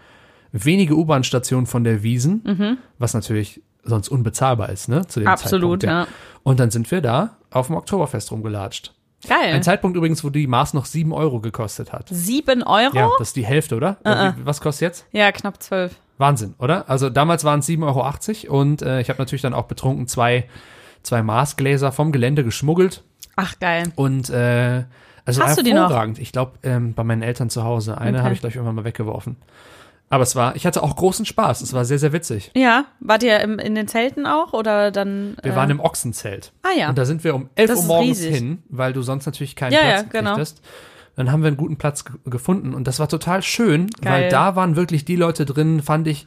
Wenige 0.51 0.95
U-Bahn-Stationen 0.95 1.65
von 1.67 1.83
der 1.83 2.01
Wiesen, 2.03 2.77
was 2.97 3.13
natürlich 3.13 3.61
sonst 3.83 4.09
unbezahlbar 4.09 4.69
ist, 4.69 4.89
ne? 4.89 5.05
Zu 5.07 5.19
dem 5.19 5.25
Mhm. 5.27 5.31
Absolut, 5.33 5.81
Zeitpunkt, 5.81 6.09
ja. 6.09 6.13
Und 6.43 6.59
dann 6.59 6.71
sind 6.71 6.89
wir 6.91 7.01
da 7.01 7.37
auf 7.51 7.67
dem 7.67 7.75
Oktoberfest 7.75 8.31
rumgelatscht. 8.31 8.93
Geil. 9.27 9.53
Ein 9.53 9.63
Zeitpunkt 9.63 9.97
übrigens, 9.97 10.23
wo 10.23 10.29
die 10.29 10.47
Maß 10.47 10.73
noch 10.73 10.85
sieben 10.85 11.11
Euro 11.11 11.39
gekostet 11.41 11.91
hat. 11.91 12.07
Sieben 12.09 12.63
Euro? 12.63 12.95
Ja, 12.95 13.01
Ja, 13.07 13.09
das 13.19 13.29
ist 13.29 13.35
die 13.35 13.45
Hälfte, 13.45 13.75
oder? 13.75 13.97
Uh-uh. 14.05 14.33
Wie- 14.37 14.45
Was 14.45 14.61
kostet 14.61 14.81
jetzt? 14.81 15.05
knapp 15.33 15.61
zwölf. 15.61 15.95
Wahnsinn, 16.17 16.55
oder? 16.57 16.89
Also 16.89 17.09
damals 17.09 17.43
waren 17.43 17.59
es 17.59 17.67
7,80 17.67 18.47
Euro 18.49 18.59
und 18.61 18.81
äh, 18.81 18.99
ich 19.01 19.09
habe 19.09 19.19
natürlich 19.19 19.41
dann 19.41 19.53
auch 19.53 19.65
betrunken 19.65 20.07
zwei, 20.07 20.47
zwei 21.03 21.21
Maßgläser 21.23 21.91
vom 21.91 22.11
Gelände 22.11 22.43
geschmuggelt 22.43 23.03
Ach, 23.37 23.57
geil. 23.59 23.91
und 23.95 24.29
äh, 24.29 24.83
also 25.25 25.41
Hast 25.43 25.57
du 25.59 25.63
die 25.63 25.71
noch? 25.73 25.83
hervorragend. 25.83 26.19
Ich 26.19 26.31
glaube, 26.31 26.53
ähm, 26.63 26.93
bei 26.93 27.03
meinen 27.03 27.21
Eltern 27.21 27.49
zu 27.49 27.63
Hause. 27.63 27.97
Eine 27.97 28.17
Okay. 28.17 28.23
habe 28.25 28.33
ich, 28.33 28.39
glaube 28.41 28.49
ich, 28.51 28.55
irgendwann 28.55 28.75
mal 28.75 28.83
weggeworfen. 28.85 29.37
Aber 30.11 30.23
es 30.23 30.35
war, 30.35 30.55
ich 30.55 30.65
hatte 30.65 30.81
auch 30.81 30.95
großen 30.95 31.25
Spaß. 31.25 31.61
Es 31.61 31.73
war 31.73 31.85
sehr, 31.85 31.99
sehr 31.99 32.11
witzig. 32.13 32.51
Ja, 32.55 32.85
wart 32.99 33.21
ihr 33.21 33.39
im, 33.41 33.59
in 33.59 33.75
den 33.75 33.87
Zelten 33.87 34.25
auch 34.25 34.53
oder 34.53 34.89
dann? 34.91 35.37
Wir 35.43 35.53
äh, 35.53 35.55
waren 35.55 35.69
im 35.69 35.79
Ochsenzelt. 35.79 36.51
Ah 36.63 36.69
ja. 36.77 36.89
Und 36.89 36.97
da 36.97 37.05
sind 37.05 37.23
wir 37.23 37.35
um 37.35 37.49
11 37.55 37.69
Das 37.69 37.79
Uhr 37.81 37.85
morgens 37.85 38.19
hin, 38.21 38.63
weil 38.69 38.91
du 38.93 39.01
sonst 39.03 39.25
natürlich 39.27 39.55
keinen 39.55 39.73
Ja, 39.73 39.81
Platz 39.81 40.01
ja, 40.11 40.19
genau. 40.21 40.37
hast. 40.37 40.61
Dann 41.15 41.31
haben 41.31 41.41
wir 41.43 41.47
einen 41.47 41.57
guten 41.57 41.77
Platz 41.77 42.05
ge- 42.05 42.15
gefunden 42.25 42.73
und 42.73 42.87
das 42.87 42.97
war 42.99 43.07
total 43.09 43.43
schön, 43.43 43.87
weil 44.01 44.21
Geil. 44.21 44.29
da 44.31 44.55
waren 44.55 44.75
wirklich 44.75 45.05
die 45.05 45.15
Leute 45.17 45.45
drin, 45.45 45.81
fand 45.81 46.07
ich, 46.07 46.25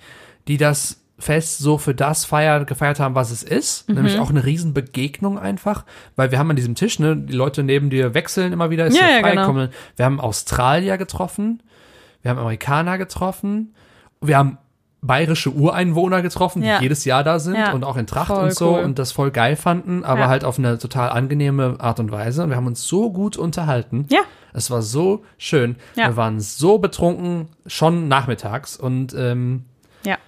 die 0.49 0.59
das 0.59 0.99
Fest 1.18 1.59
so 1.59 1.79
für 1.79 1.95
das 1.95 2.25
feier, 2.25 2.64
gefeiert 2.64 3.01
haben, 3.01 3.14
was 3.14 3.31
es 3.31 3.42
ist. 3.42 3.88
Mhm. 3.88 3.95
Nämlich 3.97 4.18
auch 4.18 4.31
eine 4.31 4.45
Riesenbegegnung 4.45 5.38
einfach, 5.38 5.85
weil 6.14 6.31
wir 6.31 6.38
haben 6.38 6.51
an 6.51 6.57
diesem 6.57 6.75
Tisch, 6.75 6.99
ne, 6.99 7.16
die 7.16 7.33
Leute 7.33 7.62
neben 7.62 7.90
dir 7.90 8.12
wechseln 8.14 8.53
immer 8.53 8.71
wieder, 8.71 8.87
ist 8.87 8.97
Ja, 8.99 9.09
ja 9.09 9.21
frei, 9.21 9.31
genau. 9.31 9.68
Wir 9.97 10.05
haben 10.05 10.21
Australier 10.21 10.99
getroffen, 10.99 11.62
wir 12.22 12.30
haben 12.30 12.38
Amerikaner 12.38 12.98
getroffen, 12.98 13.74
wir 14.20 14.37
haben 14.38 14.58
bayerische 15.04 15.50
Ureinwohner 15.50 16.22
getroffen, 16.22 16.62
die 16.62 16.68
Ja. 16.68 16.80
jedes 16.80 17.04
Jahr 17.04 17.24
da 17.24 17.40
sind 17.40 17.56
Ja. 17.56 17.72
und 17.72 17.82
auch 17.82 17.96
in 17.96 18.06
Tracht 18.06 18.28
Voll 18.28 18.44
und 18.44 18.54
so 18.54 18.74
cool. 18.76 18.85
und 18.85 19.00
das 19.00 19.11
voll 19.11 19.32
geil 19.32 19.56
fanden, 19.56 20.04
aber 20.04 20.20
Ja. 20.22 20.28
halt 20.28 20.44
auf 20.44 20.58
eine 20.61 20.78
total 20.78 21.11
angenehme 21.11 21.76
Art 21.80 21.98
und 21.98 22.12
Weise. 22.12 22.44
Und 22.44 22.50
wir 22.50 22.56
haben 22.56 22.68
uns 22.68 22.87
so 22.87 23.11
gut 23.11 23.37
unterhalten. 23.37 24.06
Ja. 24.11 24.20
Es 24.52 24.70
war 24.70 24.80
so 24.82 25.24
schön. 25.38 25.74
Ja. 25.96 26.06
Wir 26.08 26.16
waren 26.16 26.38
so 26.38 26.78
betrunken, 26.78 27.48
schon 27.66 28.06
nachmittags 28.06 28.76
und 28.76 29.12
ähm, 29.18 29.64
Ja. 30.04 30.18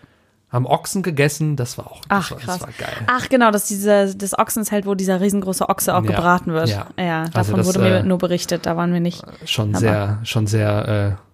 haben 0.51 0.67
Ochsen 0.67 1.05
gegessen. 1.05 1.55
Das 1.55 1.79
war 1.79 1.87
auch 1.87 2.01
das, 2.09 2.09
Ach, 2.09 2.31
war, 2.33 2.39
krass. 2.39 2.59
das 2.59 2.61
war 2.63 2.75
geil. 2.77 2.97
Ach, 3.07 3.29
genau, 3.29 3.53
dass 3.53 3.67
diese, 3.67 4.17
das 4.17 4.37
Ochsenzelt, 4.37 4.87
wo 4.87 4.95
dieser 4.97 5.21
riesengroße 5.21 5.69
Ochse 5.69 5.95
auch 5.95 6.03
gebraten 6.03 6.53
wird. 6.53 6.69
ja. 6.71 6.87
Ja, 6.99 7.21
Also 7.21 7.31
davon 7.33 7.57
das, 7.59 7.67
wurde 7.69 7.79
mir 7.79 7.99
äh, 7.99 8.03
nur 8.03 8.19
berichtet, 8.19 8.67
da 8.67 8.77
waren 8.77 8.93
wir 8.93 8.99
nicht 9.01 9.23
Schon 9.45 9.69
Aber- 9.71 9.79
sehr, 9.79 10.19
schon 10.25 10.49
sehr, 10.49 11.17
äh, 11.19 11.25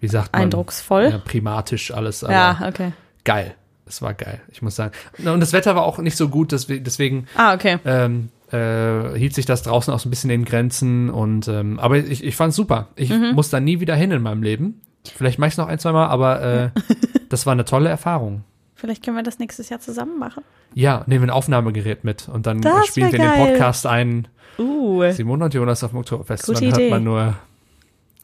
wie 0.00 0.08
sagt 0.08 0.32
man? 0.32 0.42
eindrucksvoll. 0.42 1.04
Ja, 1.10 1.18
primatisch 1.18 1.90
alles. 1.92 2.20
Ja, 2.22 2.58
okay. 2.66 2.92
geil. 3.24 3.54
Es 3.88 4.02
war 4.02 4.14
geil, 4.14 4.40
ich 4.50 4.62
muss 4.62 4.74
sagen. 4.74 4.92
Und 5.24 5.38
das 5.38 5.52
Wetter 5.52 5.76
war 5.76 5.84
auch 5.84 5.98
nicht 5.98 6.16
so 6.16 6.28
gut, 6.28 6.50
deswegen, 6.50 7.26
Ah, 7.36 7.54
okay. 7.54 7.78
ähm, 7.84 8.30
äh, 8.50 9.16
hielt 9.16 9.32
sich 9.34 9.46
das 9.46 9.62
draußen 9.62 9.94
auch 9.94 10.00
so 10.00 10.08
ein 10.08 10.10
bisschen 10.10 10.30
in 10.30 10.44
Grenzen. 10.44 11.08
Und 11.08 11.46
ähm, 11.46 11.78
aber 11.78 11.98
ich, 11.98 12.24
ich 12.24 12.34
fand 12.34 12.52
super. 12.52 12.88
Ich 12.96 13.10
Mhm. 13.10 13.32
muss 13.34 13.48
da 13.50 13.60
nie 13.60 13.78
wieder 13.78 13.94
hin 13.94 14.10
in 14.10 14.22
meinem 14.22 14.42
Leben. 14.42 14.80
Vielleicht 15.16 15.38
mache 15.38 15.48
ich 15.48 15.54
es 15.54 15.58
noch 15.58 15.68
ein, 15.68 15.78
zwei 15.78 15.92
Mal, 15.92 16.06
aber 16.08 16.42
äh, 16.42 16.70
das 17.28 17.46
war 17.46 17.52
eine 17.52 17.64
tolle 17.64 17.88
Erfahrung. 17.88 18.42
Vielleicht 18.74 19.04
können 19.04 19.16
wir 19.16 19.22
das 19.22 19.38
nächstes 19.38 19.68
Jahr 19.68 19.78
zusammen 19.78 20.18
machen. 20.18 20.42
Ja, 20.74 21.04
nehmen 21.06 21.22
wir 21.24 21.28
ein 21.28 21.36
Aufnahmegerät 21.36 22.02
mit 22.02 22.28
und 22.28 22.46
dann 22.46 22.60
Das 22.60 22.88
spielen 22.88 23.12
wir 23.12 23.20
den. 23.20 23.30
Podcast 23.34 23.86
ein. 23.86 24.26
Uh. 24.58 25.08
Simone 25.12 25.44
und 25.44 25.54
Jonas 25.54 25.84
auf 25.84 25.90
dem 25.92 26.00
Oktoberfest. 26.00 26.46
Gute 26.46 26.60
dann 26.60 26.68
hört 26.70 26.78
Idee. 26.80 26.90
man 26.90 27.04
nur 27.04 27.34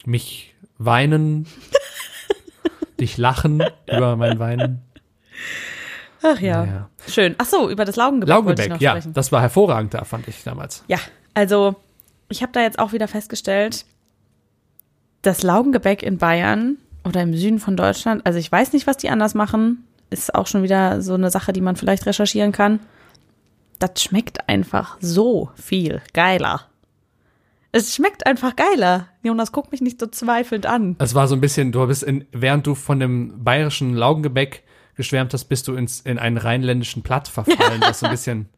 mich 0.05 0.52
weinen, 0.85 1.47
dich 3.01 3.19
lachen 3.19 3.63
über 3.87 4.17
mein 4.17 4.39
Weinen. 4.39 4.83
Ach 6.23 6.39
ja. 6.41 6.65
Ja. 6.65 6.89
Schön. 7.09 7.35
Ach 7.39 7.47
so, 7.47 7.69
über 7.69 7.85
das 7.85 7.97
Laugengebäck, 7.97 8.29
Laugengebäck, 8.29 8.81
ja, 8.81 8.93
sprechen. 8.93 9.13
das 9.13 9.33
war 9.33 9.41
hervorragend 9.41 9.95
da, 9.95 10.05
fand 10.05 10.29
ich 10.29 10.45
damals. 10.45 10.85
Ja, 10.87 10.99
also 11.35 11.75
ich 12.29 12.43
habe 12.43 12.53
da 12.53 12.61
jetzt 12.61 12.79
auch 12.79 12.93
wieder 12.93 13.09
festgestellt, 13.09 13.85
das 15.23 15.43
Laugengebäck 15.43 16.03
in 16.03 16.19
Bayern 16.19 16.79
oder 17.05 17.23
im 17.23 17.35
Süden 17.35 17.59
von 17.59 17.77
Deutschland, 17.77 18.25
also 18.25 18.39
ich 18.39 18.51
weiß 18.51 18.73
nicht, 18.73 18.87
was 18.87 18.97
die 18.97 19.11
anders 19.11 19.35
machen, 19.35 19.85
ist 20.11 20.35
auch 20.35 20.47
schon 20.47 20.63
wieder 20.63 21.03
so 21.03 21.15
eine 21.15 21.31
Sache, 21.31 21.53
die 21.53 21.61
man 21.61 21.77
vielleicht 21.77 22.07
recherchieren 22.07 22.53
kann. 22.53 22.81
Das 23.79 24.03
schmeckt 24.03 24.49
einfach 24.49 24.97
so 25.01 25.51
viel 25.57 26.01
geiler. 26.13 26.67
Es 27.73 27.95
schmeckt 27.95 28.27
einfach 28.27 28.55
geiler. 28.55 29.09
Jonas, 29.23 29.51
guck 29.51 29.73
mich 29.73 29.81
nicht 29.81 29.99
so 29.99 30.07
zweifelnd 30.07 30.67
an. 30.67 30.97
Es 30.99 31.15
war 31.15 31.27
so 31.27 31.35
ein 31.35 31.41
bisschen, 31.41 31.73
du 31.73 31.87
bist 31.87 32.03
in, 32.03 32.27
während 32.33 32.67
du 32.67 32.75
von 32.75 33.01
dem 33.01 33.43
bayerischen 33.43 33.95
Laugengebäck 33.95 34.63
geschwärmt 34.95 35.33
hast, 35.33 35.45
bist 35.45 35.67
du 35.69 35.75
ins, 35.75 36.01
in 36.01 36.19
einen 36.19 36.37
rheinländischen 36.37 37.03
Platt 37.03 37.29
verfallen, 37.29 37.81
was 37.81 38.01
so 38.01 38.07
ein 38.07 38.13
bisschen 38.13 38.49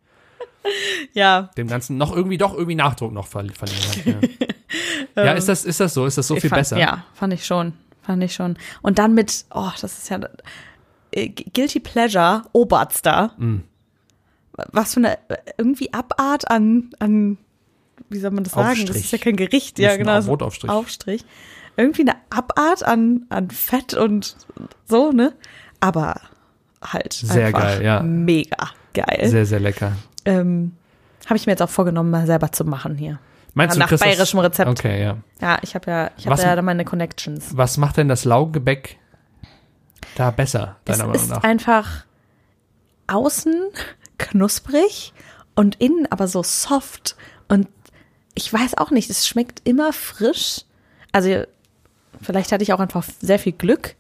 Ja, 1.13 1.51
dem 1.57 1.69
Ganzen 1.69 1.97
noch 1.97 2.15
irgendwie, 2.15 2.39
doch 2.39 2.55
irgendwie 2.55 2.75
Nachdruck 2.75 3.13
noch 3.13 3.27
ver 3.27 3.45
verliehen 3.53 3.89
hat. 3.89 4.25
Ja, 5.17 5.25
ja 5.25 5.33
ist, 5.33 5.49
das, 5.49 5.65
ist 5.65 5.81
das 5.81 5.95
so? 5.95 6.07
Ist 6.07 6.19
das 6.19 6.27
so 6.27 6.35
Ähm, 6.35 6.41
viel 6.41 6.51
fand, 6.51 6.61
besser? 6.61 6.79
Ja, 6.79 7.05
fand 7.15 7.33
ich 7.33 7.45
schon. 7.47 7.75
Fand 8.03 8.23
ich 8.23 8.35
schon. 8.35 8.57
Und 8.83 8.99
dann 8.99 9.15
mit, 9.15 9.45
oh, 9.55 9.71
das 9.81 9.99
ist 9.99 10.11
ja 10.11 10.21
äh, 11.13 11.29
Guilty 11.29 11.81
Pleasure, 11.81 12.43
Oberster. 12.53 13.33
Mm. 13.39 13.61
Was 14.73 14.95
für 14.95 15.01
eine 15.01 15.19
äh, 15.29 15.37
irgendwie 15.59 15.93
Abart 15.93 16.51
an, 16.51 16.91
an, 16.99 17.39
wie 18.15 18.19
soll 18.19 18.31
man 18.31 18.45
das 18.45 18.53
sagen? 18.55 18.69
Das 18.69 18.81
Aufstrich. 18.81 19.05
ist 19.05 19.13
ja 19.13 19.19
kein 19.19 19.37
Gericht, 19.37 19.79
Das 19.79 19.83
ja, 19.83 19.89
ist 19.91 19.95
ein 19.99 20.05
genau. 20.07 20.21
so 20.21 20.29
Brotaufstrich. 20.29 20.71
Aufstrich. 20.71 21.25
Irgendwie 21.77 22.03
eine 22.03 22.15
Abart 22.31 22.85
an, 22.85 23.27
an 23.31 23.51
Fett 23.51 23.95
und 23.95 24.37
so, 24.87 25.11
ne? 25.13 25.33
Aber 25.81 26.21
halt 26.83 27.13
Sehr 27.13 27.53
geil, 27.53 27.83
ja. 27.83 28.01
mega 28.01 28.69
geil. 28.95 29.29
Sehr, 29.29 29.45
sehr 29.45 29.61
lecker. 29.61 29.93
ähm, 30.25 30.73
Habe 31.27 31.37
ich 31.37 31.47
mir 31.47 31.53
jetzt 31.53 31.63
auch 31.63 31.69
vorgenommen, 31.71 32.11
mal 32.11 32.27
selber 32.27 32.53
zu 32.53 32.65
machen 32.65 32.95
hier. 32.97 33.19
Meinst 33.55 33.77
Nach 33.79 33.87
du, 33.89 33.95
das- 33.95 34.01
bayerischem 34.01 34.39
Rezept. 34.41 34.69
Okay, 34.71 35.03
ja. 35.03 35.17
Ja, 35.41 35.59
ich 35.63 35.75
habe 35.75 35.91
ja, 35.91 36.11
ich 36.17 36.27
habe 36.27 36.41
ja 36.41 36.57
da 36.57 36.63
meine 36.63 36.85
Connections. 36.85 37.57
Was 37.57 37.77
macht 37.77 37.97
denn 37.97 38.09
das 38.09 38.25
Laugengebäck 38.25 38.99
da 40.17 40.31
besser, 40.31 40.77
Es 40.85 40.97
deiner 40.99 41.09
Meinung 41.09 41.23
ist 41.23 41.31
nach? 41.31 41.43
einfach 41.43 42.05
außen 43.07 43.55
knusprig 44.19 45.13
und 45.55 45.77
innen 45.81 46.07
aber 46.11 46.29
so 46.29 46.43
soft. 46.43 47.17
Und 47.49 47.69
ich 48.35 48.53
weiß 48.53 48.77
auch 48.79 48.91
nicht, 48.91 49.11
es 49.11 49.27
schmeckt 49.27 49.61
immer 49.65 49.93
frisch. 49.93 50.63
Also 51.13 51.45
vielleicht 52.23 52.53
hatte 52.53 52.63
ich 52.63 52.73
auch 52.73 52.81
einfach 52.81 53.05
sehr 53.21 53.39
viel 53.39 53.53
Glück. 53.53 53.95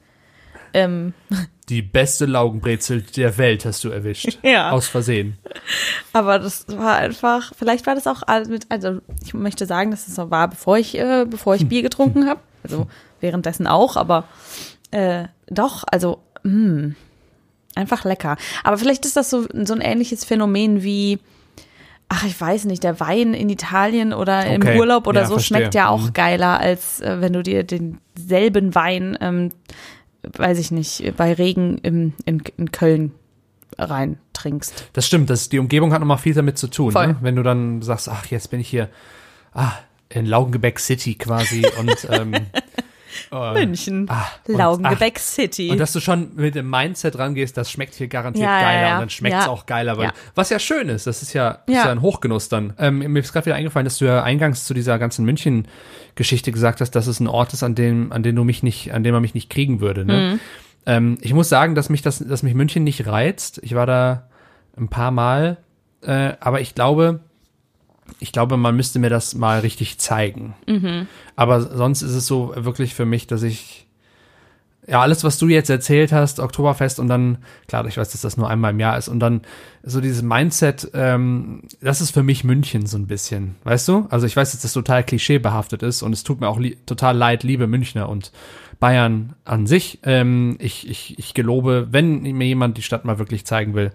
Ähm, 0.73 1.14
Die 1.68 1.81
beste 1.83 2.27
Laugenbrezel 2.27 3.03
der 3.03 3.38
Welt 3.38 3.64
hast 3.64 3.85
du 3.85 3.88
erwischt. 3.88 4.38
Ja. 4.42 4.70
Aus 4.70 4.88
Versehen. 4.88 5.38
aber 6.12 6.38
das 6.38 6.66
war 6.68 6.97
einfach, 6.97 7.53
vielleicht 7.57 7.87
war 7.87 7.94
das 7.94 8.07
auch 8.07 8.23
mit, 8.49 8.66
also 8.70 8.99
ich 9.25 9.33
möchte 9.35 9.64
sagen, 9.66 9.90
dass 9.90 10.07
es 10.09 10.14
so 10.16 10.31
war, 10.31 10.49
bevor 10.49 10.77
ich, 10.77 10.99
äh, 10.99 11.25
bevor 11.29 11.55
ich 11.55 11.68
Bier 11.68 11.83
getrunken 11.83 12.29
habe. 12.29 12.40
Also 12.62 12.87
währenddessen 13.20 13.66
auch, 13.66 13.97
aber 13.97 14.25
äh, 14.90 15.25
doch, 15.49 15.85
also 15.90 16.18
mh, 16.42 16.94
einfach 17.75 18.05
lecker. 18.05 18.37
Aber 18.62 18.77
vielleicht 18.79 19.07
ist 19.07 19.16
das 19.16 19.31
so, 19.31 19.47
so 19.64 19.75
ein 19.75 19.81
ähnliches 19.81 20.25
Phänomen 20.25 20.83
wie, 20.83 21.18
ach, 22.09 22.25
ich 22.25 22.40
weiß 22.40 22.67
nicht, 22.67 22.85
der 22.85 23.01
Wein 23.01 23.35
in 23.35 23.49
Italien 23.49 24.12
oder 24.12 24.40
Okay, 24.40 24.55
im 24.75 24.79
Urlaub 24.79 25.07
oder 25.07 25.23
ja, 25.23 25.27
so 25.27 25.35
verstehe. 25.35 25.59
schmeckt 25.59 25.75
ja 25.75 25.88
auch 25.88 26.03
Mhm. 26.09 26.12
geiler, 26.12 26.61
als 26.61 27.01
äh, 27.01 27.21
wenn 27.21 27.33
du 27.33 27.43
dir 27.43 27.64
denselben 27.64 28.75
Wein, 28.75 29.19
ähm, 29.21 29.51
weiß 30.23 30.59
ich 30.59 30.71
nicht, 30.71 31.14
bei 31.17 31.33
Regen 31.33 31.79
im, 31.79 32.12
in, 32.25 32.43
in 32.57 32.73
Köln 32.73 33.12
rein 33.79 34.19
trinkst. 34.33 34.88
Das 34.93 35.07
stimmt, 35.07 35.29
das, 35.31 35.49
die 35.49 35.59
Umgebung 35.59 35.93
hat 35.93 36.01
nochmal 36.01 36.19
viel 36.19 36.35
damit 36.35 36.57
zu 36.59 36.69
tun. 36.69 36.93
Ne? 36.95 37.17
Wenn 37.21 37.37
du 37.37 37.43
dann 37.43 37.83
sagst, 37.83 38.09
ach, 38.09 38.27
jetzt 38.27 38.51
bin 38.51 38.61
ich 38.61 38.69
hier 38.69 38.88
ah, 39.53 39.73
in 40.09 40.27
Laugengebäck 40.27 40.79
City 40.79 41.17
quasi 41.17 41.64
und 41.79 42.07
ähm, 42.11 42.33
äh, 43.35 43.53
München, 43.55 44.07
ah, 44.09 44.25
und- 44.47 44.57
Laugengebäck 44.57 45.18
City. 45.18 45.70
Und 45.70 45.79
dass 45.79 45.92
du 45.92 46.01
schon 46.01 46.35
mit 46.37 46.55
dem 46.55 46.70
Mindset 46.70 47.18
rangehst, 47.18 47.57
das 47.57 47.70
schmeckt 47.70 47.94
hier 47.94 48.09
garantiert 48.09 48.47
Ja, 48.47 48.61
ja, 48.61 48.62
geiler 48.62 48.87
ja. 48.88 48.94
und 48.94 49.01
dann 49.01 49.11
schmeckt 49.11 49.37
es 49.37 49.44
Ja. 49.47 49.51
auch 49.51 49.66
geiler. 49.66 49.97
Weil, 49.97 50.05
Ja. 50.07 50.12
Was 50.35 50.51
ja 50.51 50.59
schön 50.59 50.88
ist, 50.88 51.07
das 51.07 51.23
ist 51.23 51.33
ja, 51.33 51.51
ist 51.66 51.75
Ja. 51.75 51.85
ja 51.87 51.90
ein 51.90 52.01
Hochgenuss 52.03 52.49
dann. 52.49 52.73
Ähm, 52.79 52.99
mir 52.99 53.20
ist 53.20 53.33
gerade 53.33 53.47
wieder 53.47 53.57
eingefallen, 53.57 53.85
dass 53.85 53.99
du 53.99 54.05
ja 54.05 54.23
eingangs 54.23 54.64
zu 54.64 54.75
dieser 54.75 54.99
ganzen 54.99 55.25
München-Geschichte 55.25 56.53
gesagt 56.53 56.81
hast, 56.81 56.92
dass 56.92 57.07
es 57.07 57.20
ein 57.20 57.27
Ort 57.29 57.53
ist, 57.53 57.62
an 57.62 57.75
dem, 57.75 58.12
an 58.12 58.23
dem 58.23 58.37
du 58.37 58.44
mich 58.44 58.62
nicht, 58.62 58.92
an 58.92 59.03
dem 59.05 59.12
man 59.12 59.23
mich 59.23 59.35
nicht 59.35 59.51
kriegen 59.51 59.81
würde. 59.81 60.05
Ne? 60.05 60.35
Mhm. 60.35 60.40
Ähm, 60.87 61.18
ich 61.20 61.33
muss 61.35 61.49
sagen, 61.49 61.75
dass 61.75 61.88
mich 61.88 62.03
das, 62.03 62.18
dass 62.18 62.42
mich 62.42 62.55
München 62.55 62.85
nicht 62.85 63.07
reizt. 63.07 63.59
Ich 63.62 63.75
war 63.75 63.87
da 63.87 64.29
ein 64.77 64.88
paar 64.88 65.11
Mal, 65.11 65.57
äh, 66.03 66.33
aber 66.40 66.61
ich 66.61 66.75
glaube, 66.75 67.20
ich 68.20 68.33
glaube, 68.33 68.57
man 68.57 68.77
müsste 68.77 68.98
mir 68.98 69.11
das 69.11 69.35
mal 69.35 69.61
richtig 69.61 69.98
zeigen. 69.98 70.55
Mhm. 70.66 71.07
Aber 71.37 71.61
sonst 71.61 72.03
ist 72.03 72.14
es 72.14 72.27
so 72.27 72.53
wirklich 72.57 72.94
für 72.94 73.05
mich, 73.05 73.27
dass 73.27 73.42
ich 73.42 73.87
ja 74.87 75.00
alles, 75.00 75.24
was 75.24 75.38
du 75.38 75.48
jetzt 75.48 75.70
erzählt 75.70 76.12
hast, 76.12 76.40
Oktoberfest 76.40 77.00
und 77.00 77.09
dann, 77.09 77.38
klar, 77.68 77.87
ich 77.87 77.96
weiß, 77.96 78.11
dass 78.11 78.20
das 78.20 78.37
nur 78.37 78.50
einmal 78.50 78.72
im 78.72 78.81
Jahr 78.81 78.98
ist 78.98 79.09
und 79.09 79.20
dann 79.20 79.42
so 79.83 80.00
dieses 80.00 80.22
Mindset, 80.22 80.90
ähm, 80.94 81.62
das 81.81 82.00
ist 82.00 82.11
für 82.11 82.22
mich 82.22 82.44
München 82.44 82.87
so 82.87 82.98
ein 82.98 83.07
bisschen, 83.07 83.57
weißt 83.64 83.88
du? 83.88 84.07
Also 84.11 84.27
ich 84.27 84.37
weiß, 84.37 84.53
dass 84.53 84.62
das 84.62 84.72
total 84.72 85.05
klischeebehaftet 85.05 85.83
ist 85.83 86.03
und 86.03 86.12
es 86.12 86.22
tut 86.22 86.40
mir 86.40 86.48
auch 86.48 86.61
total 86.87 87.16
leid, 87.16 87.42
liebe 87.42 87.66
Münchner 87.66 88.09
und 88.09 88.33
Bayern 88.81 89.35
an 89.44 89.66
sich. 89.66 90.00
Ähm, 90.03 90.57
ich, 90.59 90.88
ich, 90.88 91.18
ich 91.18 91.35
gelobe, 91.35 91.88
wenn 91.90 92.22
mir 92.22 92.46
jemand 92.46 92.77
die 92.77 92.83
Stadt 92.83 93.05
mal 93.05 93.18
wirklich 93.18 93.46
zeigen 93.46 93.74
will, 93.74 93.90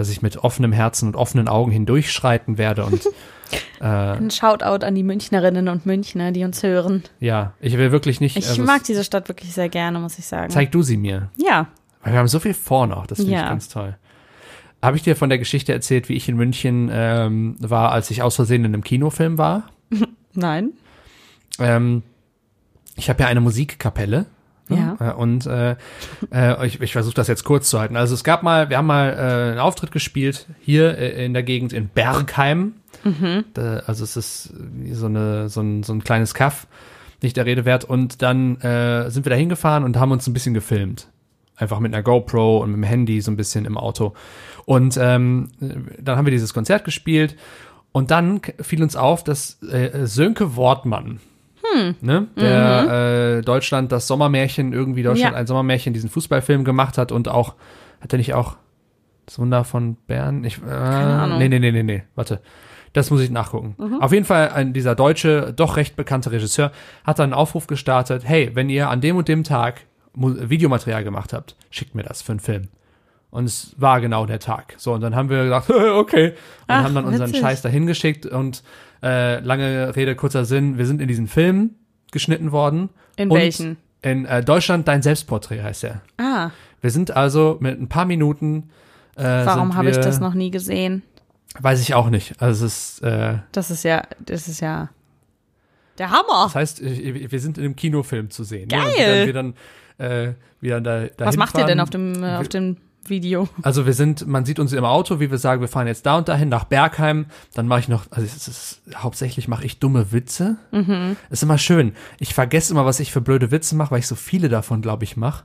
dass 0.00 0.08
ich 0.08 0.22
mit 0.22 0.38
offenem 0.38 0.72
Herzen 0.72 1.08
und 1.08 1.14
offenen 1.14 1.46
Augen 1.46 1.70
hindurchschreiten 1.70 2.56
werde 2.56 2.86
und 2.86 3.02
Ein 3.80 4.30
Shoutout 4.30 4.86
an 4.86 4.94
die 4.94 5.02
Münchnerinnen 5.02 5.68
und 5.68 5.84
Münchner, 5.84 6.32
die 6.32 6.44
uns 6.44 6.62
hören. 6.62 7.02
ja, 7.18 7.52
ich 7.60 7.76
will 7.76 7.92
wirklich 7.92 8.18
nicht. 8.20 8.34
Ich 8.38 8.48
also, 8.48 8.62
mag 8.62 8.82
diese 8.84 9.04
Stadt 9.04 9.28
wirklich 9.28 9.52
sehr 9.52 9.68
gerne, 9.68 9.98
muss 9.98 10.18
ich 10.18 10.24
sagen. 10.24 10.48
Zeig 10.50 10.70
du 10.72 10.80
sie 10.82 10.96
mir. 10.96 11.30
Ja, 11.36 11.66
Weil 12.02 12.14
wir 12.14 12.18
haben 12.18 12.28
so 12.28 12.38
viel 12.40 12.54
vor 12.54 12.86
noch, 12.86 13.06
das 13.06 13.18
finde 13.18 13.32
Ja. 13.32 13.42
ich 13.42 13.48
ganz 13.48 13.68
toll. 13.68 13.94
Habe 14.80 14.96
ich 14.96 15.02
dir 15.02 15.16
von 15.16 15.28
der 15.28 15.38
Geschichte 15.38 15.74
erzählt, 15.74 16.08
wie 16.08 16.14
ich 16.14 16.28
in 16.30 16.36
München 16.36 16.88
ähm, 16.90 17.56
war, 17.58 17.92
als 17.92 18.10
ich 18.10 18.22
aus 18.22 18.36
Versehen 18.36 18.64
in 18.64 18.72
einem 18.72 18.84
Kinofilm 18.84 19.36
war? 19.36 19.64
nein. 20.32 20.70
Ähm, 21.58 22.02
ich 22.96 23.10
habe 23.10 23.22
ja 23.22 23.28
eine 23.28 23.40
Musikkapelle. 23.42 24.24
Ne? 24.70 24.96
Ja. 24.98 25.10
Äh, 25.10 25.14
Und 25.14 25.46
äh, 25.46 25.76
äh, 26.32 26.66
ich, 26.66 26.80
ich 26.80 26.92
versuche 26.92 27.14
das 27.14 27.28
jetzt 27.28 27.44
kurz 27.44 27.68
zu 27.68 27.78
halten. 27.78 27.96
Also 27.96 28.14
es 28.14 28.24
gab 28.24 28.42
mal, 28.42 28.70
wir 28.70 28.78
haben 28.78 28.86
mal 28.86 29.10
äh, 29.10 29.50
einen 29.50 29.58
Auftritt 29.58 29.92
gespielt 29.92 30.46
hier 30.60 30.96
äh, 30.96 31.24
in 31.24 31.34
der 31.34 31.42
Gegend 31.42 31.72
in 31.72 31.88
Bergheim. 31.88 32.74
Da, 33.54 33.76
also 33.86 34.04
es 34.04 34.16
ist 34.16 34.52
so, 34.92 35.06
eine, 35.06 35.48
so, 35.48 35.60
ein, 35.60 35.82
so 35.82 35.92
ein 35.92 36.04
kleines 36.04 36.34
Kaff, 36.34 36.66
nicht 37.22 37.36
der 37.36 37.46
Rede 37.46 37.64
wert. 37.64 37.84
Und 37.84 38.22
dann 38.22 38.60
äh, 38.60 39.10
sind 39.10 39.24
wir 39.24 39.30
da 39.30 39.36
hingefahren 39.36 39.84
und 39.84 39.96
haben 39.98 40.12
uns 40.12 40.26
ein 40.26 40.32
bisschen 40.32 40.54
gefilmt. 40.54 41.08
Einfach 41.56 41.78
mit 41.78 41.94
einer 41.94 42.02
GoPro 42.02 42.58
und 42.58 42.70
mit 42.70 42.76
dem 42.78 42.84
Handy 42.84 43.20
so 43.20 43.30
ein 43.30 43.36
bisschen 43.36 43.64
im 43.64 43.76
Auto. 43.76 44.14
Und 44.64 44.96
ähm, 45.00 45.48
dann 45.98 46.16
haben 46.16 46.26
wir 46.26 46.30
dieses 46.30 46.54
Konzert 46.54 46.84
gespielt. 46.84 47.36
Und 47.92 48.10
dann 48.10 48.40
fiel 48.60 48.82
uns 48.82 48.96
auf, 48.96 49.24
dass 49.24 49.62
äh, 49.62 50.06
Sönke 50.06 50.56
Wortmann, 50.56 51.20
Ne? 52.00 52.26
Der 52.36 53.36
äh, 53.38 53.42
Deutschland 53.42 53.92
das 53.92 54.06
Sommermärchen, 54.06 54.72
irgendwie 54.72 55.02
Deutschland 55.02 55.32
Ja. 55.34 55.38
ein 55.38 55.46
Sommermärchen, 55.46 55.92
diesen 55.92 56.10
Fußballfilm 56.10 56.64
gemacht 56.64 56.98
hat 56.98 57.12
und 57.12 57.28
auch, 57.28 57.54
hat 58.00 58.12
er 58.12 58.18
nicht 58.18 58.34
auch 58.34 58.56
das 59.26 59.38
Wunder 59.38 59.64
von 59.64 59.96
Bern? 60.06 60.44
Ich, 60.44 60.60
äh, 60.66 60.70
Ahnung. 60.70 61.38
nee, 61.38 61.48
nee, 61.48 61.58
nee, 61.58 61.70
nee, 61.72 61.82
nee, 61.82 62.02
warte. 62.14 62.40
Das 62.92 63.10
muss 63.12 63.20
ich 63.20 63.30
nachgucken. 63.30 63.76
Auf 64.00 64.12
jeden 64.12 64.24
Fall, 64.24 64.48
ein, 64.50 64.72
dieser 64.72 64.96
deutsche, 64.96 65.52
doch 65.54 65.76
recht 65.76 65.94
bekannte 65.94 66.32
Regisseur 66.32 66.72
hat 67.04 67.20
dann 67.20 67.26
einen 67.26 67.34
Aufruf 67.34 67.68
gestartet, 67.68 68.22
hey, 68.26 68.50
wenn 68.54 68.68
ihr 68.68 68.90
an 68.90 69.00
dem 69.00 69.16
und 69.16 69.28
dem 69.28 69.44
Tag 69.44 69.82
Videomaterial 70.14 71.04
gemacht 71.04 71.32
habt, 71.32 71.54
schickt 71.70 71.94
mir 71.94 72.02
das 72.02 72.20
für 72.20 72.32
einen 72.32 72.40
Film. 72.40 72.68
Und 73.30 73.44
es 73.44 73.76
war 73.78 74.00
genau 74.00 74.26
der 74.26 74.40
Tag. 74.40 74.74
So, 74.76 74.92
und 74.92 75.02
dann 75.02 75.14
haben 75.14 75.30
wir 75.30 75.44
gesagt, 75.44 75.70
okay. 75.94 76.30
Und 76.30 76.34
Ach, 76.66 76.82
haben 76.82 76.94
dann 76.96 77.04
unseren 77.04 77.28
witzig. 77.28 77.40
Scheiß 77.42 77.62
dahin 77.62 77.86
geschickt 77.86 78.26
und 78.26 78.64
äh, 79.02 79.40
lange 79.40 79.94
Rede, 79.96 80.14
kurzer 80.16 80.44
Sinn, 80.44 80.78
wir 80.78 80.86
sind 80.86 81.00
in 81.00 81.08
diesen 81.08 81.26
Film 81.28 81.70
geschnitten 82.12 82.52
worden. 82.52 82.90
In 83.16 83.30
welchen? 83.30 83.76
In 84.02 84.24
äh, 84.26 84.42
Deutschland 84.42 84.88
dein 84.88 85.02
Selbstporträt 85.02 85.62
heißt 85.62 85.84
er. 85.84 86.00
Ah, 86.18 86.50
Wir 86.80 86.90
sind 86.90 87.10
also 87.10 87.58
mit 87.60 87.78
ein 87.80 87.88
paar 87.88 88.04
Minuten. 88.06 88.70
Äh, 89.16 89.22
warum 89.24 89.74
habe 89.74 89.90
ich 89.90 89.96
wir- 89.96 90.02
das 90.02 90.20
noch 90.20 90.34
nie 90.34 90.50
gesehen? 90.50 91.02
Weiß 91.58 91.80
ich 91.82 91.94
auch 91.94 92.10
nicht. 92.10 92.40
Also 92.40 92.64
es 92.66 92.94
ist, 92.94 93.02
äh, 93.02 93.38
Das 93.52 93.70
ist 93.70 93.82
ja, 93.82 94.02
das 94.24 94.48
ist 94.48 94.60
ja 94.60 94.88
der 95.98 96.10
Hammer. 96.10 96.44
das 96.44 96.54
heißt, 96.54 96.80
wir 96.82 97.40
sind 97.40 97.58
in 97.58 97.64
einem 97.64 97.76
Kinofilm 97.76 98.30
zu 98.30 98.44
sehen. 98.44 98.68
Geil. 98.68 98.80
Ja, 98.96 99.06
und 99.06 99.10
dann 99.10 99.26
wir 99.26 99.32
dann 99.32 99.54
äh, 100.30 100.34
wieder 100.60 100.80
da, 100.80 101.00
dahin 101.00 101.10
Was 101.18 101.36
macht 101.36 101.58
ihr 101.58 101.64
denn 101.66 101.78
fahren. 101.78 101.80
auf 101.80 101.90
dem, 101.90 102.22
äh, 102.24 102.36
auf 102.36 102.48
dem 102.48 102.76
Video? 103.10 103.48
Also 103.62 103.86
wir 103.86 103.92
sind, 103.92 104.26
man 104.26 104.44
sieht 104.44 104.58
uns 104.58 104.72
im 104.72 104.84
Auto, 104.84 105.20
wie 105.20 105.30
wir 105.30 105.38
sagen, 105.38 105.60
wir 105.60 105.68
fahren 105.68 105.86
jetzt 105.86 106.06
da 106.06 106.16
und 106.18 106.28
dahin 106.28 106.48
nach 106.48 106.64
Bergheim. 106.64 107.26
Dann 107.54 107.66
mache 107.66 107.80
ich 107.80 107.88
noch, 107.88 108.06
also 108.10 108.24
es 108.24 108.48
ist, 108.48 108.82
hauptsächlich 108.94 109.48
mache 109.48 109.64
ich 109.64 109.78
dumme 109.78 110.12
Witze. 110.12 110.56
Mhm. 110.72 111.16
Ist 111.28 111.42
immer 111.42 111.58
schön. 111.58 111.92
Ich 112.18 112.32
vergesse 112.34 112.72
immer, 112.72 112.86
was 112.86 113.00
ich 113.00 113.12
für 113.12 113.20
blöde 113.20 113.50
Witze 113.50 113.76
mache, 113.76 113.90
weil 113.90 113.98
ich 113.98 114.06
so 114.06 114.14
viele 114.14 114.48
davon, 114.48 114.82
glaube 114.82 115.04
ich, 115.04 115.16
mache. 115.16 115.44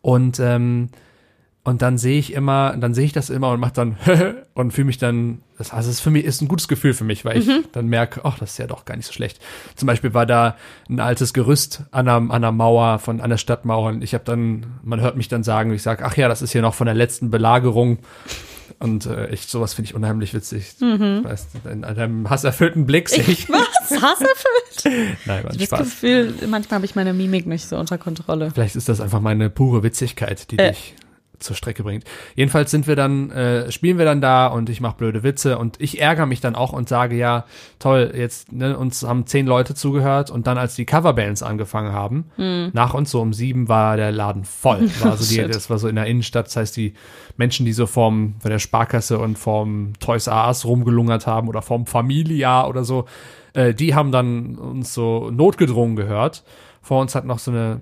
Und 0.00 0.38
ähm, 0.38 0.90
und 1.66 1.82
dann 1.82 1.98
sehe 1.98 2.18
ich 2.18 2.32
immer, 2.32 2.76
dann 2.76 2.94
sehe 2.94 3.04
ich 3.04 3.12
das 3.12 3.28
immer 3.28 3.50
und 3.50 3.58
mache 3.60 3.72
dann 3.74 3.96
und 4.54 4.70
fühle 4.72 4.86
mich 4.86 4.98
dann, 4.98 5.42
das, 5.58 5.72
also 5.72 5.90
es 5.90 5.96
ist 5.96 6.00
für 6.00 6.10
mich 6.10 6.24
ist 6.24 6.40
ein 6.40 6.48
gutes 6.48 6.68
Gefühl 6.68 6.94
für 6.94 7.04
mich, 7.04 7.24
weil 7.24 7.38
ich 7.38 7.46
Mhm. 7.46 7.64
dann 7.72 7.86
merke, 7.88 8.20
ach, 8.24 8.38
das 8.38 8.52
ist 8.52 8.58
ja 8.58 8.66
doch 8.66 8.84
gar 8.84 8.96
nicht 8.96 9.06
so 9.06 9.12
schlecht. 9.12 9.40
Zum 9.74 9.86
Beispiel 9.86 10.14
war 10.14 10.26
da 10.26 10.56
ein 10.88 11.00
altes 11.00 11.34
Gerüst 11.34 11.82
an 11.90 12.08
einer, 12.08 12.16
an 12.16 12.30
einer 12.30 12.52
Mauer 12.52 12.98
von 13.00 13.20
an 13.20 13.30
der 13.30 13.36
Stadtmauer 13.36 13.88
und 13.90 14.02
ich 14.04 14.14
habe 14.14 14.24
dann, 14.24 14.64
man 14.84 15.00
hört 15.00 15.16
mich 15.16 15.28
dann 15.28 15.42
sagen, 15.42 15.72
ich 15.74 15.82
sage, 15.82 16.04
ach 16.06 16.16
ja, 16.16 16.28
das 16.28 16.40
ist 16.40 16.52
hier 16.52 16.62
noch 16.62 16.74
von 16.74 16.86
der 16.86 16.94
letzten 16.94 17.30
Belagerung. 17.30 17.98
Und 18.78 19.06
äh, 19.06 19.28
ich, 19.30 19.46
sowas 19.46 19.72
finde 19.74 19.88
ich 19.88 19.94
unheimlich 19.94 20.34
witzig. 20.34 20.76
Weißt, 20.80 21.48
du, 21.64 21.68
in 21.70 21.82
einem 21.84 22.28
hasserfüllten 22.28 22.84
Blick 22.86 23.08
sehe 23.08 23.24
ich. 23.24 23.48
Was? 23.48 23.90
Hasserfüllt? 23.90 25.16
Nein, 25.24 25.44
war 25.44 25.50
ein 25.50 25.56
Das 25.58 25.66
Spaß. 25.66 25.78
Gefühl, 25.80 26.34
manchmal 26.48 26.76
habe 26.76 26.84
ich 26.84 26.94
meine 26.94 27.12
Mimik 27.14 27.46
nicht 27.46 27.66
so 27.66 27.76
unter 27.76 27.96
Kontrolle. 27.98 28.50
Vielleicht 28.52 28.76
ist 28.76 28.88
das 28.90 29.00
einfach 29.00 29.20
meine 29.20 29.48
pure 29.50 29.82
Witzigkeit, 29.82 30.50
die 30.50 30.58
Äh. 30.58 30.70
dich 30.72 30.94
zur 31.38 31.56
Strecke 31.56 31.82
bringt. 31.82 32.04
Jedenfalls 32.34 32.70
sind 32.70 32.86
wir 32.86 32.96
dann, 32.96 33.30
äh, 33.30 33.70
spielen 33.70 33.98
wir 33.98 34.04
dann 34.04 34.20
da 34.20 34.46
und 34.46 34.68
ich 34.70 34.80
mache 34.80 34.96
blöde 34.96 35.22
Witze 35.22 35.58
und 35.58 35.80
ich 35.80 36.00
ärgere 36.00 36.26
mich 36.26 36.40
dann 36.40 36.54
auch 36.54 36.72
und 36.72 36.88
sage, 36.88 37.16
ja, 37.16 37.44
toll, 37.78 38.12
jetzt, 38.14 38.52
ne, 38.52 38.76
uns 38.76 39.02
haben 39.02 39.26
zehn 39.26 39.46
Leute 39.46 39.74
zugehört 39.74 40.30
und 40.30 40.46
dann, 40.46 40.58
als 40.58 40.74
die 40.74 40.86
Coverbands 40.86 41.42
angefangen 41.42 41.92
haben, 41.92 42.26
nach 42.72 42.94
uns 42.94 43.10
so 43.10 43.20
um 43.20 43.32
sieben 43.32 43.68
war 43.68 43.96
der 43.96 44.12
Laden 44.12 44.44
voll. 44.44 44.90
War 45.00 45.16
so 45.16 45.34
die, 45.34 45.46
das 45.48 45.70
war 45.70 45.78
so 45.78 45.88
in 45.88 45.96
der 45.96 46.06
Innenstadt, 46.06 46.46
das 46.46 46.56
heißt, 46.56 46.76
die 46.76 46.94
Menschen, 47.36 47.66
die 47.66 47.72
so 47.72 47.86
vorm, 47.86 48.34
bei 48.42 48.48
der 48.48 48.58
Sparkasse 48.58 49.18
und 49.18 49.38
vorm 49.38 49.92
Toys 50.00 50.26
R 50.26 50.46
Us 50.46 50.64
rumgelungert 50.64 51.26
haben 51.26 51.48
oder 51.48 51.62
vorm 51.62 51.86
Familia 51.86 52.66
oder 52.66 52.84
so, 52.84 53.06
äh, 53.52 53.74
die 53.74 53.94
haben 53.94 54.12
dann 54.12 54.56
uns 54.56 54.94
so 54.94 55.30
notgedrungen 55.30 55.96
gehört. 55.96 56.44
Vor 56.82 57.00
uns 57.00 57.14
hat 57.14 57.24
noch 57.24 57.38
so 57.38 57.50
eine 57.50 57.80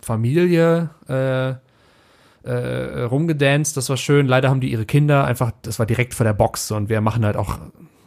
Familie 0.00 0.90
äh, 1.08 1.54
äh, 2.46 3.02
rumgedanced, 3.02 3.76
das 3.76 3.88
war 3.88 3.96
schön. 3.96 4.26
Leider 4.26 4.48
haben 4.50 4.60
die 4.60 4.70
ihre 4.70 4.86
Kinder 4.86 5.24
einfach, 5.24 5.52
das 5.62 5.78
war 5.78 5.86
direkt 5.86 6.14
vor 6.14 6.24
der 6.24 6.32
Box 6.34 6.70
und 6.70 6.88
wir 6.88 7.00
machen 7.00 7.24
halt 7.24 7.36
auch 7.36 7.58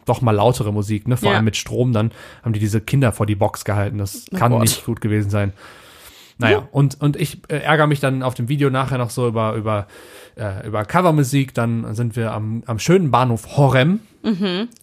doch 0.06 0.22
mal 0.22 0.32
lautere 0.32 0.72
Musik, 0.72 1.06
ne? 1.06 1.16
Vor 1.16 1.28
Ja. 1.30 1.36
allem 1.36 1.44
mit 1.44 1.56
Strom, 1.56 1.92
dann 1.92 2.10
haben 2.42 2.52
die 2.52 2.58
diese 2.60 2.80
Kinder 2.80 3.12
vor 3.12 3.26
die 3.26 3.34
Box 3.36 3.64
gehalten. 3.64 3.98
Das 3.98 4.26
Oh 4.32 4.36
kann 4.36 4.52
Gott. 4.52 4.62
nicht 4.62 4.84
gut 4.84 5.00
gewesen 5.00 5.30
sein. 5.30 5.52
Naja, 6.38 6.66
und, 6.72 6.98
und 7.02 7.16
ich 7.16 7.42
äh, 7.48 7.58
ärgere 7.58 7.86
mich 7.86 8.00
dann 8.00 8.22
auf 8.22 8.32
dem 8.32 8.48
Video 8.48 8.70
nachher 8.70 8.96
noch 8.96 9.10
so 9.10 9.28
über, 9.28 9.52
über, 9.56 9.86
äh, 10.40 10.66
über 10.66 10.84
Covermusik. 10.84 11.54
Dann 11.54 11.94
sind 11.94 12.16
wir 12.16 12.32
am, 12.32 12.62
am 12.66 12.78
schönen 12.78 13.10
Bahnhof 13.10 13.56
Horem. 13.56 14.00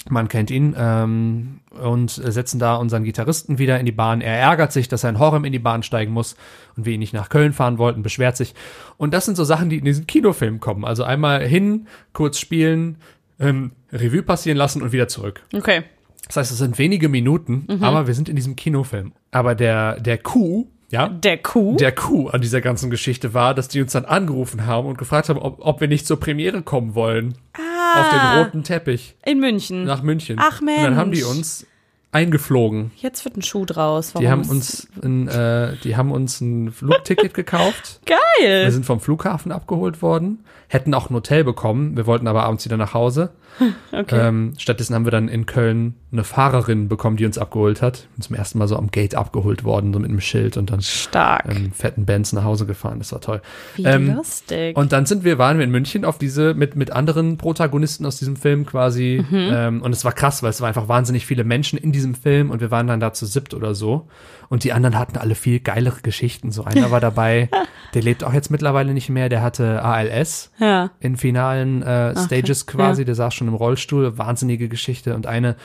Man 0.09 0.27
kennt 0.29 0.51
ihn. 0.51 0.75
Ähm, 0.77 1.59
und 1.77 2.09
setzen 2.09 2.59
da 2.59 2.75
unseren 2.75 3.03
Gitarristen 3.03 3.59
wieder 3.59 3.79
in 3.79 3.85
die 3.85 3.91
Bahn. 3.91 4.21
Er 4.21 4.37
ärgert 4.37 4.71
sich, 4.71 4.87
dass 4.87 5.03
er 5.03 5.11
in 5.11 5.19
Horem 5.19 5.45
in 5.45 5.51
die 5.51 5.59
Bahn 5.59 5.83
steigen 5.83 6.11
muss 6.11 6.35
und 6.75 6.85
wir 6.85 6.93
ihn 6.93 6.99
nicht 6.99 7.13
nach 7.13 7.29
Köln 7.29 7.53
fahren 7.53 7.77
wollten, 7.77 8.03
beschwert 8.03 8.37
sich. 8.37 8.55
Und 8.97 9.13
das 9.13 9.25
sind 9.25 9.35
so 9.35 9.43
Sachen, 9.43 9.69
die 9.69 9.77
in 9.77 9.85
diesen 9.85 10.07
Kinofilm 10.07 10.59
kommen. 10.59 10.85
Also 10.85 11.03
einmal 11.03 11.45
hin, 11.45 11.87
kurz 12.13 12.39
spielen, 12.39 12.97
ähm, 13.39 13.71
Revue 13.91 14.23
passieren 14.23 14.57
lassen 14.57 14.81
und 14.81 14.91
wieder 14.91 15.07
zurück. 15.07 15.43
Okay. 15.53 15.83
Das 16.25 16.37
heißt, 16.37 16.51
es 16.51 16.57
sind 16.57 16.77
wenige 16.77 17.07
Minuten, 17.07 17.67
aber 17.81 18.07
wir 18.07 18.13
sind 18.13 18.27
in 18.27 18.35
diesem 18.35 18.57
Kinofilm. 18.57 19.13
Aber 19.31 19.55
der, 19.55 19.97
der 20.01 20.17
Coup, 20.17 20.67
ja, 20.89 21.07
Der 21.09 21.37
Kuh? 21.37 21.75
der 21.77 21.91
Coup 21.91 22.33
an 22.33 22.41
dieser 22.41 22.61
ganzen 22.61 22.89
Geschichte 22.89 23.33
war, 23.33 23.53
dass 23.53 23.67
die 23.67 23.81
uns 23.81 23.91
dann 23.93 24.05
angerufen 24.05 24.65
haben 24.65 24.87
und 24.87 24.97
gefragt 24.97 25.29
haben, 25.29 25.39
ob, 25.39 25.57
ob 25.59 25.81
wir 25.81 25.87
nicht 25.87 26.07
zur 26.07 26.19
Premiere 26.19 26.61
kommen 26.61 26.95
wollen. 26.95 27.35
Auf 27.53 28.09
den 28.09 28.39
roten 28.43 28.63
Teppich 28.63 29.15
in 29.25 29.39
München. 29.39 29.83
nach 29.85 30.01
München. 30.03 30.37
Ach, 30.39 30.61
Und 30.61 30.67
dann 30.67 30.95
haben 30.97 31.11
die 31.11 31.21
Mensch. 31.23 31.29
uns 31.35 31.65
eingeflogen. 32.11 32.91
Jetzt 32.95 33.25
wird 33.25 33.37
ein 33.37 33.41
Schuh 33.41 33.65
draus. 33.65 34.13
Warum 34.15 34.23
Die 34.25 34.29
haben 34.31 34.49
uns 34.49 34.87
ein, 35.03 35.27
äh, 35.27 35.73
die 35.83 35.95
haben 35.97 36.11
uns 36.11 36.41
ein 36.41 36.71
Flugticket 36.71 37.33
gekauft. 37.33 37.99
Wir 38.05 38.17
Geil. 38.47 38.71
sind 38.71 38.85
vom 38.85 38.99
Flughafen 38.99 39.51
abgeholt 39.51 40.01
worden, 40.01 40.43
hätten 40.67 40.93
auch 40.93 41.09
ein 41.09 41.13
Hotel 41.15 41.43
bekommen. 41.43 41.95
Wir 41.97 42.05
wollten 42.05 42.27
aber 42.27 42.43
abends 42.43 42.65
wieder 42.65 42.77
nach 42.77 42.93
Hause. 42.93 43.31
Okay. 43.91 44.27
Ähm, 44.27 44.53
stattdessen 44.57 44.93
haben 44.93 45.05
wir 45.05 45.11
dann 45.11 45.27
in 45.27 45.45
Köln 45.45 45.95
eine 46.11 46.23
Fahrerin 46.23 46.87
bekommen, 46.87 47.17
die 47.17 47.25
uns 47.25 47.37
abgeholt 47.37 47.81
hat. 47.81 48.07
Und 48.15 48.23
zum 48.23 48.35
ersten 48.35 48.59
Mal 48.59 48.67
so 48.67 48.77
am 48.77 48.91
Gate 48.91 49.15
abgeholt 49.15 49.63
worden, 49.63 49.93
so 49.93 49.99
mit 49.99 50.09
einem 50.09 50.21
Schild 50.21 50.57
und 50.57 50.69
dann 50.69 50.81
Stark. 50.81 51.45
ähm, 51.49 51.71
fetten 51.71 52.05
Bands 52.05 52.33
nach 52.33 52.43
Hause 52.43 52.65
gefahren. 52.65 52.99
Das 52.99 53.11
war 53.11 53.21
toll. 53.21 53.41
Wie 53.75 53.83
ähm, 53.83 54.15
lustig. 54.15 54.77
Und 54.77 54.91
dann 54.91 55.05
sind 55.05 55.23
wir, 55.23 55.37
waren 55.37 55.57
wir 55.57 55.63
in 55.63 55.71
München 55.71 56.05
auf 56.05 56.17
diese, 56.17 56.53
mit, 56.53 56.75
mit 56.75 56.91
anderen 56.91 57.37
Protagonisten 57.37 58.05
aus 58.05 58.17
diesem 58.17 58.35
Film 58.35 58.65
quasi. 58.65 59.25
Ähm, 59.31 59.81
und 59.81 59.91
es 59.91 60.05
war 60.05 60.11
krass, 60.11 60.43
weil 60.43 60.49
es 60.49 60.61
war 60.61 60.67
einfach 60.67 60.87
wahnsinnig 60.87 61.25
viele 61.25 61.43
Menschen 61.43 61.77
in 61.77 61.91
diesem 61.91 62.15
Film 62.15 62.51
und 62.51 62.61
wir 62.61 62.71
waren 62.71 62.87
dann 62.87 62.99
da 62.99 63.13
zu 63.13 63.25
siebt 63.25 63.53
oder 63.53 63.73
so. 63.73 64.07
Und 64.49 64.63
die 64.63 64.71
anderen 64.71 64.97
hatten 64.97 65.17
alle 65.17 65.35
viel 65.35 65.59
geilere 65.59 66.01
Geschichten. 66.01 66.51
So 66.51 66.63
einer 66.63 66.91
war 66.91 67.01
dabei, 67.01 67.49
der 67.93 68.01
lebt 68.01 68.23
auch 68.23 68.33
jetzt 68.33 68.49
mittlerweile 68.49 68.93
nicht 68.93 69.09
mehr, 69.09 69.29
der 69.29 69.41
hatte 69.41 69.83
ALS 69.83 70.51
ja. 70.59 70.91
in 70.99 71.17
finalen 71.17 71.83
äh, 71.83 72.15
Stages 72.17 72.65
quasi, 72.65 73.03
der 73.03 73.15
saß 73.15 73.33
schon 73.33 73.46
im 73.47 73.53
Rollstuhl, 73.55 74.17
wahnsinnige 74.17 74.69
Geschichte. 74.69 75.15
Und 75.15 75.27
eine, 75.27 75.55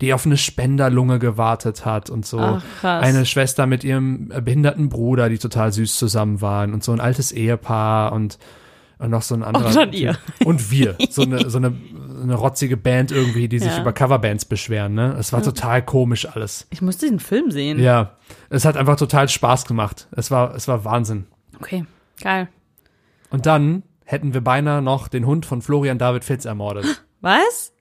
die 0.00 0.12
auf 0.14 0.26
eine 0.26 0.36
Spenderlunge 0.36 1.18
gewartet 1.18 1.84
hat 1.86 2.10
und 2.10 2.26
so. 2.26 2.38
Ach. 2.40 2.62
Eine 2.84 3.24
Schwester 3.26 3.66
mit 3.66 3.84
ihrem 3.84 4.28
behinderten 4.28 4.88
Bruder, 4.88 5.28
die 5.28 5.38
total 5.38 5.72
süß 5.72 5.96
zusammen 5.96 6.40
waren 6.40 6.72
und 6.74 6.82
so 6.82 6.92
ein 6.92 7.00
altes 7.00 7.30
Ehepaar 7.32 8.12
und, 8.12 8.38
und 8.98 9.10
noch 9.10 9.22
so 9.22 9.34
ein 9.34 9.42
anderer. 9.44 9.66
Und 9.66 9.76
dann 9.76 9.92
ihr. 9.92 10.18
Und 10.44 10.70
wir. 10.70 10.96
So 11.10 11.22
eine, 11.22 11.48
so 11.48 11.58
eine, 11.58 11.72
eine 12.20 12.34
rotzige 12.34 12.76
Band 12.76 13.12
irgendwie, 13.12 13.48
die 13.48 13.58
sich 13.60 13.72
Ja. 13.72 13.80
über 13.80 13.92
Coverbands 13.92 14.44
beschweren, 14.44 14.94
ne? 14.94 15.14
Es 15.18 15.32
war 15.32 15.42
total 15.42 15.82
komisch 15.84 16.26
alles. 16.28 16.66
Ich 16.70 16.82
muss 16.82 16.98
diesen 16.98 17.20
Film 17.20 17.50
sehen. 17.50 17.78
Ja. 17.80 18.16
Es 18.50 18.64
hat 18.64 18.76
einfach 18.76 18.96
total 18.96 19.28
Spaß 19.28 19.66
gemacht. 19.66 20.08
Es 20.12 20.30
war, 20.30 20.54
es 20.54 20.66
war 20.68 20.84
Wahnsinn. 20.84 21.26
Okay. 21.56 21.84
Geil. 22.20 22.48
Und 23.30 23.46
dann 23.46 23.82
hätten 24.04 24.34
wir 24.34 24.40
beinahe 24.42 24.82
noch 24.82 25.08
den 25.08 25.26
Hund 25.26 25.46
von 25.46 25.62
Florian 25.62 25.98
David 25.98 26.24
Fitz 26.24 26.44
ermordet. 26.44 27.01
Was? 27.22 27.72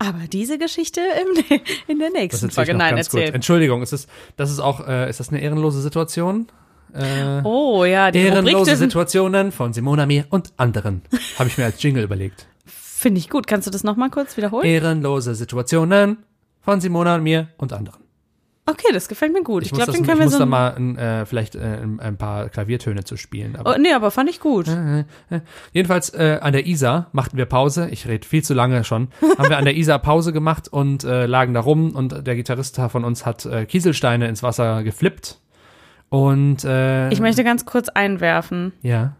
Aber 0.00 0.18
diese 0.32 0.58
Geschichte 0.58 1.00
im, 1.00 1.60
in 1.86 1.98
der 1.98 2.08
Mhm. 2.08 2.14
Nächsten 2.14 2.50
Folge. 2.50 2.72
noch 2.72 2.78
Nein, 2.78 2.96
erzähl. 2.96 3.34
Entschuldigung, 3.34 3.82
ist 3.82 3.92
das, 3.92 4.06
das 4.36 4.50
ist 4.50 4.58
auch, 4.60 4.86
äh, 4.86 5.08
ist 5.08 5.20
das 5.20 5.28
eine 5.30 5.40
ehrenlose 5.40 5.80
Situation? 5.80 6.48
Äh, 6.94 7.42
Oh 7.44 7.84
ja, 7.84 8.10
die 8.10 8.18
ehrenlose 8.20 8.76
Situationen 8.76 9.52
von 9.52 9.72
Simona 9.72 10.06
Mir 10.06 10.24
und 10.30 10.52
anderen. 10.56 11.02
Habe 11.38 11.48
ich 11.48 11.58
mir 11.58 11.64
als 11.66 11.82
Jingle 11.82 12.02
überlegt. 12.04 12.46
Finde 12.64 13.18
ich 13.20 13.28
gut. 13.28 13.46
Kannst 13.46 13.66
du 13.66 13.70
das 13.70 13.84
nochmal 13.84 14.10
kurz 14.10 14.36
wiederholen? 14.36 14.64
Ehrenlose 14.66 15.34
Situationen 15.34 16.18
von 16.60 16.80
Simona 16.80 17.18
mir 17.18 17.48
und 17.58 17.72
anderen. 17.72 18.02
Okay, 18.68 18.92
das 18.92 19.08
gefällt 19.08 19.32
mir 19.32 19.42
gut. 19.42 19.64
Ich, 19.64 19.72
muss, 19.72 19.78
glaube, 19.78 19.92
den 19.92 20.02
ich 20.02 20.06
können 20.06 20.18
wir 20.20 20.26
muss 20.26 20.34
so. 20.34 20.38
da 20.40 20.46
mal 20.46 20.74
ein, 20.74 20.98
äh, 20.98 21.24
vielleicht 21.24 21.54
äh, 21.54 21.78
ein, 21.98 22.18
paar 22.18 22.50
Klaviertöne 22.50 23.02
zu 23.02 23.16
spielen. 23.16 23.56
Aber 23.56 23.74
oh, 23.74 23.78
nee, 23.78 23.92
aber 23.92 24.10
fand 24.10 24.28
ich 24.28 24.40
gut. 24.40 24.66
Jedenfalls 25.72 26.10
äh, 26.10 26.38
an 26.42 26.52
der 26.52 26.66
Isar 26.66 27.06
machten 27.12 27.38
wir 27.38 27.46
Pause. 27.46 27.88
Ich 27.90 28.06
rede 28.06 28.26
viel 28.26 28.44
zu 28.44 28.52
lange 28.52 28.84
schon. 28.84 29.08
Haben 29.38 29.48
wir 29.48 29.56
an 29.56 29.64
der 29.64 29.74
Isar 29.74 29.98
Pause 30.00 30.34
gemacht 30.34 30.68
und 30.68 31.02
äh, 31.04 31.24
lagen 31.24 31.54
da 31.54 31.60
rum 31.60 31.96
und 31.96 32.26
der 32.26 32.36
Gitarrist 32.36 32.78
von 32.90 33.04
uns 33.04 33.24
hat 33.24 33.46
äh, 33.46 33.64
Kieselsteine 33.64 34.28
ins 34.28 34.42
Wasser 34.42 34.82
geflippt. 34.82 35.40
Und 36.10 36.64
äh, 36.64 37.08
Ich 37.10 37.20
möchte 37.20 37.44
ganz 37.44 37.64
kurz 37.64 37.88
einwerfen. 37.88 38.72
ja, 38.82 39.14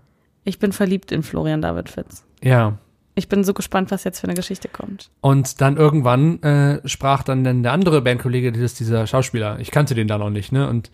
Ich 0.44 0.58
bin 0.58 0.72
verliebt 0.72 1.10
in 1.10 1.22
Florian 1.22 1.62
David 1.62 1.88
Fitz. 1.88 2.24
ja. 2.42 2.78
Ich 3.18 3.28
bin 3.28 3.42
so 3.44 3.52
gespannt, 3.52 3.90
was 3.90 4.04
jetzt 4.04 4.20
für 4.20 4.28
eine 4.28 4.34
Geschichte 4.34 4.68
kommt. 4.68 5.10
Und 5.20 5.60
dann 5.60 5.76
irgendwann 5.76 6.40
äh, 6.42 6.80
sprach 6.88 7.22
dann 7.24 7.42
denn 7.44 7.62
der 7.64 7.72
andere 7.72 8.00
Bandkollege, 8.00 8.52
das 8.52 8.62
ist 8.62 8.80
dieser 8.80 9.06
Schauspieler. 9.06 9.58
Ich 9.58 9.70
kannte 9.72 9.94
den 9.96 10.06
da 10.06 10.18
noch 10.18 10.30
nicht, 10.30 10.52
ne? 10.52 10.68
Und 10.68 10.90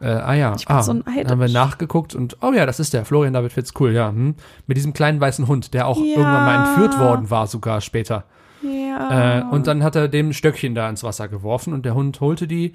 äh, 0.00 0.06
ah 0.08 0.34
ja, 0.34 0.54
Ich 0.58 0.66
bin 0.66 0.74
ah, 0.76 0.82
so 0.82 0.92
neidisch. 0.92 1.22
dann 1.22 1.30
haben 1.30 1.40
wir 1.40 1.48
nachgeguckt 1.48 2.16
und 2.16 2.36
oh 2.42 2.52
ja, 2.52 2.66
das 2.66 2.80
ist 2.80 2.92
der 2.92 3.04
Florian 3.04 3.32
David 3.32 3.52
Fitz, 3.52 3.72
cool, 3.78 3.92
ja. 3.92 4.08
Hm. 4.08 4.34
Mit 4.66 4.76
diesem 4.76 4.92
kleinen 4.92 5.20
weißen 5.20 5.46
Hund, 5.46 5.72
der 5.74 5.86
auch 5.86 5.96
Ja. 5.98 6.04
irgendwann 6.18 6.44
mal 6.44 6.68
entführt 6.68 6.98
worden 6.98 7.30
war, 7.30 7.46
sogar 7.46 7.80
später. 7.80 8.24
Ja. 8.62 9.38
Äh, 9.40 9.44
und 9.44 9.68
dann 9.68 9.84
hat 9.84 9.94
er 9.94 10.08
dem 10.08 10.30
ein 10.30 10.32
Stöckchen 10.34 10.74
da 10.74 10.88
ins 10.88 11.04
Wasser 11.04 11.28
geworfen 11.28 11.72
und 11.72 11.84
der 11.86 11.94
Hund 11.94 12.20
holte 12.20 12.48
die. 12.48 12.74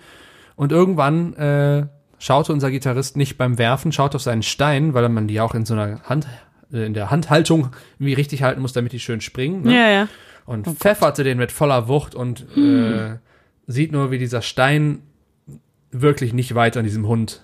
Und 0.56 0.72
irgendwann 0.72 1.34
äh, 1.34 1.88
schaute 2.20 2.54
unser 2.54 2.72
Gitarrist 2.72 3.18
nicht 3.18 3.38
beim 3.38 3.58
Werfen, 3.58 3.92
schaute 3.92 4.16
auf 4.16 4.22
seinen 4.24 4.44
Stein, 4.44 4.94
weil 4.94 5.08
man 5.10 5.28
die 5.28 5.40
auch 5.42 5.54
in 5.54 5.66
so 5.66 5.74
einer 5.74 6.02
Hand, 6.04 6.28
in 6.72 6.93
der 6.93 7.11
Handhaltung 7.11 7.70
irgendwie 7.99 8.13
richtig 8.13 8.43
halten 8.43 8.61
muss, 8.61 8.74
damit 8.74 8.91
die 8.93 8.99
schön 8.99 9.22
springen. 9.22 9.63
Ne? 9.63 9.74
ja, 9.74 9.89
ja. 9.89 10.07
Und 10.45 10.65
pfefferte 10.68 11.24
den 11.26 11.38
mit 11.38 11.51
voller 11.51 11.88
Wucht 11.89 12.15
und 12.15 12.45
äh, 12.57 13.18
sieht 13.68 13.91
nur, 13.91 14.11
wie 14.11 14.18
dieser 14.18 14.41
Stein 14.41 14.99
wirklich 15.91 16.32
nicht 16.34 16.55
weit 16.55 16.78
an 16.78 16.84
diesem 16.86 17.05
Hund 17.07 17.43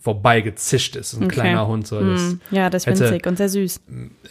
vorbei 0.00 0.40
gezischt 0.40 0.96
ist. 0.96 1.12
Ein 1.14 1.24
Okay. 1.26 1.34
kleiner 1.34 1.68
Hund, 1.68 1.86
so 1.86 2.00
das 2.00 2.20
Hm. 2.22 2.40
Ja, 2.50 2.68
das 2.70 2.84
ist 2.84 3.00
winzig 3.00 3.24
und 3.28 3.36
sehr 3.36 3.48
süß. 3.48 3.80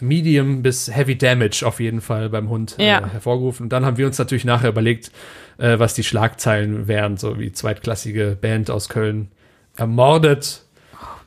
Medium 0.00 0.62
bis 0.62 0.94
Heavy 0.94 1.16
Damage 1.16 1.64
auf 1.66 1.80
jeden 1.80 2.02
Fall 2.02 2.28
beim 2.28 2.50
Hund 2.50 2.76
Ja. 2.78 2.98
äh, 2.98 3.08
hervorgerufen. 3.08 3.64
Und 3.64 3.70
dann 3.70 3.86
haben 3.86 3.96
wir 3.96 4.06
uns 4.06 4.18
natürlich 4.18 4.44
nachher 4.44 4.68
überlegt, 4.68 5.10
äh, 5.56 5.78
was 5.78 5.94
die 5.94 6.04
Schlagzeilen 6.04 6.88
wären, 6.88 7.16
so 7.16 7.38
wie 7.38 7.52
zweitklassige 7.52 8.36
Band 8.38 8.70
aus 8.70 8.90
Köln 8.90 9.28
ermordet 9.76 10.66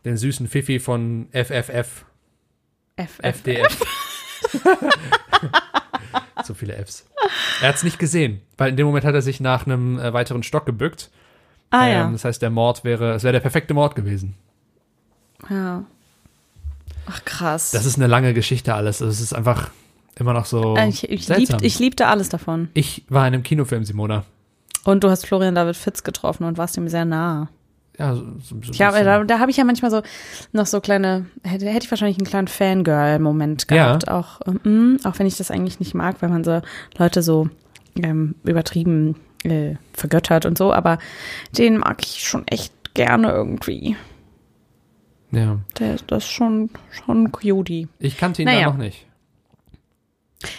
den 0.06 0.18
süßen 0.18 0.48
Fifi 0.48 0.80
von 0.80 1.28
FFF, 1.32 2.06
F, 2.98 3.20
F. 3.20 3.36
FDF. 3.46 3.80
so 6.44 6.54
viele 6.54 6.74
Fs. 6.86 7.06
Er 7.62 7.70
hat 7.70 7.76
es 7.76 7.84
nicht 7.84 8.00
gesehen, 8.00 8.42
weil 8.58 8.70
in 8.70 8.78
dem 8.78 8.86
Moment 8.88 9.06
hat 9.06 9.14
er 9.16 9.22
sich 9.22 9.40
nach 9.40 9.66
einem 9.66 10.00
äh, 10.00 10.14
weiteren 10.14 10.44
Stock 10.44 10.66
gebückt. 10.66 11.10
Ah 11.72 11.88
Ähm, 11.88 11.92
ja. 11.94 12.10
Das 12.12 12.24
heißt, 12.26 12.42
der 12.42 12.50
Mord 12.50 12.84
wäre, 12.84 13.14
es 13.14 13.24
wäre 13.24 13.34
der 13.34 13.40
perfekte 13.40 13.74
Mord 13.74 13.96
gewesen. 13.96 14.36
ja. 15.50 15.84
Ach 17.08 17.24
krass. 17.24 17.70
Das 17.70 17.86
ist 17.86 17.98
eine 17.98 18.08
lange 18.08 18.34
Geschichte 18.34 18.74
alles. 18.74 19.00
Es 19.00 19.22
ist 19.22 19.32
einfach 19.34 19.70
immer 20.18 20.34
noch 20.34 20.46
so 20.46 20.76
Äh, 20.76 20.90
ich, 20.90 21.08
ich, 21.08 21.26
seltsam. 21.28 21.60
lieb, 21.60 21.68
ich 21.68 21.78
liebte 21.78 22.08
alles 22.08 22.30
davon. 22.30 22.70
ich 22.74 23.04
war 23.10 23.28
in 23.28 23.36
einem 23.36 23.44
Kinofilm, 23.44 23.84
Simona. 23.84 24.24
Und 24.86 25.04
du 25.04 25.10
hast 25.12 25.28
Florian 25.28 25.54
David 25.54 25.76
Fitz 25.76 26.02
getroffen 26.04 26.46
und 26.46 26.58
warst 26.58 26.78
ihm 26.78 26.88
sehr 26.88 27.06
nah. 27.06 27.50
Ja, 27.98 28.14
so, 28.16 28.24
so, 28.42 28.56
so 28.62 28.72
Ich 28.72 28.78
glaube, 28.78 28.96
ein 28.98 29.06
da, 29.06 29.14
bisschen. 29.20 29.28
da 29.28 29.40
habe 29.40 29.52
ich 29.52 29.58
ja 29.58 29.64
manchmal 29.64 29.90
so 29.92 30.02
noch 30.52 30.66
so 30.66 30.82
kleine, 30.82 31.26
hätte, 31.44 31.66
hätte 31.68 31.86
ich 31.86 31.92
wahrscheinlich 31.92 32.18
einen 32.18 32.28
kleinen 32.28 32.48
Fangirl-Moment 32.48 33.68
gehabt. 33.68 34.10
Auch, 34.10 34.42
ähm, 34.66 34.98
auch 35.06 35.18
wenn 35.20 35.28
ich 35.28 35.38
das 35.38 35.50
eigentlich 35.52 35.80
nicht 35.80 35.94
mag, 35.94 36.18
weil 36.22 36.30
man 36.30 36.44
so 36.44 36.62
Leute 36.98 37.22
so 37.24 37.50
ähm, 38.02 38.36
übertrieben 38.44 39.16
äh, 39.44 39.76
vergöttert 39.94 40.46
und 40.46 40.58
so, 40.58 40.74
aber 40.74 40.98
den 41.58 41.78
mag 41.78 42.02
ich 42.04 42.28
schon 42.28 42.46
echt 42.48 42.74
gerne 42.96 43.32
irgendwie. 43.32 43.96
ja. 45.32 45.58
Der, 45.80 45.96
das 46.08 46.24
ist 46.26 46.32
schon, 46.32 46.70
schon 46.92 47.32
Cutie. 47.32 47.88
Ich 48.00 48.18
kannte 48.18 48.42
ihn 48.42 48.46
Naja. 48.48 48.66
da 48.66 48.72
noch 48.72 48.78
nicht. 48.78 49.05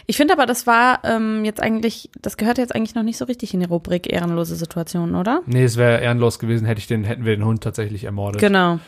Ich 0.06 0.16
finde 0.16 0.34
aber, 0.34 0.46
das 0.46 0.66
war 0.66 1.00
ähm, 1.04 1.44
jetzt 1.44 1.62
eigentlich, 1.62 2.10
das 2.20 2.36
gehört 2.36 2.58
jetzt 2.58 2.74
eigentlich 2.74 2.94
noch 2.94 3.02
nicht 3.02 3.16
so 3.16 3.24
richtig 3.24 3.54
in 3.54 3.60
die 3.60 3.66
Rubrik 3.66 4.12
ehrenlose 4.12 4.56
Situationen, 4.56 5.14
oder? 5.14 5.42
Nee, 5.46 5.64
es 5.64 5.76
wäre 5.76 6.00
ehrenlos 6.00 6.38
gewesen, 6.38 6.66
hätte 6.66 6.78
ich 6.78 6.86
den, 6.86 7.04
hätten 7.04 7.24
wir 7.24 7.36
den 7.36 7.44
Hund 7.44 7.62
tatsächlich 7.62 8.04
ermordet. 8.04 8.40
Genau. 8.40 8.78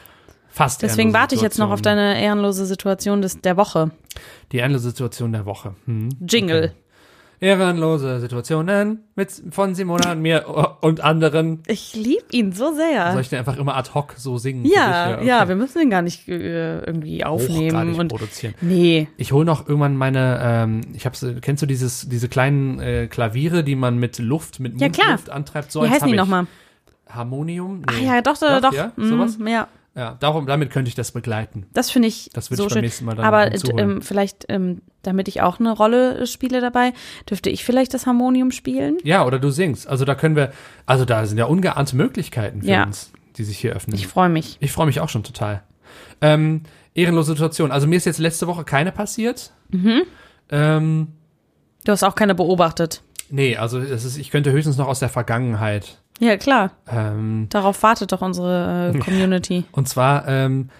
Fast 0.48 0.82
Deswegen 0.82 1.12
warte 1.12 1.34
ich 1.34 1.40
jetzt 1.40 1.58
noch 1.58 1.70
auf 1.70 1.82
deine 1.82 2.20
ehrenlose 2.20 2.66
Situation 2.66 3.22
des, 3.22 3.40
der 3.40 3.56
Woche. 3.56 3.90
Die 4.50 4.56
ehrenlose 4.56 4.88
Situation 4.90 5.32
der 5.32 5.46
Woche. 5.46 5.74
Hm. 5.84 6.08
Jingle. 6.20 6.64
Okay. 6.64 6.87
Ehrenlose 7.40 8.20
Situationen 8.20 9.04
mit, 9.14 9.30
von 9.50 9.74
Simona 9.74 10.12
und 10.12 10.20
mir 10.22 10.76
und 10.80 11.00
anderen. 11.02 11.62
Ich 11.66 11.94
liebe 11.94 12.24
ihn 12.32 12.52
so 12.52 12.72
sehr. 12.74 13.12
Soll 13.12 13.20
ich 13.20 13.28
den 13.28 13.38
einfach 13.38 13.56
immer 13.58 13.76
ad 13.76 13.90
hoc 13.94 14.14
so 14.16 14.38
singen? 14.38 14.64
Ja, 14.64 15.20
ja, 15.22 15.38
okay. 15.40 15.48
wir 15.48 15.56
müssen 15.56 15.82
ihn 15.82 15.90
gar 15.90 16.02
nicht 16.02 16.28
äh, 16.28 16.80
irgendwie 16.80 17.24
aufnehmen 17.24 17.94
und 17.94 18.08
produzieren. 18.08 18.54
nee. 18.60 19.08
Ich 19.16 19.32
hole 19.32 19.44
noch 19.44 19.68
irgendwann 19.68 19.96
meine, 19.96 20.38
ähm, 20.42 20.80
ich 20.94 21.06
hab's, 21.06 21.24
kennst 21.40 21.62
du 21.62 21.66
dieses, 21.66 22.08
diese 22.08 22.28
kleinen 22.28 22.80
äh, 22.80 23.06
Klaviere, 23.06 23.62
die 23.62 23.76
man 23.76 23.98
mit 23.98 24.18
Luft, 24.18 24.58
mit 24.60 24.80
Ja. 24.80 24.88
Mundluft 24.88 25.30
antreibt? 25.30 25.70
So 25.72 25.82
Wie 25.84 25.88
heißen 25.90 26.08
die 26.08 26.16
nochmal? 26.16 26.46
Harmonium? 27.08 27.82
Nee. 27.98 28.04
ja, 28.06 28.20
doch, 28.20 28.36
doch, 28.36 28.60
doch. 28.60 28.72
Ja, 28.72 28.92
Mm, 28.96 29.08
sowas? 29.08 29.38
ja, 29.46 29.68
Ja, 29.98 30.16
darum, 30.20 30.46
damit 30.46 30.70
könnte 30.70 30.88
ich 30.88 30.94
das 30.94 31.10
begleiten. 31.10 31.66
das 31.74 31.90
finde 31.90 32.06
ich 32.06 32.30
Das 32.32 32.50
würde 32.50 32.62
so 32.62 32.66
ich 32.68 32.74
beim 32.74 32.82
nächsten 32.82 33.04
Mal 33.04 33.16
dann 33.16 33.24
Aber 33.24 33.50
ähm, 33.78 34.00
vielleicht, 34.00 34.46
ähm, 34.48 34.80
damit 35.02 35.26
ich 35.26 35.42
auch 35.42 35.58
eine 35.58 35.72
Rolle 35.72 36.24
spiele 36.28 36.60
dabei, 36.60 36.92
dürfte 37.28 37.50
ich 37.50 37.64
vielleicht 37.64 37.92
das 37.94 38.06
Harmonium 38.06 38.52
spielen? 38.52 38.98
Ja, 39.02 39.26
oder 39.26 39.38
du 39.40 39.50
singst. 39.50 39.88
Also 39.88 40.04
da 40.04 40.14
können 40.14 40.36
wir, 40.36 40.52
also 40.86 41.04
da 41.04 41.26
sind 41.26 41.36
ja 41.38 41.46
ungeahnte 41.46 41.96
Möglichkeiten 41.96 42.62
für 42.62 42.68
Ja. 42.70 42.84
uns, 42.84 43.10
die 43.36 43.42
sich 43.44 43.58
hier 43.58 43.72
öffnen. 43.74 43.96
Ich 43.96 44.06
freue 44.06 44.28
mich. 44.28 44.56
Ich 44.60 44.70
freue 44.70 44.86
mich 44.86 45.00
auch 45.00 45.08
schon 45.08 45.24
total. 45.24 45.62
Ähm, 46.20 46.62
ehrenlose 46.94 47.32
Situation. 47.32 47.72
Also 47.72 47.86
mir 47.88 47.96
ist 47.96 48.04
jetzt 48.04 48.18
letzte 48.18 48.46
Woche 48.46 48.62
keine 48.64 48.92
passiert. 48.92 49.52
Mhm. 49.70 50.02
Ähm, 50.50 51.08
Du 51.84 51.92
hast 51.92 52.02
auch 52.02 52.14
keine 52.14 52.34
beobachtet. 52.34 53.02
nee, 53.30 53.56
also 53.56 53.78
es 53.78 54.04
ist, 54.04 54.16
ich 54.18 54.30
könnte 54.30 54.52
höchstens 54.52 54.76
noch 54.76 54.86
aus 54.88 54.98
der 55.00 55.08
Vergangenheit. 55.08 55.98
Ja, 56.18 56.36
klar. 56.36 56.72
Ähm, 56.90 57.46
Darauf 57.50 57.82
wartet 57.82 58.12
doch 58.12 58.22
unsere 58.22 58.92
äh, 58.94 58.98
Community. 58.98 59.64
und 59.72 59.88
zwar 59.88 60.26
ähm, 60.28 60.70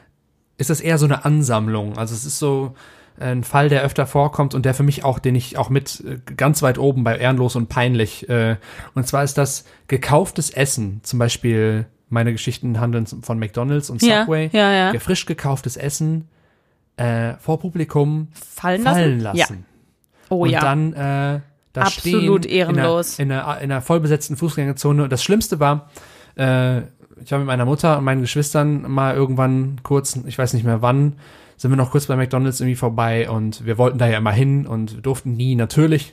ist 0.57 0.71
das 0.71 0.81
eher 0.81 0.99
so 0.99 1.07
eine 1.07 1.25
Ansammlung. 1.25 1.97
Also 1.97 2.15
es 2.15 2.25
ist 2.25 2.39
so 2.39 2.75
ein 3.21 3.43
Fall, 3.45 3.69
der 3.69 3.83
öfter 3.83 4.07
vorkommt 4.07 4.55
und 4.55 4.65
der 4.65 4.75
für 4.75 4.83
mich 4.85 5.05
auch, 5.05 5.19
den 5.19 5.35
ich 5.35 5.57
auch 5.59 5.71
mit 5.71 6.03
äh, 6.07 6.19
ganz 6.37 6.63
weit 6.63 6.79
oben 6.79 7.03
bei 7.05 7.17
Ehrenlos 7.19 7.57
und 7.57 7.69
Peinlich. 7.69 8.29
Äh, 8.29 8.57
und 8.95 9.07
zwar 9.09 9.25
ist 9.25 9.39
das 9.39 9.65
gekauftes 9.89 10.51
Essen. 10.51 11.01
Zum 11.03 11.19
Beispiel 11.19 11.87
meine 12.09 12.33
Geschichten 12.33 12.81
handeln 12.81 13.07
von 13.07 13.39
McDonalds 13.39 13.91
und 13.91 14.03
Ja, 14.03 14.23
Subway. 14.23 14.51
ja, 14.53 14.73
ja. 14.73 14.91
Ge- 14.93 15.01
Frisch 15.01 15.27
gekauftes 15.27 15.77
Essen 15.77 16.29
äh, 16.97 17.35
vor 17.39 17.59
Publikum 17.61 18.29
Fallen 18.33 18.83
lassen? 18.83 18.95
fallen 19.01 19.21
lassen. 19.21 19.39
Ja. 19.39 19.47
Oh 20.31 20.43
und 20.45 20.51
ja. 20.51 20.61
dann 20.61 20.93
äh, 20.95 21.41
da 21.73 21.83
Absolut 21.83 22.45
stehen 22.45 22.57
ehrenlos. 22.57 23.19
In 23.19 23.31
einer, 23.31 23.43
in, 23.43 23.47
einer, 23.49 23.61
in 23.61 23.73
einer 23.73 23.83
vollbesetzten 23.83 24.37
Fußgängerzone. 24.37 25.05
Und 25.05 25.13
das 25.13 25.23
Schlimmste 25.23 25.61
war, 25.61 25.91
äh, 26.37 26.79
ich 27.23 27.33
habe 27.33 27.41
mit 27.41 27.47
meiner 27.47 27.65
Mutter 27.65 27.99
und 27.99 28.05
meinen 28.05 28.21
Geschwistern 28.21 28.91
mal 28.91 29.15
irgendwann 29.15 29.81
kurz, 29.83 30.19
ich 30.27 30.39
weiß 30.39 30.55
nicht 30.55 30.65
mehr 30.65 30.83
wann, 30.83 31.15
sind 31.57 31.71
wir 31.73 31.77
noch 31.77 31.91
kurz 31.91 32.07
bei 32.07 32.17
McDonalds 32.17 32.61
irgendwie 32.61 32.77
vorbei 32.77 33.29
und 33.29 33.67
wir 33.67 33.79
wollten 33.79 33.99
da 33.99 34.07
ja 34.07 34.19
immer 34.19 34.33
hin 34.33 34.67
und 34.67 35.05
durften 35.05 35.33
nie 35.33 35.57
natürlich. 35.57 36.13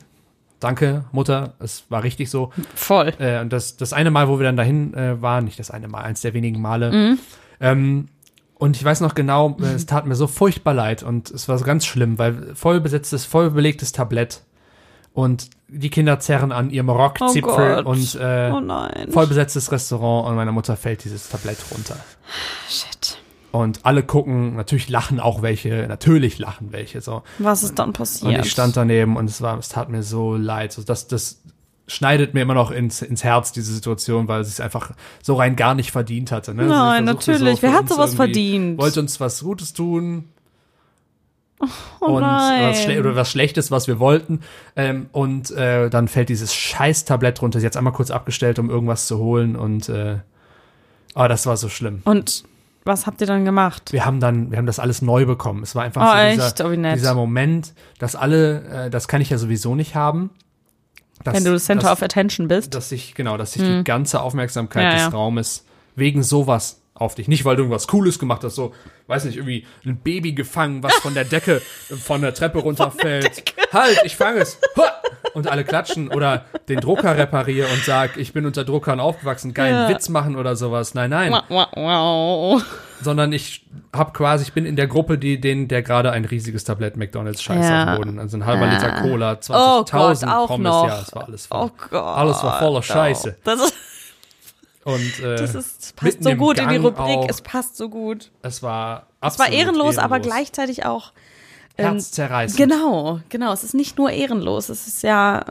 Danke, 0.60 1.06
Mutter, 1.12 1.53
es 1.60 1.86
war 1.89 2.03
richtig 2.03 2.30
so. 2.32 2.51
Voll. 2.74 3.14
Äh, 3.20 3.41
und 3.41 3.53
das, 3.53 3.78
das 3.78 3.93
eine 3.93 4.10
Mal, 4.10 4.28
wo 4.28 4.39
wir 4.39 4.45
dann 4.45 4.58
dahin 4.58 4.93
äh, 4.93 5.22
waren, 5.22 5.45
nicht 5.45 5.60
das 5.60 5.70
eine 5.70 5.88
Mal, 5.88 6.01
eins 6.01 6.22
der 6.22 6.34
wenigen 6.34 6.62
Male. 6.62 6.91
Mhm. 6.91 7.20
Ähm, 7.60 8.06
und 8.56 8.76
ich 8.78 8.84
weiß 8.84 9.01
noch 9.01 9.14
genau, 9.14 9.58
äh, 9.62 9.74
es 9.74 9.86
tat 9.86 10.08
mir 10.08 10.16
so 10.16 10.28
furchtbar 10.28 10.74
leid 10.74 11.03
und 11.03 11.30
es 11.30 11.47
war 11.47 11.58
so 11.58 11.66
ganz 11.66 11.86
schlimm, 11.86 12.18
weil 12.18 12.56
voll 12.56 12.80
besetztes, 12.80 13.26
voll 13.26 13.51
belegtes 13.51 13.91
Tablett 13.91 14.41
und 15.16 15.49
die 15.70 15.89
Kinder 15.89 16.20
zerren 16.20 16.51
an 16.51 16.70
ihrem 16.70 16.89
Rockzipfel 16.89 17.76
Gott. 17.84 17.86
und 17.86 18.16
äh, 18.16 18.51
Oh 18.53 18.59
nein. 18.59 19.07
voll 19.11 19.26
besetztes 19.26 19.72
Restaurant 19.72 20.28
und 20.30 20.36
meiner 20.36 20.51
Mutter 20.51 20.76
fällt 20.78 21.03
dieses 21.05 21.30
Tablett 21.30 21.57
runter. 21.74 21.95
Shit. 22.70 23.18
Und 23.51 23.86
alle 23.86 24.03
gucken, 24.03 24.57
natürlich 24.57 24.89
lachen 24.89 25.20
auch 25.22 25.41
welche, 25.41 25.86
natürlich 25.88 26.38
lachen 26.38 26.74
welche 26.74 26.99
so. 26.99 27.24
Was 27.39 27.63
ist 27.63 27.80
dann 27.80 27.88
Und 27.89 27.97
passiert? 27.97 28.45
ich 28.45 28.51
stand 28.51 28.76
daneben 28.76 29.16
und 29.16 29.30
es 29.30 29.41
war, 29.41 29.57
es 29.57 29.70
tat 29.70 29.89
mir 29.89 30.03
so 30.03 30.36
leid. 30.36 30.74
So, 30.74 30.84
das, 30.84 31.07
das 31.07 31.41
schneidet 31.88 32.34
mir 32.34 32.41
immer 32.41 32.53
noch 32.53 32.72
ins, 32.72 33.01
ins 33.01 33.24
Herz, 33.24 33.53
diese 33.53 33.74
Situation, 33.74 34.28
weil 34.28 34.43
sie 34.43 34.49
es 34.51 34.59
einfach 34.59 34.91
so 35.24 35.36
rein 35.36 35.55
gar 35.55 35.74
nicht 35.74 35.91
verdient 35.91 36.34
hatte. 36.34 36.53
Ne? 36.53 36.66
Nein, 36.66 37.05
natürlich. 37.05 37.61
für 37.61 37.68
Wer 37.68 37.74
hat 37.74 37.88
sowas 37.88 38.13
verdient? 38.16 38.78
Wollte 38.78 38.99
uns 38.99 39.22
was 39.22 39.41
Gutes 39.41 39.72
tun. 39.72 40.26
Oh 42.01 42.05
und 42.05 42.24
was, 42.24 42.84
Schle 42.84 42.99
oder 42.99 43.16
was 43.16 43.30
Schlechtes, 43.32 43.72
was 43.72 43.88
wir 43.88 43.99
wollten. 43.99 44.41
Ähm, 44.76 45.07
und 45.11 45.51
äh, 45.51 45.89
dann 45.89 46.07
fällt 46.07 46.30
dieses 46.30 46.53
scheiß 46.53 47.05
Tablett 47.05 47.41
runter. 47.41 47.59
Sie 47.59 47.66
hat 47.66 47.78
einmal 47.78 47.93
kurz 47.93 48.11
abgestellt, 48.11 48.59
um 48.59 48.70
irgendwas 48.70 49.07
zu 49.07 49.18
holen. 49.20 49.55
Und 49.55 49.89
äh, 49.89 50.18
oh, 51.16 51.28
das 51.28 51.45
war 51.45 51.57
so 51.57 51.70
schlimm. 51.70 52.01
Und 52.05 52.43
was 52.84 53.07
habt 53.07 53.20
ihr 53.22 53.28
dann 53.28 53.45
gemacht? 53.45 53.91
Wir 53.91 54.05
haben 54.05 54.20
dann, 54.20 54.51
wir 54.51 54.57
haben 54.59 54.68
das 54.68 54.80
alles 54.80 55.01
neu 55.01 55.26
bekommen. 55.26 55.63
Es 55.63 55.74
war 55.74 55.84
einfach 55.84 56.01
Oh, 56.03 56.36
so 56.36 56.51
dieser, 56.51 56.70
Oh, 56.70 56.95
dieser 56.95 57.16
Moment, 57.16 57.74
dass 57.97 58.16
alle, 58.16 58.86
äh, 58.86 58.89
das 58.89 59.07
kann 59.07 59.22
ich 59.22 59.30
ja 59.32 59.38
sowieso 59.38 59.74
nicht 59.76 59.95
haben. 59.95 60.30
Dass, 61.24 61.34
Wenn 61.34 61.45
du 61.45 61.57
Center 61.57 61.84
dass, 61.89 61.93
of 61.93 62.03
Attention 62.03 62.47
bist. 62.47 62.76
dass 62.76 62.89
sich, 62.89 63.16
genau, 63.16 63.38
dass 63.38 63.53
sich 63.53 63.63
die 63.63 63.84
ganze 63.84 64.22
Aufmerksamkeit 64.22 64.84
Hm. 64.84 64.89
Ja, 64.89 65.05
des 65.05 65.13
ja. 65.13 65.18
Raumes 65.18 65.66
wegen 65.95 66.22
sowas 66.24 66.82
auf 66.96 67.14
dich. 67.14 67.28
Nicht, 67.28 67.43
weil 67.46 67.56
du 67.58 67.64
irgendwas 67.64 67.88
Cooles 67.88 68.18
gemacht 68.20 68.43
hast, 68.43 68.56
so, 68.56 68.74
weiß 69.08 69.26
nicht, 69.26 69.36
irgendwie 69.38 69.68
ein 69.86 69.98
Baby 69.98 70.32
gefangen, 70.34 70.82
was 70.82 70.93
von 70.96 71.14
der 71.14 71.26
Decke, 71.26 71.62
von 71.62 72.22
der 72.22 72.34
Treppe 72.34 72.60
runterfällt. 72.60 73.43
Halt, 73.74 74.02
ich 74.06 74.16
fange 74.16 74.39
es. 74.39 74.58
Und 75.34 75.50
alle 75.52 75.66
klatschen 75.66 76.08
oder 76.10 76.46
den 76.70 76.80
Drucker 76.80 77.18
repariere 77.18 77.68
und 77.68 77.84
sag, 77.84 78.16
ich 78.16 78.32
bin 78.32 78.46
unter 78.46 78.64
Druckern 78.64 79.02
aufgewachsen, 79.02 79.54
geilen 79.54 79.76
Ja. 79.76 79.89
Witz 79.89 80.08
machen 80.08 80.38
oder 80.38 80.56
sowas. 80.56 80.93
Nein, 80.93 81.10
nein. 81.10 81.34
Wow, 81.50 81.68
wow, 81.76 81.76
wow. 81.76 82.64
Sondern 83.02 83.34
ich 83.34 83.66
hab 83.91 84.14
quasi, 84.14 84.43
ich 84.43 84.54
bin 84.54 84.66
in 84.66 84.78
der 84.78 84.88
Gruppe, 84.88 85.18
die 85.18 85.41
den, 85.41 85.68
der 85.68 85.82
gerade 85.82 86.12
ein 86.12 86.24
riesiges 86.24 86.64
Tablett 86.64 86.96
McDonalds 86.96 87.43
Scheiß 87.43 87.66
Ja. 87.68 87.84
auf 87.84 87.89
dem 87.89 87.98
Boden. 88.06 88.20
Also 88.20 88.38
ein 88.38 88.46
halber 88.46 88.68
Liter 88.68 89.02
Cola, 89.02 89.34
Oh 89.50 89.84
Gott, 89.84 89.89
20.000 89.93 90.34
auch 90.38 90.48
Pommes. 90.48 90.64
noch. 90.64 90.88
Ja, 90.88 91.02
es 91.02 91.14
war 91.14 91.26
alles 91.28 91.46
voll. 91.48 91.60
Oh 91.66 91.70
Gott. 91.89 92.02
Alles 92.18 92.41
war 92.41 92.60
voller 92.60 92.82
Scheiße. 92.84 93.36
Das, 93.43 93.60
ist, 93.62 93.74
Und 94.86 95.20
äh, 95.20 95.36
das, 95.36 95.56
ist, 95.56 95.96
passt 95.96 96.24
so 96.24 96.36
gut 96.36 96.60
in 96.60 96.70
die 96.70 96.76
Rubrik. 96.78 97.00
auch. 97.18 97.28
Es 97.28 97.42
passt 97.42 97.76
so 97.76 97.90
gut. 97.90 98.32
es 98.44 98.62
war 98.64 99.08
Es 99.20 99.38
war 99.40 99.48
absolut 99.48 99.54
ehrenlos, 99.54 99.98
aber 99.98 100.20
gleichzeitig 100.20 100.86
auch. 100.86 101.12
ähm, 101.78 101.94
herzzerreißend. 101.94 102.58
Genau, 102.58 103.20
genau. 103.30 103.52
Es 103.52 103.64
ist 103.64 103.74
nicht 103.74 103.98
nur 103.98 104.12
ehrenlos, 104.12 104.70
es 104.70 104.88
ist 104.88 105.02
ja, 105.02 105.44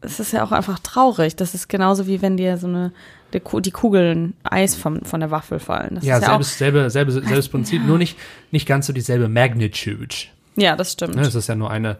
es 0.00 0.18
ist 0.18 0.32
ja 0.32 0.42
auch 0.44 0.50
einfach 0.52 0.78
traurig. 0.78 1.36
Das 1.36 1.54
ist 1.54 1.68
genauso 1.68 2.06
wie 2.06 2.22
wenn 2.22 2.36
dir 2.38 2.56
so 2.56 2.66
eine 2.66 2.92
die, 3.34 3.40
Ku- 3.40 3.60
die 3.60 3.70
Kugeln 3.70 4.32
Eis 4.44 4.74
vom, 4.74 5.02
von 5.04 5.20
der 5.20 5.30
Waffel 5.30 5.60
fallen. 5.60 5.96
Das 5.96 6.04
Ja, 6.04 6.18
ja 6.18 6.26
selbes, 6.30 6.56
selbe, 6.58 6.90
selbe, 6.90 7.12
selbes 7.12 7.48
Prinzip, 7.50 7.82
ja. 7.82 7.86
nur 7.86 7.98
nicht, 7.98 8.16
nicht 8.50 8.66
ganz 8.66 8.86
so 8.86 8.92
dieselbe 8.94 9.28
Magnitude. 9.28 10.14
ja, 10.56 10.74
das 10.74 10.92
stimmt. 10.92 11.14
Ne, 11.16 11.20
Es 11.22 11.34
ist 11.34 11.46
ja 11.48 11.54
nur 11.54 11.70
eine, 11.70 11.98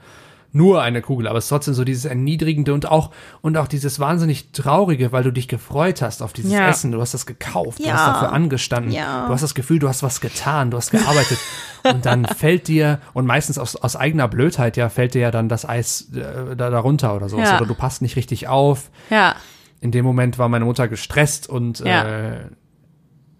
nur 0.52 0.82
eine 0.82 1.00
Kugel, 1.02 1.28
aber 1.28 1.38
es 1.38 1.44
ist 1.44 1.48
trotzdem 1.50 1.74
so 1.74 1.84
dieses 1.84 2.04
Erniedrigende 2.04 2.74
und 2.74 2.86
auch, 2.90 3.10
und 3.40 3.56
auch 3.56 3.68
dieses 3.68 4.00
wahnsinnig 4.00 4.52
Traurige, 4.52 5.12
weil 5.12 5.22
du 5.22 5.30
dich 5.30 5.46
gefreut 5.48 6.02
hast 6.02 6.22
auf 6.22 6.32
dieses 6.32 6.52
Ja. 6.52 6.68
Essen. 6.68 6.90
Du 6.92 7.00
hast 7.00 7.14
das 7.14 7.24
gekauft, 7.26 7.78
du 7.78 7.84
Ja. 7.84 7.94
hast 7.94 8.06
dafür 8.06 8.32
angestanden. 8.32 8.92
Ja. 8.92 9.26
Du 9.26 9.32
hast 9.32 9.42
das 9.42 9.54
Gefühl, 9.54 9.78
du 9.78 9.88
hast 9.88 10.02
was 10.02 10.20
getan, 10.20 10.70
du 10.70 10.76
hast 10.76 10.90
gearbeitet. 10.90 11.38
und 11.84 12.04
dann 12.04 12.24
fällt 12.24 12.66
dir, 12.68 12.98
und 13.12 13.26
meistens 13.26 13.58
aus, 13.58 13.76
aus 13.76 13.94
eigener 13.96 14.26
Blödheit, 14.28 14.76
ja, 14.76 14.88
fällt 14.88 15.14
dir 15.14 15.20
ja 15.22 15.30
dann 15.30 15.48
das 15.48 15.68
Eis 15.68 16.08
äh, 16.14 16.56
da, 16.56 16.70
da 16.70 16.78
runter 16.80 17.14
oder. 17.14 17.28
Ja. 17.28 17.56
Oder 17.58 17.66
du 17.66 17.74
passt 17.74 18.02
nicht 18.02 18.16
richtig 18.16 18.48
auf. 18.48 18.90
Ja, 19.08 19.36
In 19.80 19.92
dem 19.92 20.04
Moment 20.04 20.38
war 20.38 20.48
meine 20.48 20.64
Mutter 20.64 20.88
gestresst 20.88 21.48
und 21.48 21.80
äh, 21.80 22.34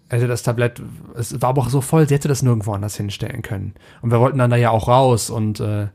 hätte 0.09 0.27
das 0.27 0.43
Tablett, 0.43 0.81
es 1.15 1.41
war 1.41 1.49
aber 1.49 1.61
auch 1.61 1.69
so 1.69 1.81
voll, 1.81 2.07
sie 2.07 2.15
hätte 2.15 2.27
das 2.27 2.41
nirgendwo 2.41 2.73
anders 2.73 2.95
hinstellen 2.97 3.41
können. 3.43 3.73
Und 4.01 4.11
wir 4.11 4.19
wollten 4.19 4.37
dann 4.39 4.49
da 4.49 4.57
ja 4.57 4.69
auch 4.71 4.87
raus 4.87 5.29
und 5.29 5.59
äh, 5.59 5.87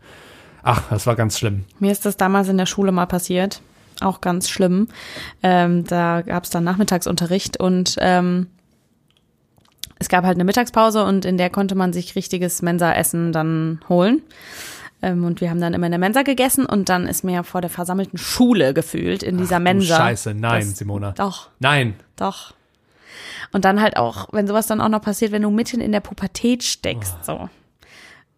ach, 0.66 0.82
das 0.90 1.06
war 1.06 1.16
ganz 1.16 1.38
schlimm. 1.38 1.64
mir 1.80 1.92
ist 1.92 2.04
das 2.04 2.16
damals 2.16 2.48
in 2.48 2.58
der 2.58 2.66
Schule 2.66 2.92
mal 2.92 3.06
passiert. 3.06 3.60
Auch 4.00 4.20
ganz 4.20 4.50
schlimm. 4.50 4.88
Ähm, 5.42 5.84
da 5.84 6.20
gab 6.20 6.44
es 6.44 6.50
dann 6.50 6.64
Nachmittagsunterricht 6.64 7.58
und 7.58 7.96
ähm, 7.98 8.48
es 9.98 10.08
gab 10.10 10.24
halt 10.24 10.36
eine 10.36 10.44
Mittagspause 10.44 11.04
und 11.04 11.24
in 11.24 11.38
der 11.38 11.48
konnte 11.48 11.74
man 11.74 11.94
sich 11.94 12.14
richtiges 12.16 12.60
Mensa-Essen 12.60 13.32
dann 13.32 13.80
holen. 13.88 14.20
Ähm, 15.00 15.24
und 15.24 15.40
wir 15.40 15.48
haben 15.48 15.60
dann 15.60 15.72
immer 15.72 15.86
in 15.86 15.92
der 15.92 15.98
Mensa 15.98 16.22
gegessen 16.22 16.66
und 16.66 16.90
dann 16.90 17.06
ist 17.06 17.24
mir 17.24 17.42
vor 17.44 17.62
der 17.62 17.70
versammelten 17.70 18.18
Schule 18.18 18.74
gefühlt 18.74 19.22
in 19.22 19.38
dieser 19.38 19.56
du 19.56 19.62
Mensa. 19.64 19.96
Scheiße, 19.96 20.34
nein, 20.34 20.60
das- 20.68 20.76
Simona. 20.78 21.12
Doch, 21.12 21.48
Nein. 21.58 21.94
doch. 22.16 22.52
Und 23.52 23.64
dann 23.64 23.80
halt 23.80 23.96
auch, 23.96 24.28
wenn 24.32 24.46
sowas 24.46 24.66
dann 24.66 24.80
auch 24.82 24.88
noch 24.90 25.00
passiert, 25.00 25.32
wenn 25.32 25.42
du 25.42 25.50
mitten 25.50 25.80
in 25.80 25.92
der 25.92 26.00
Pubertät 26.00 26.64
steckst, 26.64 27.24
so. 27.24 27.48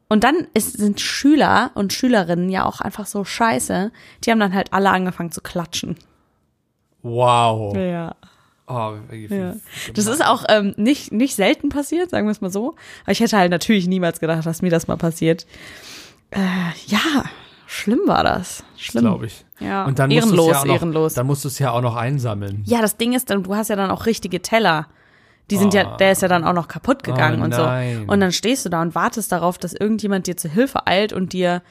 Und 0.09 0.25
dann 0.25 0.47
ist, 0.55 0.79
sind 0.79 1.01
Schüler 1.01 1.71
und 1.75 1.93
Schülerinnen 1.93 2.49
ja 2.49 2.65
auch 2.65 2.81
einfach 2.81 3.07
so 3.07 3.25
scheiße. 3.25 3.93
Die 4.25 4.31
haben 4.31 4.41
dann 4.41 4.55
halt 4.55 4.73
alle 4.73 4.91
angefangen 4.91 5.33
zu 5.33 5.43
klatschen. 5.43 5.97
Wow. 7.03 7.77
Ja. 7.77 8.15
Oh, 8.67 8.97
ja. 9.11 9.55
Das 9.95 10.07
ist 10.07 10.25
auch 10.25 10.45
ähm, 10.49 10.75
nicht, 10.77 11.11
nicht 11.11 11.35
selten 11.35 11.71
passiert, 11.71 12.11
sagen 12.11 12.27
wir 12.27 12.33
es 12.33 12.43
mal 12.43 12.51
so. 12.51 12.75
Aber 13.05 13.13
ich 13.13 13.21
hätte 13.21 13.39
halt 13.39 13.51
natürlich 13.51 13.87
niemals 13.87 14.21
gedacht, 14.21 14.45
dass 14.45 14.61
mir 14.61 14.71
das 14.71 14.89
mal 14.89 14.97
passiert. 14.97 15.47
Äh, 16.31 16.41
ja, 16.87 17.25
schlimm 17.67 18.01
war 18.07 18.25
das. 18.25 18.65
Schlimm. 18.77 19.05
glaube 19.05 19.27
ich. 19.27 19.47
Ja, 19.59 19.87
Und 19.87 19.99
dann 19.99 20.11
musst 20.11 20.27
ehrenlos, 20.27 20.49
ja 20.51 20.61
auch 20.61 20.65
noch, 20.67 20.75
ehrenlos. 20.75 21.15
Dann 21.15 21.27
musst 21.27 21.45
du 21.45 21.49
es 21.49 21.59
ja 21.59 21.71
auch 21.71 21.81
noch 21.81 21.97
einsammeln. 21.97 22.63
Ja, 22.67 22.83
das 22.83 22.99
Ding 22.99 23.15
ist, 23.15 23.31
dann, 23.31 23.43
du 23.43 23.55
hast 23.55 23.69
ja 23.69 23.77
dann 23.77 23.91
auch 23.91 24.05
richtige 24.05 24.43
Teller. 24.43 24.87
Die 25.51 25.57
sind 25.57 25.73
ja, 25.75 25.97
der 25.97 26.13
ist 26.13 26.23
ja 26.23 26.29
dann 26.29 26.45
auch 26.45 26.53
noch 26.53 26.69
kaputt 26.69 27.03
gegangen 27.03 27.41
Oh 27.41 27.45
und 27.45 27.55
so. 27.55 27.63
Und 28.07 28.21
dann 28.21 28.33
stehst 28.33 28.65
du 28.65 28.69
da 28.69 28.83
und 28.83 28.95
wartest 28.95 29.33
darauf, 29.33 29.57
dass 29.59 29.73
irgendjemand 29.73 30.27
dir 30.27 30.37
zur 30.37 30.51
Hilfe 30.51 30.87
eilt 30.87 31.13
und 31.13 31.33
dir 31.33 31.63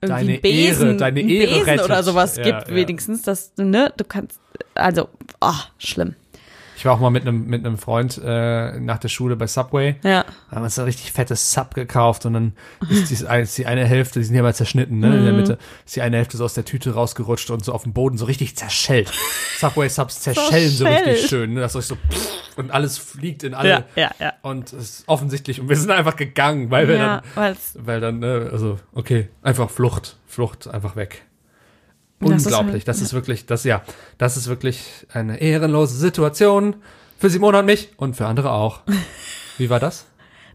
irgendwie 0.00 0.26
Deine 0.26 0.38
Besen, 0.38 0.88
Ehre- 0.90 0.96
deine 0.98 1.20
Ehre 1.22 1.52
Besen 1.54 1.64
rettet. 1.64 1.84
oder 1.86 2.02
sowas 2.02 2.36
Ja, 2.36 2.42
gibt, 2.44 2.68
ja. 2.68 2.74
wenigstens, 2.74 3.22
dass 3.22 3.54
du, 3.54 3.64
ne, 3.64 3.92
du 3.96 4.04
kannst, 4.04 4.38
also, 4.74 5.08
oh, 5.40 5.52
schlimm. 5.78 6.14
Ich 6.76 6.84
war 6.84 6.94
auch 6.94 7.00
mal 7.00 7.10
mit 7.10 7.22
einem 7.22 7.46
mit 7.46 7.64
einem 7.64 7.78
Freund 7.78 8.20
äh, 8.24 8.78
nach 8.80 8.98
der 8.98 9.08
Schule 9.08 9.36
bei 9.36 9.46
Subway. 9.46 9.96
Ja. 10.02 10.24
Da 10.24 10.56
haben 10.56 10.62
wir 10.62 10.64
uns 10.64 10.78
ein 10.78 10.84
richtig 10.84 11.12
fettes 11.12 11.52
Sub 11.52 11.74
gekauft 11.74 12.26
und 12.26 12.34
dann 12.34 12.52
ist 12.90 13.10
die, 13.10 13.24
ist 13.24 13.58
die 13.58 13.66
eine 13.66 13.84
Hälfte, 13.84 14.18
die 14.18 14.24
sind 14.24 14.34
ja 14.34 14.42
mal 14.42 14.54
zerschnitten, 14.54 14.98
ne? 14.98 15.16
In 15.16 15.24
der 15.24 15.32
Mitte 15.32 15.58
ist 15.86 15.96
die 15.96 16.02
eine 16.02 16.16
Hälfte 16.16 16.36
so 16.36 16.44
aus 16.44 16.54
der 16.54 16.64
Tüte 16.64 16.94
rausgerutscht 16.94 17.50
und 17.50 17.64
so 17.64 17.72
auf 17.72 17.84
dem 17.84 17.92
Boden 17.92 18.18
so 18.18 18.24
richtig 18.24 18.56
zerschellt. 18.56 19.12
Subway 19.58 19.88
Subs 19.88 20.20
zerschellen 20.20 20.70
so 20.70 20.86
richtig 20.86 21.28
schön, 21.28 21.54
ne? 21.54 21.60
Das 21.60 21.74
ist 21.74 21.88
so 21.88 21.96
und 22.56 22.70
alles 22.70 22.98
fliegt 22.98 23.42
in 23.42 23.54
alle. 23.54 23.68
Ja, 23.68 23.84
ja, 23.96 24.10
ja. 24.18 24.32
Und 24.42 24.72
es 24.72 24.98
ist 25.00 25.04
offensichtlich 25.08 25.60
und 25.60 25.68
wir 25.68 25.76
sind 25.76 25.90
einfach 25.90 26.16
gegangen, 26.16 26.70
weil 26.70 26.88
wir 26.88 26.96
Ja, 26.96 27.16
dann 27.16 27.22
weil's, 27.34 27.76
weil 27.78 28.00
dann 28.00 28.18
ne, 28.18 28.48
also 28.52 28.78
okay, 28.92 29.28
einfach 29.42 29.70
Flucht, 29.70 30.16
Flucht 30.26 30.68
einfach 30.68 30.96
weg. 30.96 31.24
Das 32.20 32.30
ist 32.30 32.46
Unglaublich, 32.46 32.72
halt- 32.74 32.88
das 32.88 33.00
ist 33.00 33.12
wirklich, 33.12 33.46
das 33.46 33.64
ja, 33.64 33.82
das 34.18 34.36
ist 34.36 34.46
wirklich 34.48 35.06
eine 35.12 35.40
ehrenlose 35.40 35.96
Situation 35.96 36.76
für 37.18 37.28
Simone 37.30 37.58
und 37.58 37.66
mich 37.66 37.90
und 37.96 38.16
für 38.16 38.26
andere 38.26 38.52
auch. 38.52 38.80
Wie 39.58 39.70
war 39.70 39.80
das? 39.80 40.06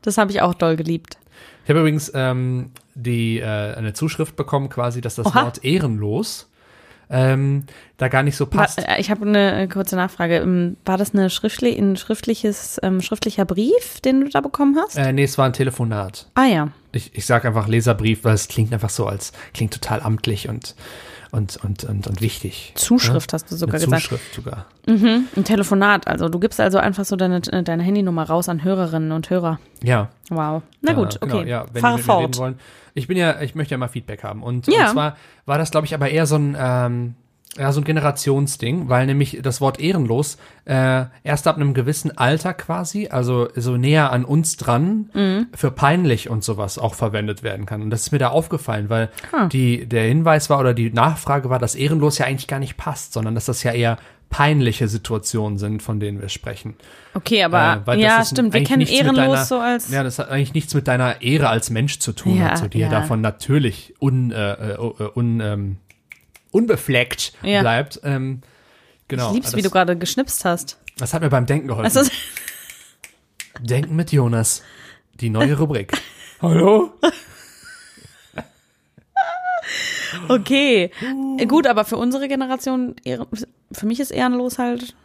das 0.01 0.17
habe 0.17 0.31
ich 0.31 0.41
auch 0.41 0.53
doll 0.53 0.75
geliebt. 0.77 1.17
Ich 1.65 1.69
habe 1.69 1.79
übrigens 1.81 2.09
ähm, 2.15 2.71
die 2.95 3.39
äh, 3.39 3.45
eine 3.45 3.93
Zuschrift 3.93 4.35
bekommen, 4.37 4.69
quasi, 4.69 5.01
dass 5.01 5.15
das 5.15 5.27
Oha. 5.27 5.43
Wort 5.43 5.63
ehrenlos 5.63 6.49
ähm, 7.09 7.65
da 7.99 8.07
gar 8.07 8.23
nicht 8.23 8.35
so 8.35 8.47
passt. 8.47 8.79
Äh, 8.79 8.99
ich 8.99 9.11
habe 9.11 9.25
eine 9.27 9.61
äh, 9.63 9.67
kurze 9.67 9.95
Nachfrage. 9.95 10.37
Ähm, 10.37 10.77
War 10.85 10.97
das 10.97 11.13
eine 11.13 11.29
schriftli 11.29 11.77
ein 11.77 11.95
schriftliches, 11.97 12.79
ähm, 12.81 13.01
schriftlicher 13.01 13.45
Brief, 13.45 13.99
den 14.03 14.21
du 14.21 14.29
da 14.29 14.41
bekommen 14.41 14.75
hast? 14.79 14.97
Äh, 14.97 15.13
nee, 15.13 15.23
es 15.25 15.37
war 15.37 15.45
ein 15.45 15.53
Telefonat. 15.53 16.27
ah 16.33 16.45
ja. 16.45 16.69
Ich, 16.91 17.11
ich 17.15 17.27
sag 17.27 17.45
einfach 17.45 17.67
Leserbrief, 17.67 18.23
weil 18.23 18.33
es 18.33 18.47
klingt 18.47 18.73
einfach 18.73 18.89
so 18.89 19.05
als 19.05 19.31
klingt 19.53 19.71
total 19.75 20.01
amtlich 20.01 20.49
und 20.49 20.75
und 21.31 21.57
und 21.63 21.83
und, 21.83 22.07
und 22.07 22.21
wichtig. 22.21 22.71
Zuschrift 22.73 23.31
hast 23.33 23.45
du 23.51 23.53
Eine 23.53 23.59
sogar 23.59 23.79
gesagt. 23.79 24.01
Zuschrift 24.01 24.33
sogar. 24.33 24.65
Ein 24.87 25.43
Telefonat, 25.43 26.07
also 26.07 26.29
du 26.29 26.39
gibst 26.39 26.59
also 26.59 26.79
einfach 26.79 27.05
so 27.05 27.15
deine, 27.15 27.41
deine 27.41 27.83
Handynummer 27.83 28.23
raus 28.23 28.49
an 28.49 28.63
Hörerinnen 28.63 29.11
und 29.11 29.29
Hörer. 29.29 29.59
Ja. 29.83 30.09
Wow. 30.31 30.63
Na 30.81 30.93
gut, 30.93 31.17
Äh, 31.17 31.19
genau, 31.19 31.35
okay. 31.41 31.49
ja, 31.49 31.65
wenn 31.73 31.81
Fahre 31.81 31.97
die 32.01 32.07
mir 32.07 32.13
reden 32.17 32.33
fort. 32.33 32.37
wollen. 32.39 32.59
Ich 32.95 33.07
bin 33.07 33.17
ja, 33.17 33.39
ich 33.41 33.53
möchte 33.53 33.73
ja 33.75 33.77
mal 33.77 33.87
Feedback 33.87 34.23
haben. 34.23 34.41
Und, 34.41 34.65
Ja. 34.67 34.85
und 34.87 34.93
zwar 34.93 35.15
war 35.45 35.59
das, 35.59 35.69
glaube 35.69 35.85
ich, 35.85 35.93
aber 35.93 36.09
eher 36.09 36.25
so 36.25 36.37
ein, 36.37 36.57
ähm, 36.59 37.13
ja, 37.57 37.71
so 37.71 37.81
ein 37.81 37.83
Generationsding, 37.83 38.89
weil 38.89 39.05
nämlich 39.07 39.39
das 39.41 39.59
Wort 39.59 39.79
ehrenlos 39.79 40.37
äh, 40.65 41.05
erst 41.23 41.47
ab 41.47 41.55
einem 41.55 41.73
gewissen 41.73 42.15
Alter 42.17 42.53
quasi, 42.53 43.07
also 43.09 43.49
so 43.55 43.75
näher 43.75 44.11
an 44.11 44.23
uns 44.23 44.55
dran, 44.57 45.09
Mhm. 45.13 45.47
für 45.55 45.71
peinlich 45.71 46.29
und 46.29 46.43
sowas 46.43 46.77
auch 46.77 46.93
verwendet 46.93 47.41
werden 47.41 47.65
kann. 47.65 47.81
Und 47.81 47.89
das 47.89 48.01
ist 48.01 48.11
mir 48.11 48.19
da 48.19 48.27
aufgefallen, 48.29 48.89
weil 48.89 49.09
Hm. 49.31 49.49
die, 49.49 49.85
der 49.87 50.03
Hinweis 50.03 50.49
war 50.49 50.59
oder 50.59 50.73
die 50.75 50.91
Nachfrage 50.91 51.49
war, 51.49 51.57
dass 51.59 51.73
ehrenlos 51.75 52.17
ja 52.19 52.27
eigentlich 52.27 52.47
gar 52.47 52.59
nicht 52.59 52.77
passt, 52.77 53.13
sondern 53.13 53.33
dass 53.35 53.45
das 53.45 53.63
ja 53.63 53.71
eher 53.71 53.97
peinliche 54.29 54.87
Situationen 54.87 55.57
sind, 55.57 55.81
von 55.81 55.99
denen 55.99 56.21
wir 56.21 56.29
sprechen. 56.29 56.75
Okay, 57.15 57.43
aber 57.43 57.81
Äh, 57.81 57.87
weil 57.87 57.97
das 57.97 58.05
ja, 58.05 58.25
stimmt. 58.25 58.53
Wir 58.53 58.63
kennen 58.63 58.83
ehrenlos 58.83 59.15
deiner- 59.25 59.45
so 59.45 59.59
als. 59.59 59.89
Ja, 59.89 60.03
das 60.03 60.19
hat 60.19 60.29
eigentlich 60.29 60.53
nichts 60.53 60.75
mit 60.75 60.87
deiner 60.87 61.23
Ehre 61.23 61.49
als 61.49 61.71
Mensch 61.71 61.97
zu 61.97 62.11
tun, 62.13 62.37
Ja, 62.37 62.49
also, 62.49 62.67
die 62.67 62.77
ja. 62.77 62.91
ja. 62.91 62.91
davon 62.91 63.21
natürlich 63.21 63.95
un, 63.99 64.31
äh, 64.31 64.51
äh, 64.75 64.77
un, 65.15 65.39
ähm, 65.39 65.77
unbefleckt 66.51 67.33
Ja. 67.43 67.61
bleibt. 67.61 67.99
Ähm, 68.03 68.41
genau. 69.07 69.29
ich 69.29 69.35
lieb's, 69.35 69.51
wie 69.53 69.61
das, 69.61 69.63
du 69.63 69.69
gerade 69.71 69.97
geschnipst 69.97 70.45
hast. 70.45 70.77
das 70.97 71.13
hat 71.13 71.21
mir 71.21 71.29
beim 71.29 71.45
Denken 71.45 71.67
geholfen. 71.67 71.97
Also, 71.97 72.09
Denken 73.61 73.95
mit 73.95 74.11
Jonas. 74.11 74.63
Die 75.15 75.29
neue 75.29 75.57
Rubrik. 75.57 75.91
Hallo? 76.41 76.91
okay. 80.29 80.91
Äh, 81.37 81.45
Gut, 81.45 81.67
aber 81.67 81.85
für 81.85 81.97
unsere 81.97 82.27
Generation, 82.27 82.95
für 83.71 83.85
mich 83.85 83.99
ist 83.99 84.11
ehrenlos 84.11 84.57
halt 84.57 84.95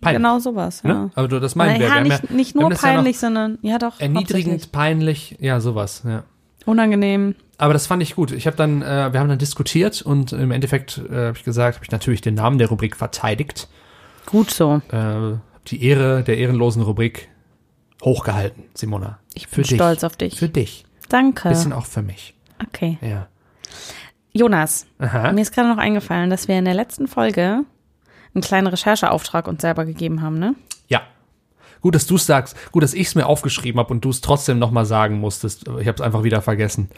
Peinlich. 0.00 0.18
genau 0.18 0.38
sowas. 0.38 0.82
Ja. 0.84 0.94
Ne? 0.94 1.10
Aber 1.14 1.28
du, 1.28 1.40
das 1.40 1.54
meinen 1.54 1.80
wir. 1.80 1.92
Haben 1.92 2.04
nicht, 2.04 2.22
ja, 2.22 2.34
nicht 2.34 2.54
nur 2.54 2.70
das 2.70 2.82
ja 2.82 2.92
peinlich, 2.92 3.18
sondern 3.18 3.58
ja 3.62 3.78
doch. 3.78 4.00
Erniedrigend, 4.00 4.70
peinlich, 4.70 5.36
ja, 5.40 5.60
sowas, 5.60 6.02
ja. 6.06 6.24
Unangenehm. 6.66 7.34
Aber 7.58 7.72
das 7.72 7.86
fand 7.86 8.02
ich 8.02 8.16
gut. 8.16 8.32
Ich 8.32 8.46
habe 8.46 8.56
dann, 8.56 8.82
äh, 8.82 9.12
wir 9.12 9.20
haben 9.20 9.28
dann 9.28 9.38
diskutiert 9.38 10.02
und 10.02 10.32
im 10.32 10.50
Endeffekt 10.50 10.98
äh, 11.10 11.26
habe 11.26 11.36
ich 11.36 11.44
gesagt, 11.44 11.76
habe 11.76 11.84
ich 11.84 11.90
natürlich 11.90 12.20
den 12.20 12.34
Namen 12.34 12.58
der 12.58 12.68
Rubrik 12.68 12.96
verteidigt. 12.96 13.68
Gut 14.26 14.50
so. 14.50 14.80
Äh, 14.90 14.96
hab 14.96 15.64
die 15.66 15.84
Ehre 15.84 16.24
der 16.24 16.38
ehrenlosen 16.38 16.82
Rubrik 16.82 17.28
hochgehalten, 18.02 18.64
Simona. 18.74 19.18
Ich 19.34 19.46
Für 19.46 19.56
bin 19.56 19.64
dich. 19.64 19.76
stolz 19.76 20.04
auf 20.04 20.16
dich. 20.16 20.38
Für 20.38 20.48
dich. 20.48 20.84
Danke. 21.08 21.48
Bisschen 21.48 21.72
auch 21.72 21.86
für 21.86 22.02
mich. 22.02 22.34
Okay. 22.68 22.98
Ja. 23.00 23.28
Jonas, 24.32 24.86
Aha. 24.98 25.32
mir 25.32 25.42
ist 25.42 25.54
gerade 25.54 25.68
noch 25.68 25.78
eingefallen, 25.78 26.28
dass 26.28 26.48
wir 26.48 26.58
in 26.58 26.64
der 26.64 26.74
letzten 26.74 27.06
Folge 27.06 27.64
einen 28.34 28.42
kleinen 28.42 28.66
Rechercheauftrag 28.66 29.46
uns 29.46 29.62
selber 29.62 29.84
gegeben 29.84 30.22
haben, 30.22 30.38
ne? 30.38 30.56
Ja. 30.88 31.02
Gut, 31.80 31.94
dass 31.94 32.06
du 32.06 32.16
es 32.16 32.26
sagst. 32.26 32.56
Gut, 32.72 32.82
dass 32.82 32.94
ich 32.94 33.06
es 33.06 33.14
mir 33.14 33.26
aufgeschrieben 33.26 33.78
habe 33.78 33.92
und 33.92 34.04
du 34.04 34.10
es 34.10 34.20
trotzdem 34.20 34.58
nochmal 34.58 34.86
sagen 34.86 35.20
musstest. 35.20 35.68
Ich 35.78 35.86
habe 35.86 35.96
es 35.96 36.00
einfach 36.00 36.24
wieder 36.24 36.42
vergessen. 36.42 36.88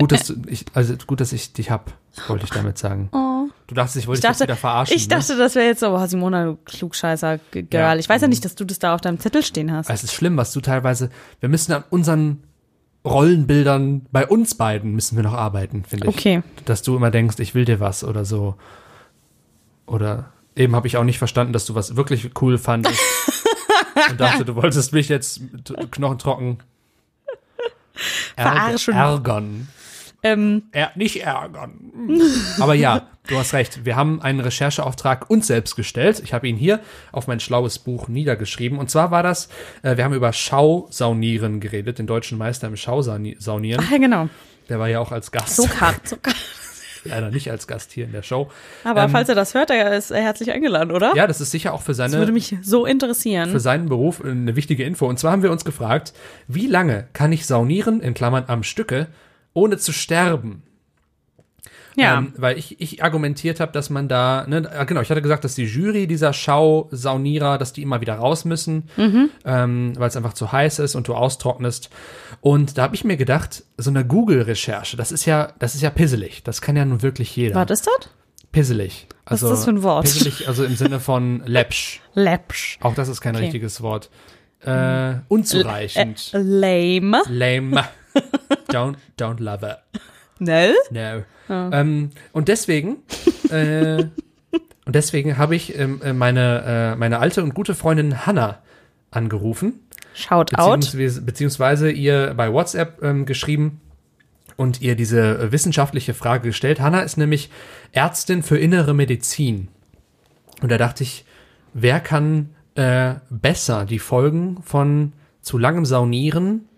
Gut, 0.00 0.12
dass 0.12 0.32
ich, 0.46 0.64
also 0.74 0.94
gut, 1.06 1.20
dass 1.20 1.32
ich 1.32 1.52
dich 1.52 1.70
hab, 1.70 1.92
wollte 2.26 2.44
ich 2.44 2.50
damit 2.50 2.78
sagen. 2.78 3.08
Oh. 3.12 3.46
Du 3.66 3.74
dachtest, 3.74 3.96
ich 3.98 4.06
wollte 4.08 4.18
Ich 4.18 4.22
dich 4.22 4.30
dachte, 4.30 4.44
wieder 4.44 4.56
verarschen. 4.56 4.96
ich 4.96 5.06
dachte, 5.06 5.36
das 5.36 5.54
wäre 5.54 5.66
jetzt 5.66 5.80
so, 5.80 5.90
oh, 5.94 6.06
Simona, 6.06 6.44
du 6.46 6.56
klugscheißer 6.64 7.38
Girl. 7.52 7.66
Ja. 7.70 7.94
Ich 7.96 8.08
weiß 8.08 8.22
ja 8.22 8.26
nicht, 8.28 8.44
dass 8.44 8.56
du 8.56 8.64
das 8.64 8.80
da 8.80 8.94
auf 8.94 9.00
deinem 9.00 9.20
Zettel 9.20 9.44
stehen 9.44 9.70
hast. 9.70 9.88
ne? 9.88 9.94
Es 9.94 10.02
ist 10.02 10.12
schlimm, 10.12 10.36
was 10.36 10.52
du 10.52 10.60
teilweise. 10.60 11.10
Wir 11.38 11.48
müssen 11.48 11.72
an 11.72 11.84
unseren 11.90 12.42
Rollenbildern 13.04 14.06
bei 14.10 14.26
uns 14.26 14.54
beiden 14.56 14.92
müssen 14.92 15.16
wir 15.16 15.22
noch 15.22 15.32
arbeiten, 15.34 15.84
finde 15.84 16.08
ich. 16.08 16.14
Okay. 16.14 16.42
Dass 16.64 16.82
du 16.82 16.96
immer 16.96 17.10
denkst, 17.10 17.36
ich 17.38 17.54
will 17.54 17.64
dir 17.64 17.80
was 17.80 18.02
oder 18.04 18.24
so. 18.24 18.56
Oder 19.86 20.32
eben 20.56 20.74
habe 20.74 20.86
ich 20.86 20.96
auch 20.96 21.04
nicht 21.04 21.18
verstanden, 21.18 21.52
dass 21.52 21.64
du 21.64 21.74
was 21.74 21.96
wirklich 21.96 22.30
cool 22.42 22.58
fandest. 22.58 23.00
und 24.10 24.20
dachte, 24.20 24.44
du 24.44 24.56
wolltest 24.56 24.92
mich 24.92 25.08
jetzt 25.08 25.40
knochentrocken 25.92 26.58
Verarschen. 28.36 28.94
ärgern. 28.94 29.68
Ähm, 30.22 30.64
Er, 30.72 30.90
nicht 30.96 31.22
ärgern. 31.22 32.20
Aber 32.60 32.74
ja, 32.74 33.08
du 33.28 33.38
hast 33.38 33.54
recht. 33.54 33.84
Wir 33.84 33.96
haben 33.96 34.20
einen 34.20 34.40
Rechercheauftrag 34.40 35.30
uns 35.30 35.46
selbst 35.46 35.76
gestellt. 35.76 36.20
Ich 36.24 36.32
habe 36.34 36.46
ihn 36.48 36.56
hier 36.56 36.80
auf 37.12 37.26
mein 37.26 37.40
schlaues 37.40 37.78
Buch 37.78 38.08
niedergeschrieben. 38.08 38.78
Und 38.78 38.90
zwar 38.90 39.10
war 39.10 39.22
das, 39.22 39.48
äh, 39.82 39.96
wir 39.96 40.04
haben 40.04 40.14
über 40.14 40.32
Schausaunieren 40.32 41.60
geredet, 41.60 41.98
den 41.98 42.06
deutschen 42.06 42.38
Meister 42.38 42.66
im 42.66 42.76
Schausaunieren. 42.76 43.82
ach 43.86 43.90
ja, 43.90 43.98
genau. 43.98 44.28
Der 44.68 44.78
war 44.78 44.88
ja 44.88 45.00
auch 45.00 45.10
als 45.12 45.30
Gast, 45.32 45.56
Zucker, 45.56 45.94
Zucker. 46.04 46.32
leider 47.04 47.30
nicht 47.30 47.50
als 47.50 47.66
Gast 47.66 47.90
hier 47.92 48.04
in 48.04 48.12
der 48.12 48.22
Show. 48.22 48.50
Aber 48.84 49.02
Ähm, 49.04 49.10
falls 49.10 49.28
er 49.28 49.34
das 49.34 49.54
hört, 49.54 49.70
er 49.70 49.96
ist 49.96 50.10
herzlich 50.10 50.52
eingeladen, 50.52 50.90
oder? 50.92 51.12
Ja, 51.16 51.26
das 51.26 51.40
ist 51.40 51.50
sicher 51.50 51.72
auch 51.74 51.82
für 51.82 51.92
Das 51.92 52.12
würde 52.12 52.26
seine, 52.26 52.32
mich 52.32 52.54
so 52.62 52.86
interessieren. 52.86 53.50
für 53.50 53.58
seinen 53.60 53.88
Beruf 53.88 54.22
eine 54.24 54.54
wichtige 54.54 54.84
Info. 54.84 55.06
Und 55.08 55.18
zwar 55.18 55.32
haben 55.32 55.42
wir 55.42 55.50
uns 55.50 55.64
gefragt, 55.64 56.12
wie 56.46 56.66
lange 56.66 57.08
kann 57.14 57.32
ich 57.32 57.46
saunieren, 57.46 58.00
in 58.00 58.14
Klammern 58.14 58.44
am 58.46 58.62
Stücke, 58.62 59.08
ohne 59.54 59.76
zu 59.78 59.92
sterben? 59.92 60.62
ja. 61.96 62.18
Ähm, 62.18 62.32
weil 62.36 62.56
ich, 62.56 62.80
ich 62.80 63.02
argumentiert 63.02 63.58
habe, 63.60 63.72
dass 63.72 63.90
man 63.90 64.08
da, 64.08 64.46
ne, 64.46 64.70
ah, 64.74 64.84
genau, 64.84 65.00
ich 65.00 65.10
hatte 65.10 65.20
gesagt, 65.22 65.44
dass 65.44 65.56
die 65.56 65.64
Jury 65.64 66.06
dieser 66.06 66.32
Schau-Saunierer, 66.32 67.58
dass 67.58 67.72
die 67.72 67.82
immer 67.82 68.00
wieder 68.00 68.14
raus 68.14 68.44
müssen, 68.44 68.84
ähm, 69.44 69.92
weil 69.98 70.08
es 70.08 70.16
einfach 70.16 70.32
zu 70.32 70.50
heiß 70.52 70.78
ist 70.78 70.94
und 70.94 71.08
du 71.08 71.14
austrocknest. 71.14 71.90
Und 72.40 72.78
da 72.78 72.82
habe 72.84 72.94
ich 72.94 73.04
mir 73.04 73.16
gedacht, 73.16 73.64
so 73.76 73.90
eine 73.90 74.06
Google-Recherche, 74.06 74.96
das 74.96 75.10
ist 75.12 75.26
ja, 75.26 75.52
das 75.58 75.74
ist 75.74 75.82
ja 75.82 75.90
pisselig. 75.90 76.42
Das 76.44 76.60
kann 76.62 76.76
ja 76.76 76.84
nun 76.84 77.02
wirklich 77.02 77.34
jeder. 77.36 77.56
Was 77.56 77.70
ist 77.70 77.86
das? 77.86 78.08
Pisselig. 78.52 79.06
Was 79.24 79.42
Also, 79.42 79.46
ist 79.46 79.52
das 79.58 79.64
für 79.64 79.70
ein 79.72 79.82
Wort? 79.82 80.04
Pisselig, 80.04 80.48
also 80.48 80.64
im 80.64 80.76
Sinne 80.76 81.00
von 81.00 81.42
läppsch. 81.46 82.00
Läppsch. 82.14 82.78
Auch 82.82 82.94
das 82.94 83.08
ist 83.08 83.20
kein 83.20 83.34
Okay. 83.34 83.44
richtiges 83.44 83.82
Wort. 83.82 84.10
Äh, 84.64 85.14
unzureichend. 85.28 86.30
Äh, 86.34 86.38
lame. 86.38 87.22
Lame. 87.28 87.84
Don't, 88.68 88.96
don't 89.16 89.40
love 89.40 89.66
it. 89.66 89.78
No? 90.38 90.72
No. 90.90 91.24
Ähm, 91.48 92.10
und 92.32 92.48
deswegen, 92.48 92.98
äh, 93.50 93.96
und 94.86 94.94
deswegen 94.94 95.36
habe 95.38 95.56
ich 95.56 95.76
ähm, 95.78 96.00
äh, 96.02 96.12
meine, 96.12 96.92
äh, 96.94 96.96
meine 96.96 97.18
alte 97.18 97.42
und 97.42 97.54
gute 97.54 97.74
Freundin 97.74 98.26
Hannah 98.26 98.60
angerufen, 99.10 99.80
Shout 100.14 100.54
out. 100.54 100.80
beziehungsweise, 100.80 101.22
beziehungsweise 101.22 101.90
ihr 101.90 102.34
bei 102.36 102.52
WhatsApp 102.52 103.02
ähm, 103.02 103.26
geschrieben 103.26 103.80
und 104.56 104.80
ihr 104.80 104.94
diese 104.94 105.38
äh, 105.38 105.52
wissenschaftliche 105.52 106.14
Frage 106.14 106.48
gestellt. 106.48 106.80
Hannah 106.80 107.00
ist 107.00 107.16
nämlich 107.16 107.50
Ärztin 107.92 108.42
für 108.42 108.58
innere 108.58 108.94
Medizin. 108.94 109.68
Und 110.62 110.70
da 110.70 110.78
dachte 110.78 111.02
ich, 111.02 111.24
wer 111.72 112.00
kann 112.00 112.50
äh, 112.76 113.14
besser 113.30 113.84
die 113.84 113.98
Folgen 113.98 114.62
von 114.62 115.12
zu 115.42 115.58
langem 115.58 115.84
Saunieren 115.84 116.68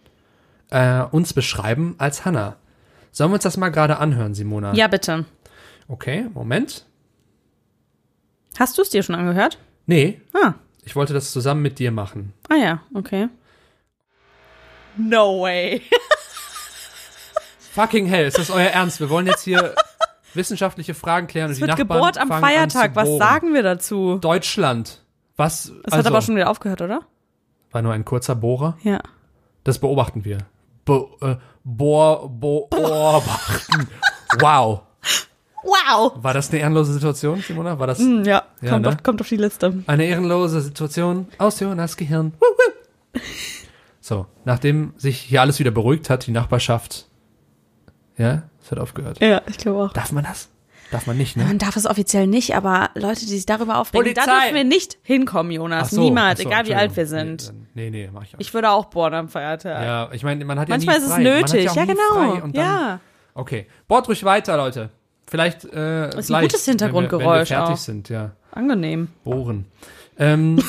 äh, 0.72 1.02
uns 1.10 1.32
beschreiben 1.32 1.94
als 1.98 2.24
Hannah? 2.24 2.56
Sollen 3.10 3.30
wir 3.30 3.34
uns 3.34 3.44
das 3.44 3.56
mal 3.56 3.68
gerade 3.70 3.98
anhören, 3.98 4.34
Simona? 4.34 4.72
Ja, 4.74 4.88
bitte. 4.88 5.24
Okay, 5.88 6.26
Moment. 6.34 6.86
Hast 8.58 8.78
du 8.78 8.82
es 8.82 8.90
dir 8.90 9.02
schon 9.02 9.14
angehört? 9.14 9.58
Nee, 9.86 10.20
Ah. 10.34 10.54
ich 10.84 10.96
wollte 10.96 11.12
das 11.12 11.32
zusammen 11.32 11.62
mit 11.62 11.78
dir 11.78 11.90
machen. 11.92 12.32
Ah 12.48 12.56
ja, 12.56 12.82
okay. 12.94 13.28
No 14.96 15.42
way. 15.42 15.82
Fucking 17.72 18.06
hell, 18.06 18.26
ist 18.26 18.38
das 18.38 18.50
euer 18.50 18.68
Ernst? 18.68 19.00
Wir 19.00 19.08
wollen 19.08 19.26
jetzt 19.26 19.42
hier 19.44 19.74
wissenschaftliche 20.34 20.94
Fragen 20.94 21.26
klären 21.26 21.46
und 21.46 21.52
Es 21.52 21.56
die 21.58 21.62
wird 21.62 21.70
Nachbarn 21.70 21.88
gebohrt 21.88 22.18
am 22.18 22.28
Feiertag. 22.28 22.94
Was 22.94 23.16
sagen 23.16 23.54
wir 23.54 23.62
dazu? 23.62 24.18
Deutschland. 24.20 25.02
Was? 25.36 25.66
Es 25.66 25.84
also, 25.92 25.98
hat 25.98 26.06
aber 26.06 26.20
schon 26.22 26.36
wieder 26.36 26.50
aufgehört, 26.50 26.82
oder? 26.82 27.00
war 27.70 27.80
nur 27.80 27.94
ein 27.94 28.04
kurzer 28.04 28.34
Bohrer. 28.34 28.76
Ja. 28.82 29.00
Das 29.64 29.78
beobachten 29.78 30.26
wir. 30.26 30.38
Bo, 30.84 31.16
äh, 31.20 31.36
bohr, 31.64 32.28
bo, 32.28 32.66
beobachten. 32.68 33.88
Wow. 34.40 34.82
Wow. 35.64 36.12
War 36.16 36.34
das 36.34 36.50
eine 36.50 36.58
ehrenlose 36.60 36.92
Situation, 36.94 37.40
Simona? 37.40 37.78
War 37.78 37.86
das 37.86 37.98
Hm, 38.00 38.24
ja, 38.24 38.42
Ja, 38.60 38.70
kommt, 38.70 38.82
ne? 38.82 38.88
auf, 38.88 39.02
kommt 39.02 39.20
auf 39.20 39.28
die 39.28 39.36
Liste. 39.36 39.82
eine 39.86 40.04
ehrenlose 40.06 40.60
Situation 40.60 41.28
aus 41.38 41.60
Jonas 41.60 41.96
Gehirn? 41.96 42.32
So, 44.00 44.26
nachdem 44.44 44.92
sich 44.96 45.18
hier 45.20 45.40
alles 45.40 45.60
wieder 45.60 45.70
beruhigt 45.70 46.10
hat, 46.10 46.26
die 46.26 46.32
Nachbarschaft. 46.32 47.06
Ja, 48.16 48.42
es 48.60 48.70
hat 48.72 48.78
aufgehört. 48.80 49.20
Ja, 49.20 49.42
ich 49.46 49.58
glaube 49.58 49.84
auch. 49.84 49.92
Darf 49.92 50.10
man 50.10 50.24
das? 50.24 50.48
Darf 50.92 51.06
man 51.06 51.16
nicht, 51.16 51.38
ne? 51.38 51.44
Man 51.44 51.56
darf 51.58 51.74
es 51.76 51.86
offiziell 51.86 52.26
nicht, 52.26 52.54
aber 52.54 52.90
Leute, 52.94 53.20
die 53.20 53.26
sich 53.26 53.46
darüber 53.46 53.78
aufregen, 53.78 54.12
da 54.14 54.24
Polizei! 54.24 54.40
dürfen 54.42 54.54
wir 54.56 54.64
nicht 54.64 54.98
hinkommen, 55.02 55.50
Jonas. 55.50 55.90
So, 55.90 56.02
Niemals, 56.02 56.40
so, 56.40 56.48
egal 56.48 56.66
wie 56.66 56.74
alt 56.74 56.94
wir 56.94 57.06
sind. 57.06 57.50
Nee, 57.74 57.88
nee, 57.88 58.04
nee 58.04 58.10
mach 58.12 58.24
ich 58.24 58.34
auch. 58.34 58.40
Ich 58.40 58.52
würde 58.52 58.68
auch 58.70 58.84
bohren 58.84 59.14
am 59.14 59.28
Feiertag. 59.30 59.82
ja, 59.82 60.10
ich 60.12 60.22
meine, 60.22 60.44
man 60.44 60.60
hat 60.60 60.68
Manchmal 60.68 60.98
ja 60.98 61.02
ist 61.02 61.16
nie 61.16 61.24
es 61.24 61.52
nötig. 61.52 61.64
Ja, 61.64 61.72
ja, 61.72 61.84
genau. 61.86 62.36
Dann, 62.40 62.52
ja. 62.52 63.00
Okay, 63.32 63.66
bohrt 63.88 64.06
ruhig 64.06 64.22
weiter, 64.24 64.58
Leute. 64.58 64.90
Vielleicht 65.26 65.64
äh, 65.64 66.14
Ist 66.18 66.30
ein 66.30 66.42
gutes 66.42 66.66
Hintergrundgeräusch 66.66 67.24
wenn 67.24 67.26
wir, 67.26 67.38
wenn 67.38 67.38
wir 67.38 67.46
fertig 67.46 67.74
auch. 67.74 67.78
sind, 67.78 68.08
ja. 68.10 68.32
Angenehm. 68.50 69.08
Bohren. 69.24 69.64
Ähm, 70.18 70.62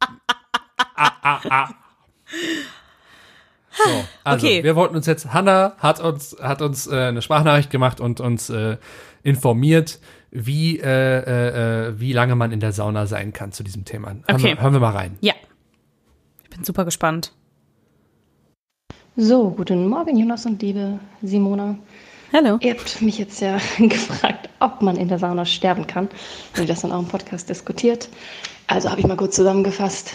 ah, 0.96 1.12
ah, 1.22 1.40
ah. 1.48 1.68
So, 3.76 4.04
also 4.24 4.46
Okay. 4.46 4.64
wir 4.64 4.74
wollten 4.76 4.96
uns 4.96 5.06
jetzt, 5.06 5.32
Hanna 5.32 5.74
hat 5.78 6.00
uns, 6.00 6.36
hat 6.40 6.62
uns 6.62 6.86
äh, 6.86 6.94
eine 7.08 7.22
Sprachnachricht 7.22 7.70
gemacht 7.70 8.00
und 8.00 8.20
uns 8.20 8.48
äh, 8.50 8.76
informiert, 9.22 9.98
wie, 10.30 10.78
äh, 10.80 10.84
äh, 10.86 11.88
äh, 11.88 12.00
wie 12.00 12.12
lange 12.12 12.34
man 12.36 12.52
in 12.52 12.60
der 12.60 12.72
Sauna 12.72 13.06
sein 13.06 13.32
kann 13.32 13.52
zu 13.52 13.62
diesem 13.62 13.84
Thema. 13.84 14.08
Hören, 14.08 14.24
Okay. 14.28 14.42
wir, 14.44 14.60
hören 14.60 14.72
wir 14.72 14.80
mal 14.80 14.92
rein. 14.92 15.16
Ja. 15.20 15.34
Ich 16.44 16.50
bin 16.50 16.64
super 16.64 16.84
gespannt. 16.84 17.32
So, 19.16 19.50
guten 19.50 19.88
Morgen, 19.88 20.16
Jonas 20.16 20.44
und 20.46 20.60
liebe 20.62 20.98
Simona. 21.22 21.76
Hallo. 22.32 22.58
Ihr 22.60 22.72
habt 22.74 23.00
mich 23.00 23.18
jetzt 23.18 23.40
ja 23.40 23.58
gefragt, 23.78 24.50
ob 24.60 24.82
man 24.82 24.96
in 24.96 25.08
der 25.08 25.18
Sauna 25.18 25.44
sterben 25.46 25.86
kann. 25.86 26.08
Und 26.54 26.60
ihr 26.62 26.66
das 26.66 26.82
dann 26.82 26.92
auch 26.92 26.98
im 27.00 27.08
Podcast 27.08 27.48
diskutiert. 27.48 28.08
Also 28.66 28.90
habe 28.90 29.00
ich 29.00 29.06
mal 29.06 29.16
kurz 29.16 29.36
zusammengefasst. 29.36 30.12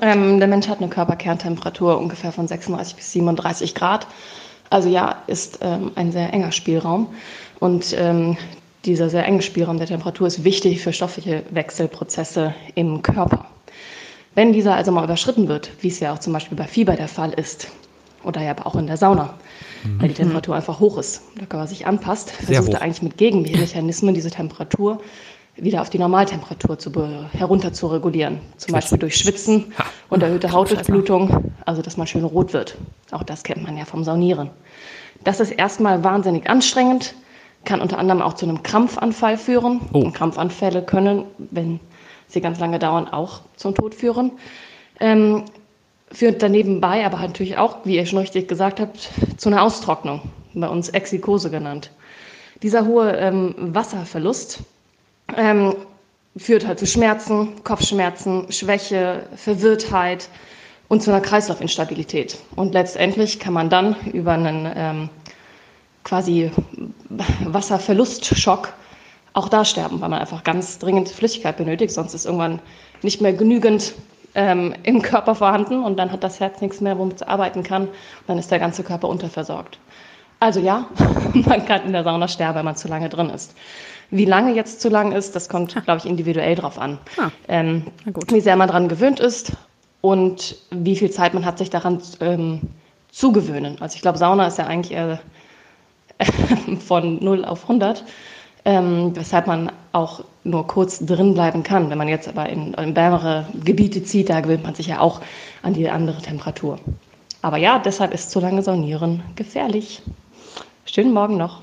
Ähm, 0.00 0.38
der 0.38 0.48
Mensch 0.48 0.68
hat 0.68 0.78
eine 0.78 0.88
Körperkerntemperatur 0.88 1.98
ungefähr 1.98 2.32
von 2.32 2.48
36 2.48 2.96
bis 2.96 3.12
37 3.12 3.74
Grad. 3.74 4.06
Also 4.70 4.88
ja, 4.88 5.22
ist 5.26 5.58
ähm, 5.60 5.92
ein 5.96 6.12
sehr 6.12 6.32
enger 6.32 6.52
Spielraum. 6.52 7.08
Und 7.60 7.94
ähm, 7.98 8.36
dieser 8.84 9.10
sehr 9.10 9.26
enge 9.26 9.42
Spielraum 9.42 9.78
der 9.78 9.86
Temperatur 9.86 10.26
ist 10.26 10.44
wichtig 10.44 10.80
für 10.80 10.92
stoffliche 10.92 11.42
Wechselprozesse 11.50 12.54
im 12.74 13.02
Körper. 13.02 13.46
Wenn 14.34 14.52
dieser 14.52 14.74
also 14.74 14.90
mal 14.92 15.04
überschritten 15.04 15.46
wird, 15.48 15.70
wie 15.82 15.88
es 15.88 16.00
ja 16.00 16.12
auch 16.12 16.18
zum 16.18 16.32
Beispiel 16.32 16.56
bei 16.56 16.66
Fieber 16.66 16.96
der 16.96 17.08
Fall 17.08 17.32
ist, 17.32 17.68
oder 18.24 18.40
ja 18.40 18.52
aber 18.52 18.66
auch 18.66 18.76
in 18.76 18.86
der 18.86 18.96
Sauna, 18.96 19.34
weil 19.98 20.08
die 20.08 20.14
Temperatur 20.14 20.54
einfach 20.54 20.80
hoch 20.80 20.96
ist, 20.96 21.22
der 21.38 21.46
Körper 21.46 21.66
sich 21.66 21.86
anpasst, 21.86 22.30
versucht 22.30 22.68
hoch. 22.68 22.74
er 22.74 22.82
eigentlich 22.82 23.02
mit 23.02 23.16
Gegenmechanismen 23.18 24.14
diese 24.14 24.30
Temperatur 24.30 25.00
wieder 25.56 25.82
auf 25.82 25.90
die 25.90 25.98
Normaltemperatur 25.98 26.78
zu 26.78 26.90
herunter 27.32 27.72
zu 27.72 27.86
regulieren. 27.88 28.40
Zum 28.56 28.72
Beispiel 28.72 28.98
durch 28.98 29.16
Schwitzen 29.16 29.72
Ha. 29.78 29.84
und 30.08 30.22
erhöhte 30.22 30.50
Hautdurchblutung, 30.50 31.52
also 31.66 31.82
dass 31.82 31.96
man 31.96 32.06
schön 32.06 32.24
rot 32.24 32.52
wird. 32.52 32.76
Auch 33.10 33.22
das 33.22 33.42
kennt 33.42 33.62
man 33.62 33.76
ja 33.76 33.84
vom 33.84 34.02
Saunieren. 34.02 34.50
Das 35.24 35.40
ist 35.40 35.50
erstmal 35.50 36.02
wahnsinnig 36.02 36.48
anstrengend, 36.48 37.14
kann 37.64 37.80
unter 37.80 37.98
anderem 37.98 38.22
auch 38.22 38.32
zu 38.32 38.46
einem 38.46 38.62
Krampfanfall 38.62 39.36
führen. 39.36 39.80
Oh. 39.92 39.98
Und 39.98 40.14
Krampfanfälle 40.14 40.82
können, 40.82 41.24
wenn 41.38 41.80
sie 42.28 42.40
ganz 42.40 42.58
lange 42.58 42.78
dauern, 42.78 43.08
auch 43.08 43.42
zum 43.56 43.74
Tod 43.74 43.94
führen. 43.94 44.32
Ähm, 45.00 45.44
führt 46.10 46.42
daneben 46.42 46.80
bei, 46.80 47.04
aber 47.04 47.18
natürlich 47.18 47.56
auch, 47.58 47.78
wie 47.84 47.96
ihr 47.96 48.06
schon 48.06 48.18
richtig 48.18 48.48
gesagt 48.48 48.80
habt, 48.80 49.10
zu 49.36 49.48
einer 49.48 49.62
Austrocknung, 49.62 50.22
bei 50.54 50.68
uns 50.68 50.88
Exikose 50.88 51.50
genannt. 51.50 51.90
Dieser 52.62 52.86
hohe 52.86 53.12
ähm, 53.16 53.54
Wasserverlust 53.58 54.60
ähm, 55.36 55.74
führt 56.36 56.66
halt 56.66 56.78
zu 56.78 56.86
Schmerzen, 56.86 57.62
Kopfschmerzen, 57.64 58.50
Schwäche, 58.50 59.26
Verwirrtheit 59.36 60.28
und 60.88 61.02
zu 61.02 61.10
einer 61.10 61.20
Kreislaufinstabilität. 61.20 62.38
Und 62.56 62.74
letztendlich 62.74 63.38
kann 63.38 63.52
man 63.52 63.70
dann 63.70 63.96
über 64.12 64.32
einen 64.32 64.70
ähm, 64.74 65.08
quasi 66.04 66.50
Wasserverlustschock 67.44 68.72
auch 69.34 69.48
da 69.48 69.64
sterben, 69.64 70.00
weil 70.00 70.08
man 70.08 70.20
einfach 70.20 70.44
ganz 70.44 70.78
dringend 70.78 71.08
Flüssigkeit 71.08 71.56
benötigt, 71.56 71.94
sonst 71.94 72.14
ist 72.14 72.26
irgendwann 72.26 72.60
nicht 73.02 73.20
mehr 73.20 73.32
genügend 73.32 73.94
ähm, 74.34 74.74
im 74.82 75.02
Körper 75.02 75.34
vorhanden 75.34 75.82
und 75.82 75.98
dann 75.98 76.12
hat 76.12 76.24
das 76.24 76.40
Herz 76.40 76.60
nichts 76.60 76.80
mehr, 76.80 76.98
womit 76.98 77.16
es 77.16 77.22
arbeiten 77.22 77.62
kann. 77.62 77.84
Und 77.84 77.92
dann 78.26 78.38
ist 78.38 78.50
der 78.50 78.58
ganze 78.58 78.82
Körper 78.82 79.08
unterversorgt. 79.08 79.78
Also 80.40 80.60
ja, 80.60 80.86
man 81.34 81.64
kann 81.66 81.84
in 81.84 81.92
der 81.92 82.04
Sauna 82.04 82.28
sterben, 82.28 82.58
wenn 82.58 82.64
man 82.64 82.76
zu 82.76 82.88
lange 82.88 83.08
drin 83.08 83.30
ist. 83.30 83.54
Wie 84.12 84.26
lange 84.26 84.54
jetzt 84.54 84.80
zu 84.82 84.88
lang 84.90 85.12
ist, 85.12 85.34
das 85.34 85.48
kommt, 85.48 85.72
glaube 85.72 85.98
ich, 85.98 86.06
individuell 86.06 86.54
drauf 86.54 86.78
an. 86.78 86.98
Ah, 87.18 87.30
Ähm, 87.48 87.86
na 88.04 88.12
gut. 88.12 88.30
wie 88.30 88.40
sehr 88.40 88.56
man 88.56 88.68
daran 88.68 88.88
gewöhnt 88.88 89.18
ist 89.20 89.52
und 90.02 90.54
wie 90.70 90.96
viel 90.96 91.10
Zeit 91.10 91.32
man 91.34 91.44
hat, 91.46 91.56
sich 91.58 91.70
daran 91.70 92.00
ähm, 92.20 92.60
zu 93.10 93.32
gewöhnen. 93.32 93.78
Also 93.80 93.96
ich 93.96 94.02
glaube, 94.02 94.18
Sauna 94.18 94.46
ist 94.46 94.58
ja 94.58 94.66
eigentlich 94.66 94.92
eher 94.96 95.18
von 96.86 97.24
0 97.24 97.44
auf 97.44 97.62
100, 97.62 98.04
ähm, 98.64 99.12
weshalb 99.16 99.46
man 99.46 99.72
auch 99.92 100.22
nur 100.44 100.66
kurz 100.66 100.98
drin 101.04 101.34
bleiben 101.34 101.62
kann. 101.62 101.88
Wenn 101.90 101.98
man 101.98 102.08
jetzt 102.08 102.28
aber 102.28 102.48
in, 102.48 102.74
in 102.74 102.94
wärmere 102.94 103.46
Gebiete 103.64 104.04
zieht, 104.04 104.28
da 104.28 104.40
gewöhnt 104.40 104.62
man 104.62 104.74
sich 104.74 104.88
ja 104.88 105.00
auch 105.00 105.20
an 105.62 105.74
die 105.74 105.88
andere 105.88 106.20
Temperatur. 106.20 106.78
Aber 107.40 107.56
ja, 107.56 107.78
deshalb 107.78 108.12
ist 108.14 108.30
zu 108.30 108.40
lange 108.40 108.62
Saunieren 108.62 109.22
gefährlich. 109.36 110.02
Schönen 110.84 111.12
Morgen 111.12 111.36
noch. 111.38 111.62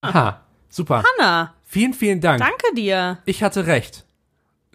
Aha, 0.00 0.40
super. 0.68 1.02
Hanna, 1.18 1.52
Vielen, 1.72 1.94
vielen 1.94 2.20
Dank. 2.20 2.38
danke 2.38 2.74
dir. 2.76 3.16
Ich 3.24 3.42
hatte 3.42 3.66
recht. 3.66 4.04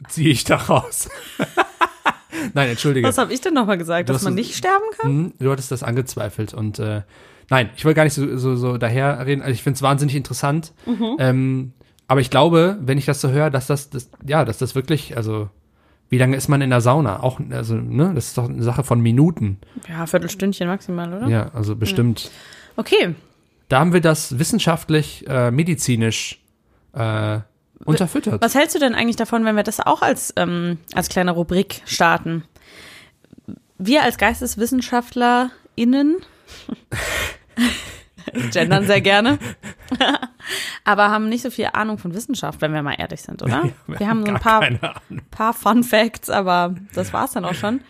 Ziehe 0.08 0.32
ich 0.32 0.46
daraus. 0.46 1.08
Nein, 2.56 2.70
entschuldige. 2.70 3.08
Was 3.08 3.20
habe 3.20 3.32
ich 3.32 3.40
denn 3.40 3.54
nochmal 3.54 3.78
gesagt, 3.78 4.10
Du 4.10 4.14
dass 4.14 4.24
man 4.24 4.34
nicht 4.34 4.56
sterben 4.56 4.84
kann? 4.98 5.08
Hm, 5.08 5.34
du 5.38 5.52
hattest 5.52 5.72
das 5.72 5.84
angezweifelt 5.84 6.56
und 6.56 6.80
äh, 6.80 7.04
nein, 7.52 7.70
ich 7.78 7.86
wollte 7.86 7.98
gar 7.98 8.04
nicht 8.04 8.16
so, 8.16 8.36
so, 8.38 8.56
so 8.56 8.80
daher 8.80 9.24
reden. 9.28 9.44
Also 9.44 9.54
ich 9.54 9.62
finde 9.62 9.76
es 9.76 9.84
wahnsinnig 9.84 10.16
interessant. 10.16 10.74
Mhm. 10.88 11.18
Ähm, 11.20 11.74
aber 12.08 12.20
ich 12.20 12.32
glaube, 12.32 12.80
wenn 12.82 12.98
ich 12.98 13.06
das 13.06 13.22
so 13.22 13.30
höre, 13.30 13.52
dass 13.52 13.68
das, 13.68 13.92
das, 13.92 14.10
ja, 14.26 14.44
dass 14.44 14.58
das 14.58 14.74
wirklich, 14.74 15.16
also 15.16 15.52
wie 16.10 16.18
lange 16.18 16.36
ist 16.36 16.48
man 16.48 16.62
in 16.62 16.72
der 16.72 16.82
Sauna? 16.82 17.22
Auch, 17.22 17.40
also, 17.52 17.76
ne, 17.76 18.12
das 18.16 18.30
ist 18.30 18.40
doch 18.40 18.50
eine 18.50 18.64
Sache 18.64 18.84
von 18.84 19.02
Minuten. 19.02 19.60
Ja, 19.88 20.08
Viertelstündchen 20.08 20.68
maximal, 20.68 21.14
oder? 21.14 21.28
Ja, 21.28 21.52
also 21.54 21.76
bestimmt. 21.76 22.32
Okay. 22.76 23.14
Da 23.70 23.82
haben 23.82 23.94
wir 23.94 24.02
das 24.02 24.40
wissenschaftlich, 24.40 25.26
äh, 25.28 25.52
medizinisch 25.52 26.40
äh, 26.98 27.40
unterfüttert. 27.86 28.42
Was 28.42 28.56
hältst 28.56 28.76
du 28.76 28.80
denn 28.80 28.96
eigentlich 28.96 29.16
davon, 29.16 29.46
wenn 29.46 29.56
wir 29.56 29.64
das 29.64 29.80
auch 29.80 30.02
als, 30.02 30.34
ähm, 30.36 30.80
als 30.94 31.10
kleine 31.10 31.32
Rubrik 31.32 31.82
starten? 31.86 32.44
Wir 33.78 34.04
als 34.04 34.18
GeisteswissenschaftlerInnen 34.18 36.18
gendern 38.52 38.88
sehr 38.88 39.02
gerne, 39.02 39.38
aber 40.84 41.12
haben 41.12 41.30
nicht 41.30 41.44
so 41.44 41.52
viel 41.52 41.70
Ahnung 41.74 41.98
von 41.98 42.14
Wissenschaft, 42.14 42.62
wenn 42.62 42.74
wir 42.74 42.82
mal 42.82 42.96
ehrlich 42.98 43.22
sind, 43.22 43.44
oder? 43.44 43.70
wir 43.86 44.08
haben 44.08 44.26
so 44.26 44.32
ein 44.32 44.40
paar, 44.40 44.68
paar 45.32 45.54
Fun 45.54 45.84
Facts, 45.84 46.30
aber 46.30 46.76
das 46.94 47.14
war's 47.14 47.34
dann 47.34 47.46
auch 47.46 47.54
schon. 47.54 47.82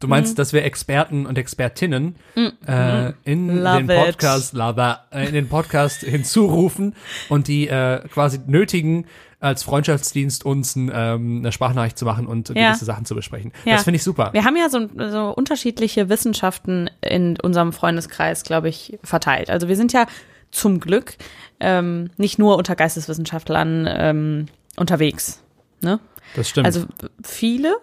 Du 0.00 0.06
meinst, 0.06 0.34
Mhm. 0.34 0.36
dass 0.36 0.52
wir 0.52 0.64
Experten 0.64 1.26
und 1.26 1.36
Expertinnen 1.38 2.14
äh, 2.36 3.12
in 3.24 3.48
Love 3.62 3.78
den. 3.84 3.86
Podcast, 3.88 4.52
love, 4.54 4.98
äh, 5.10 5.26
in 5.26 5.34
den 5.34 5.48
Podcast 5.48 6.00
hinzurufen 6.02 6.94
und 7.28 7.48
die 7.48 7.66
äh, 7.68 8.06
quasi 8.08 8.38
nötigen, 8.46 9.06
als 9.40 9.62
Freundschaftsdienst 9.62 10.44
uns 10.44 10.74
ein, 10.76 10.90
ähm, 10.92 11.38
eine 11.38 11.52
Sprachnachricht 11.52 11.96
zu 11.98 12.04
machen 12.04 12.26
und 12.26 12.48
Ja. 12.50 12.70
gewisse 12.70 12.84
Sachen 12.84 13.04
zu 13.04 13.14
besprechen. 13.14 13.52
Ja. 13.64 13.74
Das 13.74 13.84
finde 13.84 13.96
ich 13.96 14.02
super. 14.02 14.30
Wir 14.32 14.44
haben 14.44 14.56
ja 14.56 14.68
so, 14.68 14.88
so 15.10 15.30
unterschiedliche 15.30 16.08
Wissenschaften 16.08 16.90
in 17.00 17.38
unserem 17.40 17.72
Freundeskreis, 17.72 18.42
glaube 18.42 18.68
ich, 18.68 18.98
verteilt. 19.04 19.50
Also 19.50 19.68
wir 19.68 19.76
sind 19.76 19.92
ja 19.92 20.06
zum 20.50 20.80
Glück 20.80 21.14
ähm, 21.60 22.10
nicht 22.16 22.38
nur 22.38 22.56
unter 22.56 22.74
Geisteswissenschaftlern 22.76 23.86
ähm, 23.88 24.46
unterwegs. 24.76 25.40
Ne? 25.82 26.00
Das 26.36 26.48
stimmt. 26.48 26.66
Also 26.66 26.84
viele 27.24 27.76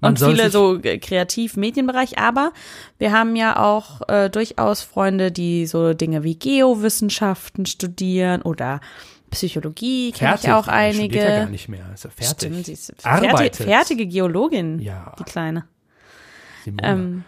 Man 0.00 0.12
und 0.12 0.18
viele 0.18 0.50
so 0.50 0.78
äh, 0.82 0.98
kreativ 0.98 1.56
Medienbereich, 1.56 2.18
aber 2.18 2.52
wir 2.98 3.12
haben 3.12 3.34
ja 3.36 3.58
auch 3.62 4.08
äh, 4.08 4.28
durchaus 4.30 4.82
Freunde, 4.82 5.32
die 5.32 5.66
so 5.66 5.94
Dinge 5.94 6.22
wie 6.22 6.36
Geowissenschaften 6.36 7.66
studieren 7.66 8.42
oder 8.42 8.80
Psychologie, 9.30 10.12
kenne 10.12 10.38
ich 10.42 10.50
auch 10.50 10.68
einige. 10.68 11.18
Ja 11.18 11.40
gar 11.40 11.50
nicht 11.50 11.68
mehr. 11.68 11.84
Ist 11.92 12.04
ja 12.04 12.10
fertig. 12.10 12.30
Stimmt, 12.48 12.66
sie 12.66 12.72
ist 12.72 12.92
fertig, 12.98 13.56
fertige 13.56 14.06
Geologin, 14.06 14.78
Ja. 14.80 15.14
die 15.18 15.24
Kleine. 15.24 15.64
Simone. 16.64 16.88
Ähm, 16.88 17.24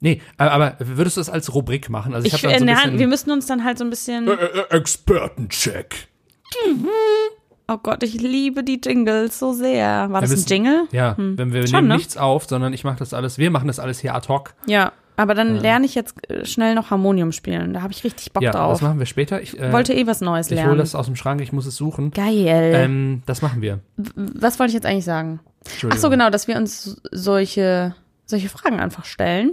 nee, 0.00 0.22
aber, 0.38 0.76
würdest 0.80 1.16
du 1.16 1.20
es 1.20 1.30
als 1.30 1.54
Rubrik 1.54 1.88
machen? 1.88 2.14
Also 2.14 2.26
ich, 2.26 2.34
ich, 2.34 2.42
dann 2.42 2.50
so 2.50 2.56
äh, 2.56 2.60
ein 2.60 2.66
na, 2.66 2.74
bisschen 2.82 2.98
wir 2.98 3.06
müssen 3.06 3.30
uns 3.30 3.46
dann 3.46 3.64
halt 3.64 3.78
so 3.78 3.84
ein 3.84 3.90
bisschen. 3.90 4.26
äh, 4.28 4.32
äh, 4.32 4.76
Expertencheck. 4.76 6.08
Oh 7.72 7.78
Gott, 7.80 8.02
ich 8.02 8.20
liebe 8.20 8.64
die 8.64 8.80
Jingles 8.84 9.38
so 9.38 9.52
sehr. 9.52 10.08
War 10.10 10.20
das 10.20 10.32
ein 10.32 10.44
Jingle? 10.46 10.88
Ja, 10.90 11.14
wenn 11.16 11.52
wir 11.52 11.66
Schon, 11.68 11.76
nehmen 11.78 11.88
ne? 11.88 11.96
nichts 11.98 12.16
auf, 12.16 12.46
sondern 12.46 12.72
ich 12.72 12.82
mache 12.82 12.98
das 12.98 13.14
alles, 13.14 13.38
wir 13.38 13.50
machen 13.52 13.68
das 13.68 13.78
alles 13.78 14.00
hier 14.00 14.12
ad 14.14 14.26
hoc. 14.28 14.54
Ja, 14.66 14.92
aber 15.16 15.34
dann 15.34 15.56
lerne 15.56 15.86
ich 15.86 15.94
jetzt 15.94 16.14
äh, 16.30 16.44
schnell 16.44 16.74
noch 16.74 16.90
Harmonium 16.90 17.30
spielen. 17.30 17.74
Da 17.74 17.82
habe 17.82 17.92
ich 17.92 18.02
richtig 18.02 18.32
Bock 18.32 18.42
Ja, 18.42 18.50
das 18.50 18.60
drauf. 18.60 18.82
machen 18.82 18.98
wir 18.98 19.06
später. 19.06 19.40
Ich 19.40 19.56
äh, 19.56 19.72
Wollte 19.72 19.92
eh 19.94 20.06
was 20.08 20.20
Neues 20.20 20.46
ich 20.50 20.56
hole 20.56 20.62
lernen. 20.64 20.78
das 20.78 20.96
aus 20.96 21.06
dem 21.06 21.14
Schrank, 21.14 21.40
ich 21.42 21.52
muss 21.52 21.66
es 21.66 21.76
suchen. 21.76 22.10
Geil. 22.10 22.72
Ähm, 22.74 23.22
das 23.26 23.40
machen 23.40 23.62
wir. 23.62 23.78
was 24.16 24.58
wollte 24.58 24.70
ich 24.70 24.74
jetzt 24.74 24.86
eigentlich 24.86 25.04
sagen? 25.04 25.38
Ach 25.90 25.96
so, 25.98 26.10
genau, 26.10 26.30
dass 26.30 26.48
wir 26.48 26.56
uns 26.56 27.00
solche, 27.12 27.94
solche 28.26 28.48
Fragen 28.48 28.80
einfach 28.80 29.04
stellen, 29.04 29.52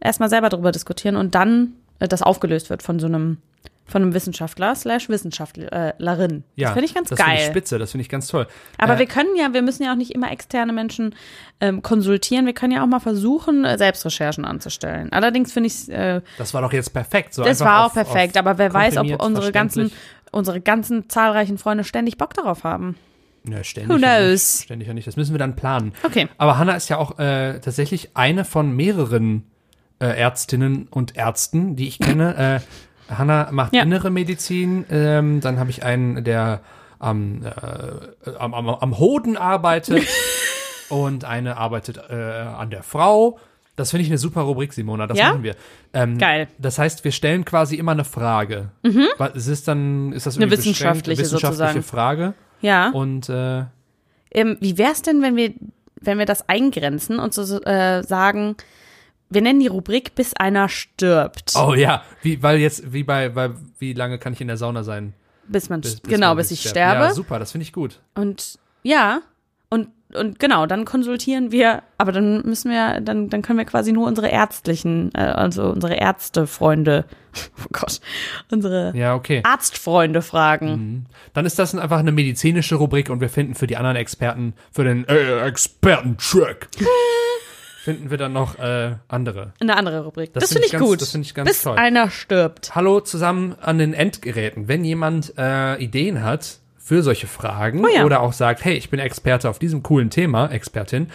erstmal 0.00 0.28
selber 0.28 0.48
darüber 0.50 0.72
diskutieren 0.72 1.16
und 1.16 1.34
dann 1.34 1.74
äh, 2.00 2.08
das 2.08 2.20
aufgelöst 2.20 2.68
wird 2.68 2.82
von 2.82 2.98
so 2.98 3.06
einem, 3.06 3.38
von 3.86 4.02
einem 4.02 4.14
Wissenschaftler 4.14 4.74
slash 4.74 5.08
Wissenschaftlerin. 5.08 6.44
Ja, 6.56 6.68
das 6.68 6.72
finde 6.72 6.86
ich 6.86 6.94
ganz 6.94 7.10
das 7.10 7.18
geil. 7.18 7.28
Finde 7.28 7.42
ich 7.42 7.46
spitze, 7.48 7.78
das 7.78 7.90
finde 7.90 8.02
ich 8.02 8.08
ganz 8.08 8.28
toll. 8.28 8.46
Aber 8.78 8.94
Äh, 8.94 8.98
wir 9.00 9.06
können 9.06 9.36
ja, 9.36 9.52
wir 9.52 9.62
müssen 9.62 9.82
ja 9.82 9.92
auch 9.92 9.96
nicht 9.96 10.12
immer 10.12 10.30
externe 10.32 10.72
Menschen 10.72 11.14
ähm, 11.60 11.82
konsultieren. 11.82 12.46
Wir 12.46 12.54
können 12.54 12.72
ja 12.72 12.82
auch 12.82 12.86
mal 12.86 13.00
versuchen, 13.00 13.64
äh, 13.64 13.76
Selbstrecherchen 13.76 14.44
anzustellen. 14.44 15.12
Allerdings 15.12 15.52
finde 15.52 15.66
ich, 15.68 15.88
äh, 15.90 16.22
das 16.38 16.54
war 16.54 16.62
doch 16.62 16.72
jetzt 16.72 16.92
perfekt. 16.94 17.34
So 17.34 17.44
das 17.44 17.60
war 17.60 17.82
auch 17.82 17.86
auf- 17.88 17.92
perfekt. 17.94 18.38
auf 18.38 18.46
aber 18.46 18.58
wer 18.58 18.72
weiß, 18.72 18.96
ob 18.96 19.22
unsere 19.22 19.52
ganzen, 19.52 19.92
unsere 20.32 20.60
ganzen 20.60 21.08
zahlreichen 21.10 21.58
Freunde 21.58 21.84
ständig 21.84 22.16
Bock 22.16 22.32
darauf 22.34 22.64
haben. 22.64 22.96
Ja, 23.46 23.62
ständig 23.62 23.90
Who 23.90 23.98
ja 24.00 24.16
knows? 24.18 24.30
Nicht, 24.54 24.64
ständig 24.64 24.88
ja 24.88 24.94
nicht. 24.94 25.06
Das 25.06 25.16
müssen 25.16 25.34
wir 25.34 25.38
dann 25.38 25.54
planen. 25.56 25.92
Okay. 26.02 26.28
Aber 26.38 26.56
Hanna 26.56 26.74
ist 26.74 26.88
ja 26.88 26.96
auch 26.96 27.18
äh, 27.18 27.60
tatsächlich 27.60 28.16
eine 28.16 28.46
von 28.46 28.74
mehreren 28.74 29.44
äh, 30.00 30.06
Ärztinnen 30.06 30.88
und 30.88 31.16
Ärzten, 31.16 31.76
die 31.76 31.86
ich 31.86 31.98
kenne. 31.98 32.62
Hanna 33.08 33.48
macht 33.52 33.74
Ja. 33.74 33.82
innere 33.82 34.10
Medizin. 34.10 34.84
Ähm, 34.90 35.40
dann 35.40 35.58
habe 35.58 35.70
ich 35.70 35.84
einen, 35.84 36.24
der 36.24 36.60
am, 36.98 37.42
äh, 37.44 38.30
am, 38.38 38.54
am, 38.54 38.68
am 38.68 38.98
Hoden 38.98 39.36
arbeitet. 39.36 40.04
und 40.88 41.24
eine 41.24 41.56
arbeitet 41.56 41.98
äh, 42.08 42.14
an 42.14 42.70
der 42.70 42.82
Frau. 42.82 43.38
Das 43.76 43.90
finde 43.90 44.02
ich 44.04 44.08
eine 44.08 44.18
super 44.18 44.42
Rubrik, 44.42 44.72
Simona. 44.72 45.06
Das 45.06 45.18
Ja? 45.18 45.30
machen 45.30 45.42
wir. 45.42 45.56
Ähm, 45.92 46.18
Geil. 46.18 46.46
Das 46.58 46.78
heißt, 46.78 47.02
wir 47.04 47.10
stellen 47.12 47.44
quasi 47.44 47.74
immer 47.76 47.92
eine 47.92 48.04
Frage. 48.04 48.70
Was 49.18 49.34
ist 49.34 49.46
es 49.48 49.64
dann? 49.64 50.12
Ist 50.12 50.26
das 50.26 50.36
Eine 50.36 50.50
wissenschaftliche 50.50 51.22
wissenschaftliche 51.22 51.56
sozusagen. 51.56 51.82
Frage? 51.82 52.34
Ja. 52.60 52.90
Und 52.90 53.28
äh, 53.28 53.64
Ähm, 54.30 54.56
wie 54.60 54.78
wär's 54.78 55.02
denn, 55.02 55.22
wenn 55.22 55.34
wir, 55.36 55.52
wenn 56.00 56.18
wir 56.18 56.26
das 56.26 56.48
eingrenzen 56.48 57.18
und 57.18 57.34
so 57.34 57.60
äh, 57.62 58.02
sagen, 58.04 58.56
wir 59.34 59.42
nennen 59.42 59.60
die 59.60 59.66
Rubrik, 59.66 60.14
bis 60.14 60.34
einer 60.34 60.68
stirbt. 60.68 61.52
Oh 61.56 61.74
ja, 61.74 62.02
wie, 62.22 62.42
weil 62.42 62.58
jetzt, 62.58 62.92
wie 62.92 63.02
bei, 63.04 63.28
bei, 63.28 63.50
wie 63.78 63.92
lange 63.92 64.18
kann 64.18 64.32
ich 64.32 64.40
in 64.40 64.48
der 64.48 64.56
Sauna 64.56 64.82
sein? 64.84 65.14
bis 65.46 65.68
man, 65.68 65.82
Bis- 65.82 66.00
bis 66.00 66.10
genau, 66.10 66.28
man 66.28 66.38
bis 66.38 66.50
ich 66.52 66.60
sterbt. 66.60 66.76
sterbe. 66.76 67.04
Ja, 67.04 67.12
super, 67.12 67.38
das 67.38 67.52
finde 67.52 67.64
ich 67.64 67.72
gut. 67.74 68.00
Und 68.14 68.58
ja, 68.82 69.20
und, 69.68 69.88
und 70.14 70.38
genau, 70.38 70.64
dann 70.66 70.84
konsultieren 70.86 71.52
wir, 71.52 71.82
aber 71.98 72.12
dann 72.12 72.42
müssen 72.46 72.70
wir, 72.70 73.00
dann, 73.02 73.28
dann 73.28 73.42
können 73.42 73.58
wir 73.58 73.66
quasi 73.66 73.92
nur 73.92 74.06
unsere 74.06 74.28
ärztlichen, 74.28 75.10
äh, 75.14 75.18
also 75.20 75.64
unsere 75.64 75.96
Ärztefreunde, 75.96 77.04
oh 77.62 77.66
Gott, 77.72 78.00
unsere 78.50 78.96
Ja, 78.96 79.14
okay. 79.14 79.42
Arztfreunde 79.44 80.22
fragen. 80.22 81.06
Dann 81.34 81.44
ist 81.44 81.58
das 81.58 81.74
einfach 81.74 81.98
eine 81.98 82.12
medizinische 82.12 82.76
Rubrik 82.76 83.10
und 83.10 83.20
wir 83.20 83.28
finden 83.28 83.54
für 83.54 83.66
die 83.66 83.76
anderen 83.76 83.96
Experten, 83.96 84.54
für 84.72 84.84
den 84.84 85.06
äh, 85.08 85.40
Expertencheck, 85.46 86.68
finden 87.84 88.10
wir 88.10 88.16
dann 88.18 88.32
noch 88.32 88.58
äh, 88.58 88.96
andere. 89.08 89.52
Eine 89.60 89.76
andere 89.76 90.04
Rubrik. 90.04 90.32
Das 90.32 90.42
Das, 90.44 90.52
find 90.52 90.64
finde 90.64 90.66
ich 90.66 90.72
ich 90.72 90.78
ganz- 90.80 90.90
gut. 90.90 91.00
das 91.02 91.10
find 91.12 91.26
ich 91.26 91.34
ganz 91.34 91.48
bis 91.48 91.62
toll. 91.62 91.76
einer 91.76 92.10
stirbt. 92.10 92.74
Hallo 92.74 93.00
zusammen 93.00 93.54
an 93.60 93.78
den 93.78 93.92
Endgeräten. 93.94 94.66
Wenn 94.68 94.84
jemand 94.84 95.34
äh, 95.38 95.76
Ideen 95.82 96.22
hat 96.22 96.58
für 96.78 97.02
solche 97.02 97.26
Fragen 97.26 97.84
Oh 97.84 97.88
ja. 97.94 98.04
oder 98.04 98.20
auch 98.20 98.32
sagt, 98.32 98.64
hey, 98.64 98.74
ich 98.74 98.90
bin 98.90 99.00
Experte 99.00 99.48
auf 99.48 99.58
diesem 99.58 99.82
coolen 99.82 100.10
Thema, 100.10 100.48
Expertin, 100.50 101.08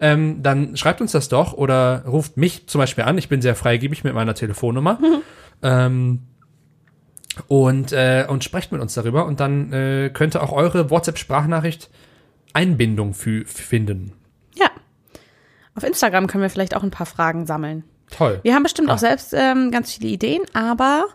ähm, 0.00 0.42
dann 0.42 0.76
schreibt 0.76 1.00
uns 1.00 1.12
das 1.12 1.28
doch 1.28 1.52
oder 1.54 2.04
ruft 2.06 2.36
mich 2.36 2.66
zum 2.66 2.80
Beispiel 2.80 3.04
an. 3.04 3.16
Ich 3.18 3.28
bin 3.28 3.40
sehr 3.40 3.54
freigebig 3.54 4.04
mit 4.04 4.12
meiner 4.14 4.34
Telefonnummer. 4.34 4.98
ähm, 5.62 6.20
und, 7.48 7.92
äh, 7.92 8.24
und 8.28 8.44
sprecht 8.44 8.72
mit 8.72 8.80
uns 8.80 8.94
darüber 8.94 9.26
und 9.26 9.40
dann 9.40 9.72
äh, 9.72 10.10
könnte 10.12 10.42
auch 10.42 10.52
eure 10.52 10.90
WhatsApp-Sprachnachricht 10.90 11.90
Einbindung 12.52 13.12
finden. 13.14 14.12
Ja. 15.76 15.82
Auf 15.82 15.84
Instagram 15.84 16.26
können 16.26 16.42
wir 16.42 16.50
vielleicht 16.50 16.74
auch 16.76 16.82
ein 16.82 16.90
paar 16.90 17.06
Fragen 17.06 17.46
sammeln. 17.46 17.84
Toll. 18.10 18.40
Wir 18.42 18.54
haben 18.54 18.62
bestimmt 18.62 18.88
Ah. 18.90 18.94
auch 18.94 18.98
selbst 18.98 19.34
ähm, 19.36 19.70
ganz 19.70 19.92
viele 19.92 20.08
Ideen, 20.08 20.42
aber 20.52 21.06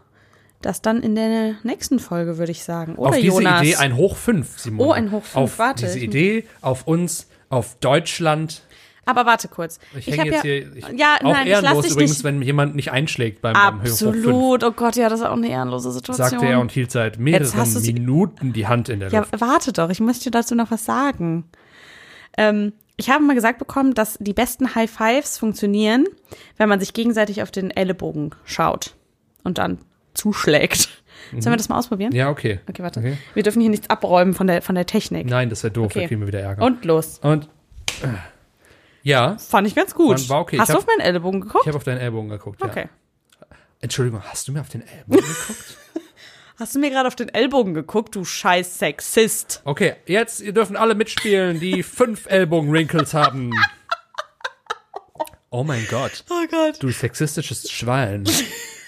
das 0.62 0.82
dann 0.82 1.02
in 1.02 1.16
der 1.16 1.56
nächsten 1.64 2.00
Folge, 2.00 2.38
würde 2.38 2.52
ich 2.52 2.64
sagen. 2.64 2.96
Oder 2.96 3.10
auf 3.12 3.16
diese 3.16 3.28
Jonas? 3.28 3.62
Idee 3.62 3.76
ein 3.78 3.96
Hoch 3.98 4.16
5, 4.18 4.60
Simone. 4.60 4.90
Oh, 4.90 4.92
ein 4.92 5.12
Hoch 5.12 5.24
fünf, 5.24 5.36
Auf 5.36 5.60
warte. 5.60 5.86
diese 5.86 6.00
Idee, 6.00 6.46
auf 6.62 6.86
uns, 6.86 7.28
auf 7.50 7.78
Deutschland. 7.80 8.62
Aber 9.04 9.26
warte 9.26 9.48
kurz. 9.48 9.80
Ich, 9.98 10.08
Ich 10.10 10.18
hänge 10.18 10.26
jetzt 10.32 10.36
ja, 10.36 10.42
hier. 10.52 10.76
Ich, 10.76 10.88
ja, 10.96 11.16
auch 11.24 11.34
nein, 11.34 11.48
ich 11.48 11.54
ehrenlos 11.54 11.84
dich 11.86 11.94
übrigens, 11.94 12.12
nicht. 12.18 12.24
wenn 12.24 12.42
jemand 12.44 12.76
nicht 12.76 12.92
einschlägt 12.92 13.42
beim, 13.42 13.54
beim 13.54 13.80
5. 13.82 13.92
Absolut. 13.92 14.64
Oh 14.64 14.72
Gott, 14.72 14.96
ja, 14.96 15.10
das 15.10 15.22
ist 15.22 15.26
auch 15.26 15.32
eine 15.34 15.50
ehrenlose 15.50 15.92
Situation. 15.92 16.30
Sagte 16.30 16.46
er 16.46 16.60
und 16.60 16.72
hielt 16.72 16.92
seit 16.92 17.18
mehreren 17.18 17.82
Minuten 17.82 18.54
die 18.54 18.68
Hand 18.68 18.90
in 18.90 19.00
der 19.00 19.10
Ja, 19.10 19.22
Luft. 19.22 19.42
warte 19.42 19.74
doch, 19.74 19.90
ich 19.90 20.00
möchte 20.02 20.26
dir 20.26 20.32
dazu 20.32 20.54
noch 20.54 20.70
was 20.70 20.86
sagen. 20.86 21.46
Ähm, 22.38 22.74
ich 23.02 23.10
habe 23.10 23.24
mal 23.24 23.34
gesagt 23.36 23.60
bekommen, 23.60 23.94
dass 23.94 24.18
die 24.20 24.34
besten 24.34 24.76
High 24.76 24.90
Fives 24.90 25.38
funktionieren, 25.38 26.06
wenn 26.58 26.70
man 26.70 26.80
sich 26.80 26.94
gegenseitig 26.94 27.42
auf 27.42 27.52
den 27.52 27.72
Ellenbogen 27.72 28.32
schaut 28.46 28.96
und 29.44 29.58
dann 29.58 29.80
zuschlägt. 30.14 30.90
Sollen 31.32 31.54
wir 31.54 31.58
das 31.58 31.70
mal 31.70 31.78
ausprobieren? 31.78 32.12
Mhm. 32.12 32.16
Ja, 32.18 32.30
okay. 32.30 32.60
Okay, 32.70 32.84
warte. 32.84 33.00
Okay. 33.00 33.18
Wir 33.34 33.44
dürfen 33.44 33.62
hier 33.62 33.70
nichts 33.70 33.90
abräumen 33.90 34.34
von 34.34 34.48
der, 34.48 34.62
von 34.62 34.76
der 34.76 34.86
Technik. 34.86 35.28
Nein, 35.28 35.50
das 35.50 35.64
wäre 35.64 35.72
doof, 35.72 35.86
Okay. 35.88 36.02
da 36.02 36.08
kriegen 36.08 36.22
wir 36.22 36.28
wieder 36.28 36.40
Ärger. 36.42 36.64
Und 36.64 36.84
los. 36.86 37.20
Und 37.24 37.46
äh, 38.04 38.08
ja, 39.04 39.38
Fand 39.38 39.68
ich 39.68 39.76
ganz 39.76 39.94
gut. 39.96 40.28
War- 40.30 40.42
okay. 40.42 40.58
Hast 40.60 40.70
Ich 40.70 40.74
du 40.76 40.82
hab- 40.82 40.88
auf 40.88 40.96
meinen 40.98 41.06
Ellenbogen 41.06 41.42
geguckt? 41.42 41.64
ich 41.64 41.68
habe 41.70 41.78
auf 41.78 41.84
deinen 41.84 42.00
Ellbogen 42.00 42.30
geguckt. 42.30 42.62
okay. 42.64 42.88
Ja. 43.40 43.48
Entschuldigung, 43.82 44.22
hast 44.24 44.48
du 44.48 44.52
mir 44.52 44.62
auf 44.62 44.70
den 44.70 44.82
Ellbogen 44.88 45.22
geguckt? 45.26 45.78
Hast 46.62 46.76
du 46.76 46.80
mir 46.80 46.92
gerade 46.92 47.08
auf 47.08 47.16
den 47.16 47.30
Ellbogen 47.30 47.74
geguckt, 47.74 48.14
du 48.14 48.24
scheiß 48.24 48.78
Sexist? 48.78 49.64
Okay, 49.66 49.96
jetzt, 50.06 50.42
ihr 50.42 50.54
dürfen 50.54 50.76
alle 50.76 50.94
mitspielen, 50.94 51.60
die 51.60 51.82
fünf 51.98 52.28
Ellbogen-Wrinkles 52.28 53.16
haben. 53.16 53.52
Oh 55.50 55.64
mein 55.64 55.88
Gott, 55.90 56.24
Oh 56.30 56.46
Gott. 56.52 56.76
du 56.84 56.92
sexistisches 56.92 57.72
Schwein. 57.72 58.26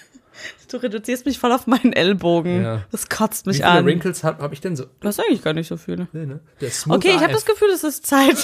Du 0.74 0.82
reduzierst 0.82 1.24
mich 1.24 1.38
voll 1.38 1.52
auf 1.52 1.68
meinen 1.68 1.92
Ellbogen. 1.92 2.60
Ja. 2.64 2.82
Das 2.90 3.08
kotzt 3.08 3.46
Wie 3.46 3.50
mich 3.50 3.58
viele 3.58 3.68
an. 3.68 3.84
Wrinkles 3.86 4.24
habe 4.24 4.42
hab 4.42 4.52
ich 4.52 4.60
denn 4.60 4.74
so? 4.74 4.86
Du 4.98 5.06
hast 5.06 5.20
eigentlich 5.20 5.40
gar 5.44 5.52
nicht 5.52 5.68
so 5.68 5.76
viele. 5.76 6.08
Nee, 6.12 6.26
ne? 6.26 6.40
Okay, 6.88 7.10
ich 7.14 7.22
habe 7.22 7.32
das 7.32 7.44
Gefühl, 7.44 7.68
es 7.70 7.84
ist 7.84 8.04
Zeit, 8.04 8.36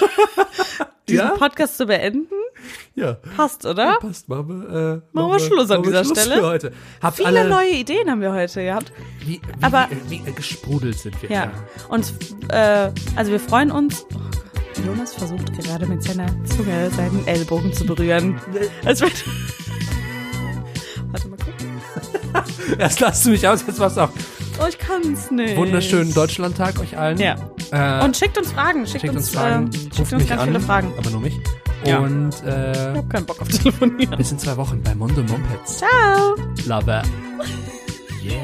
diesen 1.09 1.19
Ja? 1.27 1.31
Podcast 1.31 1.77
zu 1.77 1.87
beenden. 1.87 2.29
Ja. 2.95 3.15
Passt, 3.37 3.67
oder? 3.67 3.99
Passt, 3.99 4.29
machen 4.29 4.63
wir, 4.63 4.69
äh, 4.69 5.01
Machen 5.11 5.33
wir 5.33 5.41
Schluss 5.41 5.73
an 5.73 5.83
dieser 5.83 6.05
Schluss 6.05 6.21
Stelle. 6.21 6.37
Für 6.41 6.47
heute. 6.47 6.73
Habt 7.03 7.17
Viele 7.17 7.29
alle, 7.31 7.49
neue 7.49 7.71
Ideen 7.71 8.09
haben 8.09 8.21
wir 8.21 8.33
heute 8.33 8.63
gehabt. 8.63 8.93
wie, 9.27 9.27
wie, 9.33 9.41
Aber- 9.61 9.89
wie, 10.09 10.25
wie 10.25 10.33
gesprudelt 10.33 11.01
sind 11.01 11.21
wir. 11.23 11.31
Ja. 11.31 11.51
Und 11.89 12.15
äh, 12.51 12.93
also 13.17 13.33
wir 13.33 13.41
freuen 13.41 13.73
uns. 13.73 14.07
Oh 14.15 14.87
Jonas 14.87 15.15
versucht 15.15 15.53
gerade 15.61 15.85
mit 15.87 16.05
seiner 16.05 16.29
Zunge 16.45 16.91
seinen 16.95 17.27
Ellbogen 17.27 17.73
zu 17.73 17.85
berühren. 17.85 18.41
Als 18.85 19.01
wenn. 19.01 19.11
Erst 22.79 23.01
lasst 23.01 23.27
du 23.27 23.31
mich 23.31 23.47
aus, 23.47 23.65
jetzt 23.67 23.79
was 23.81 23.99
auch. 23.99 24.11
Oh, 24.63 24.67
ich 24.69 24.79
kann's 24.79 25.31
nicht. 25.31 25.57
Wunderschönen 25.57 26.13
Deutschlandtag 26.13 26.79
euch 26.81 26.97
allen. 26.97 27.19
Ja. 27.19 27.37
Äh, 27.73 28.05
Und 28.05 28.17
schickt 28.17 28.37
uns 28.37 28.53
Fragen. 28.53 28.87
Schickt, 28.87 29.03
schickt 29.03 29.15
uns 29.17 29.31
Fragen, 29.31 29.67
ähm, 29.67 29.73
schickt 29.73 30.13
uns 30.13 30.27
ganz 30.29 30.41
an, 30.43 30.49
viele 30.49 30.61
Fragen. 30.61 30.93
aber 30.99 31.11
nur 31.11 31.21
mich. 31.21 31.39
Ja. 31.85 31.99
Und 32.01 32.35
Ich 32.35 32.47
äh, 32.47 32.95
hab 32.97 33.09
keinen 33.11 33.25
Bock 33.27 33.41
auf 33.41 33.49
Telefonieren. 33.49 34.17
bis 34.17 34.33
in 34.33 34.39
zwei 34.39 34.57
Wochen 34.57 34.83
bei 34.83 34.95
Mondo 34.95 35.23
Mumpets. 35.23 35.79
Ciao. 35.79 36.35
Love 36.67 37.01
it. 37.03 37.09
Yeah. 38.23 38.37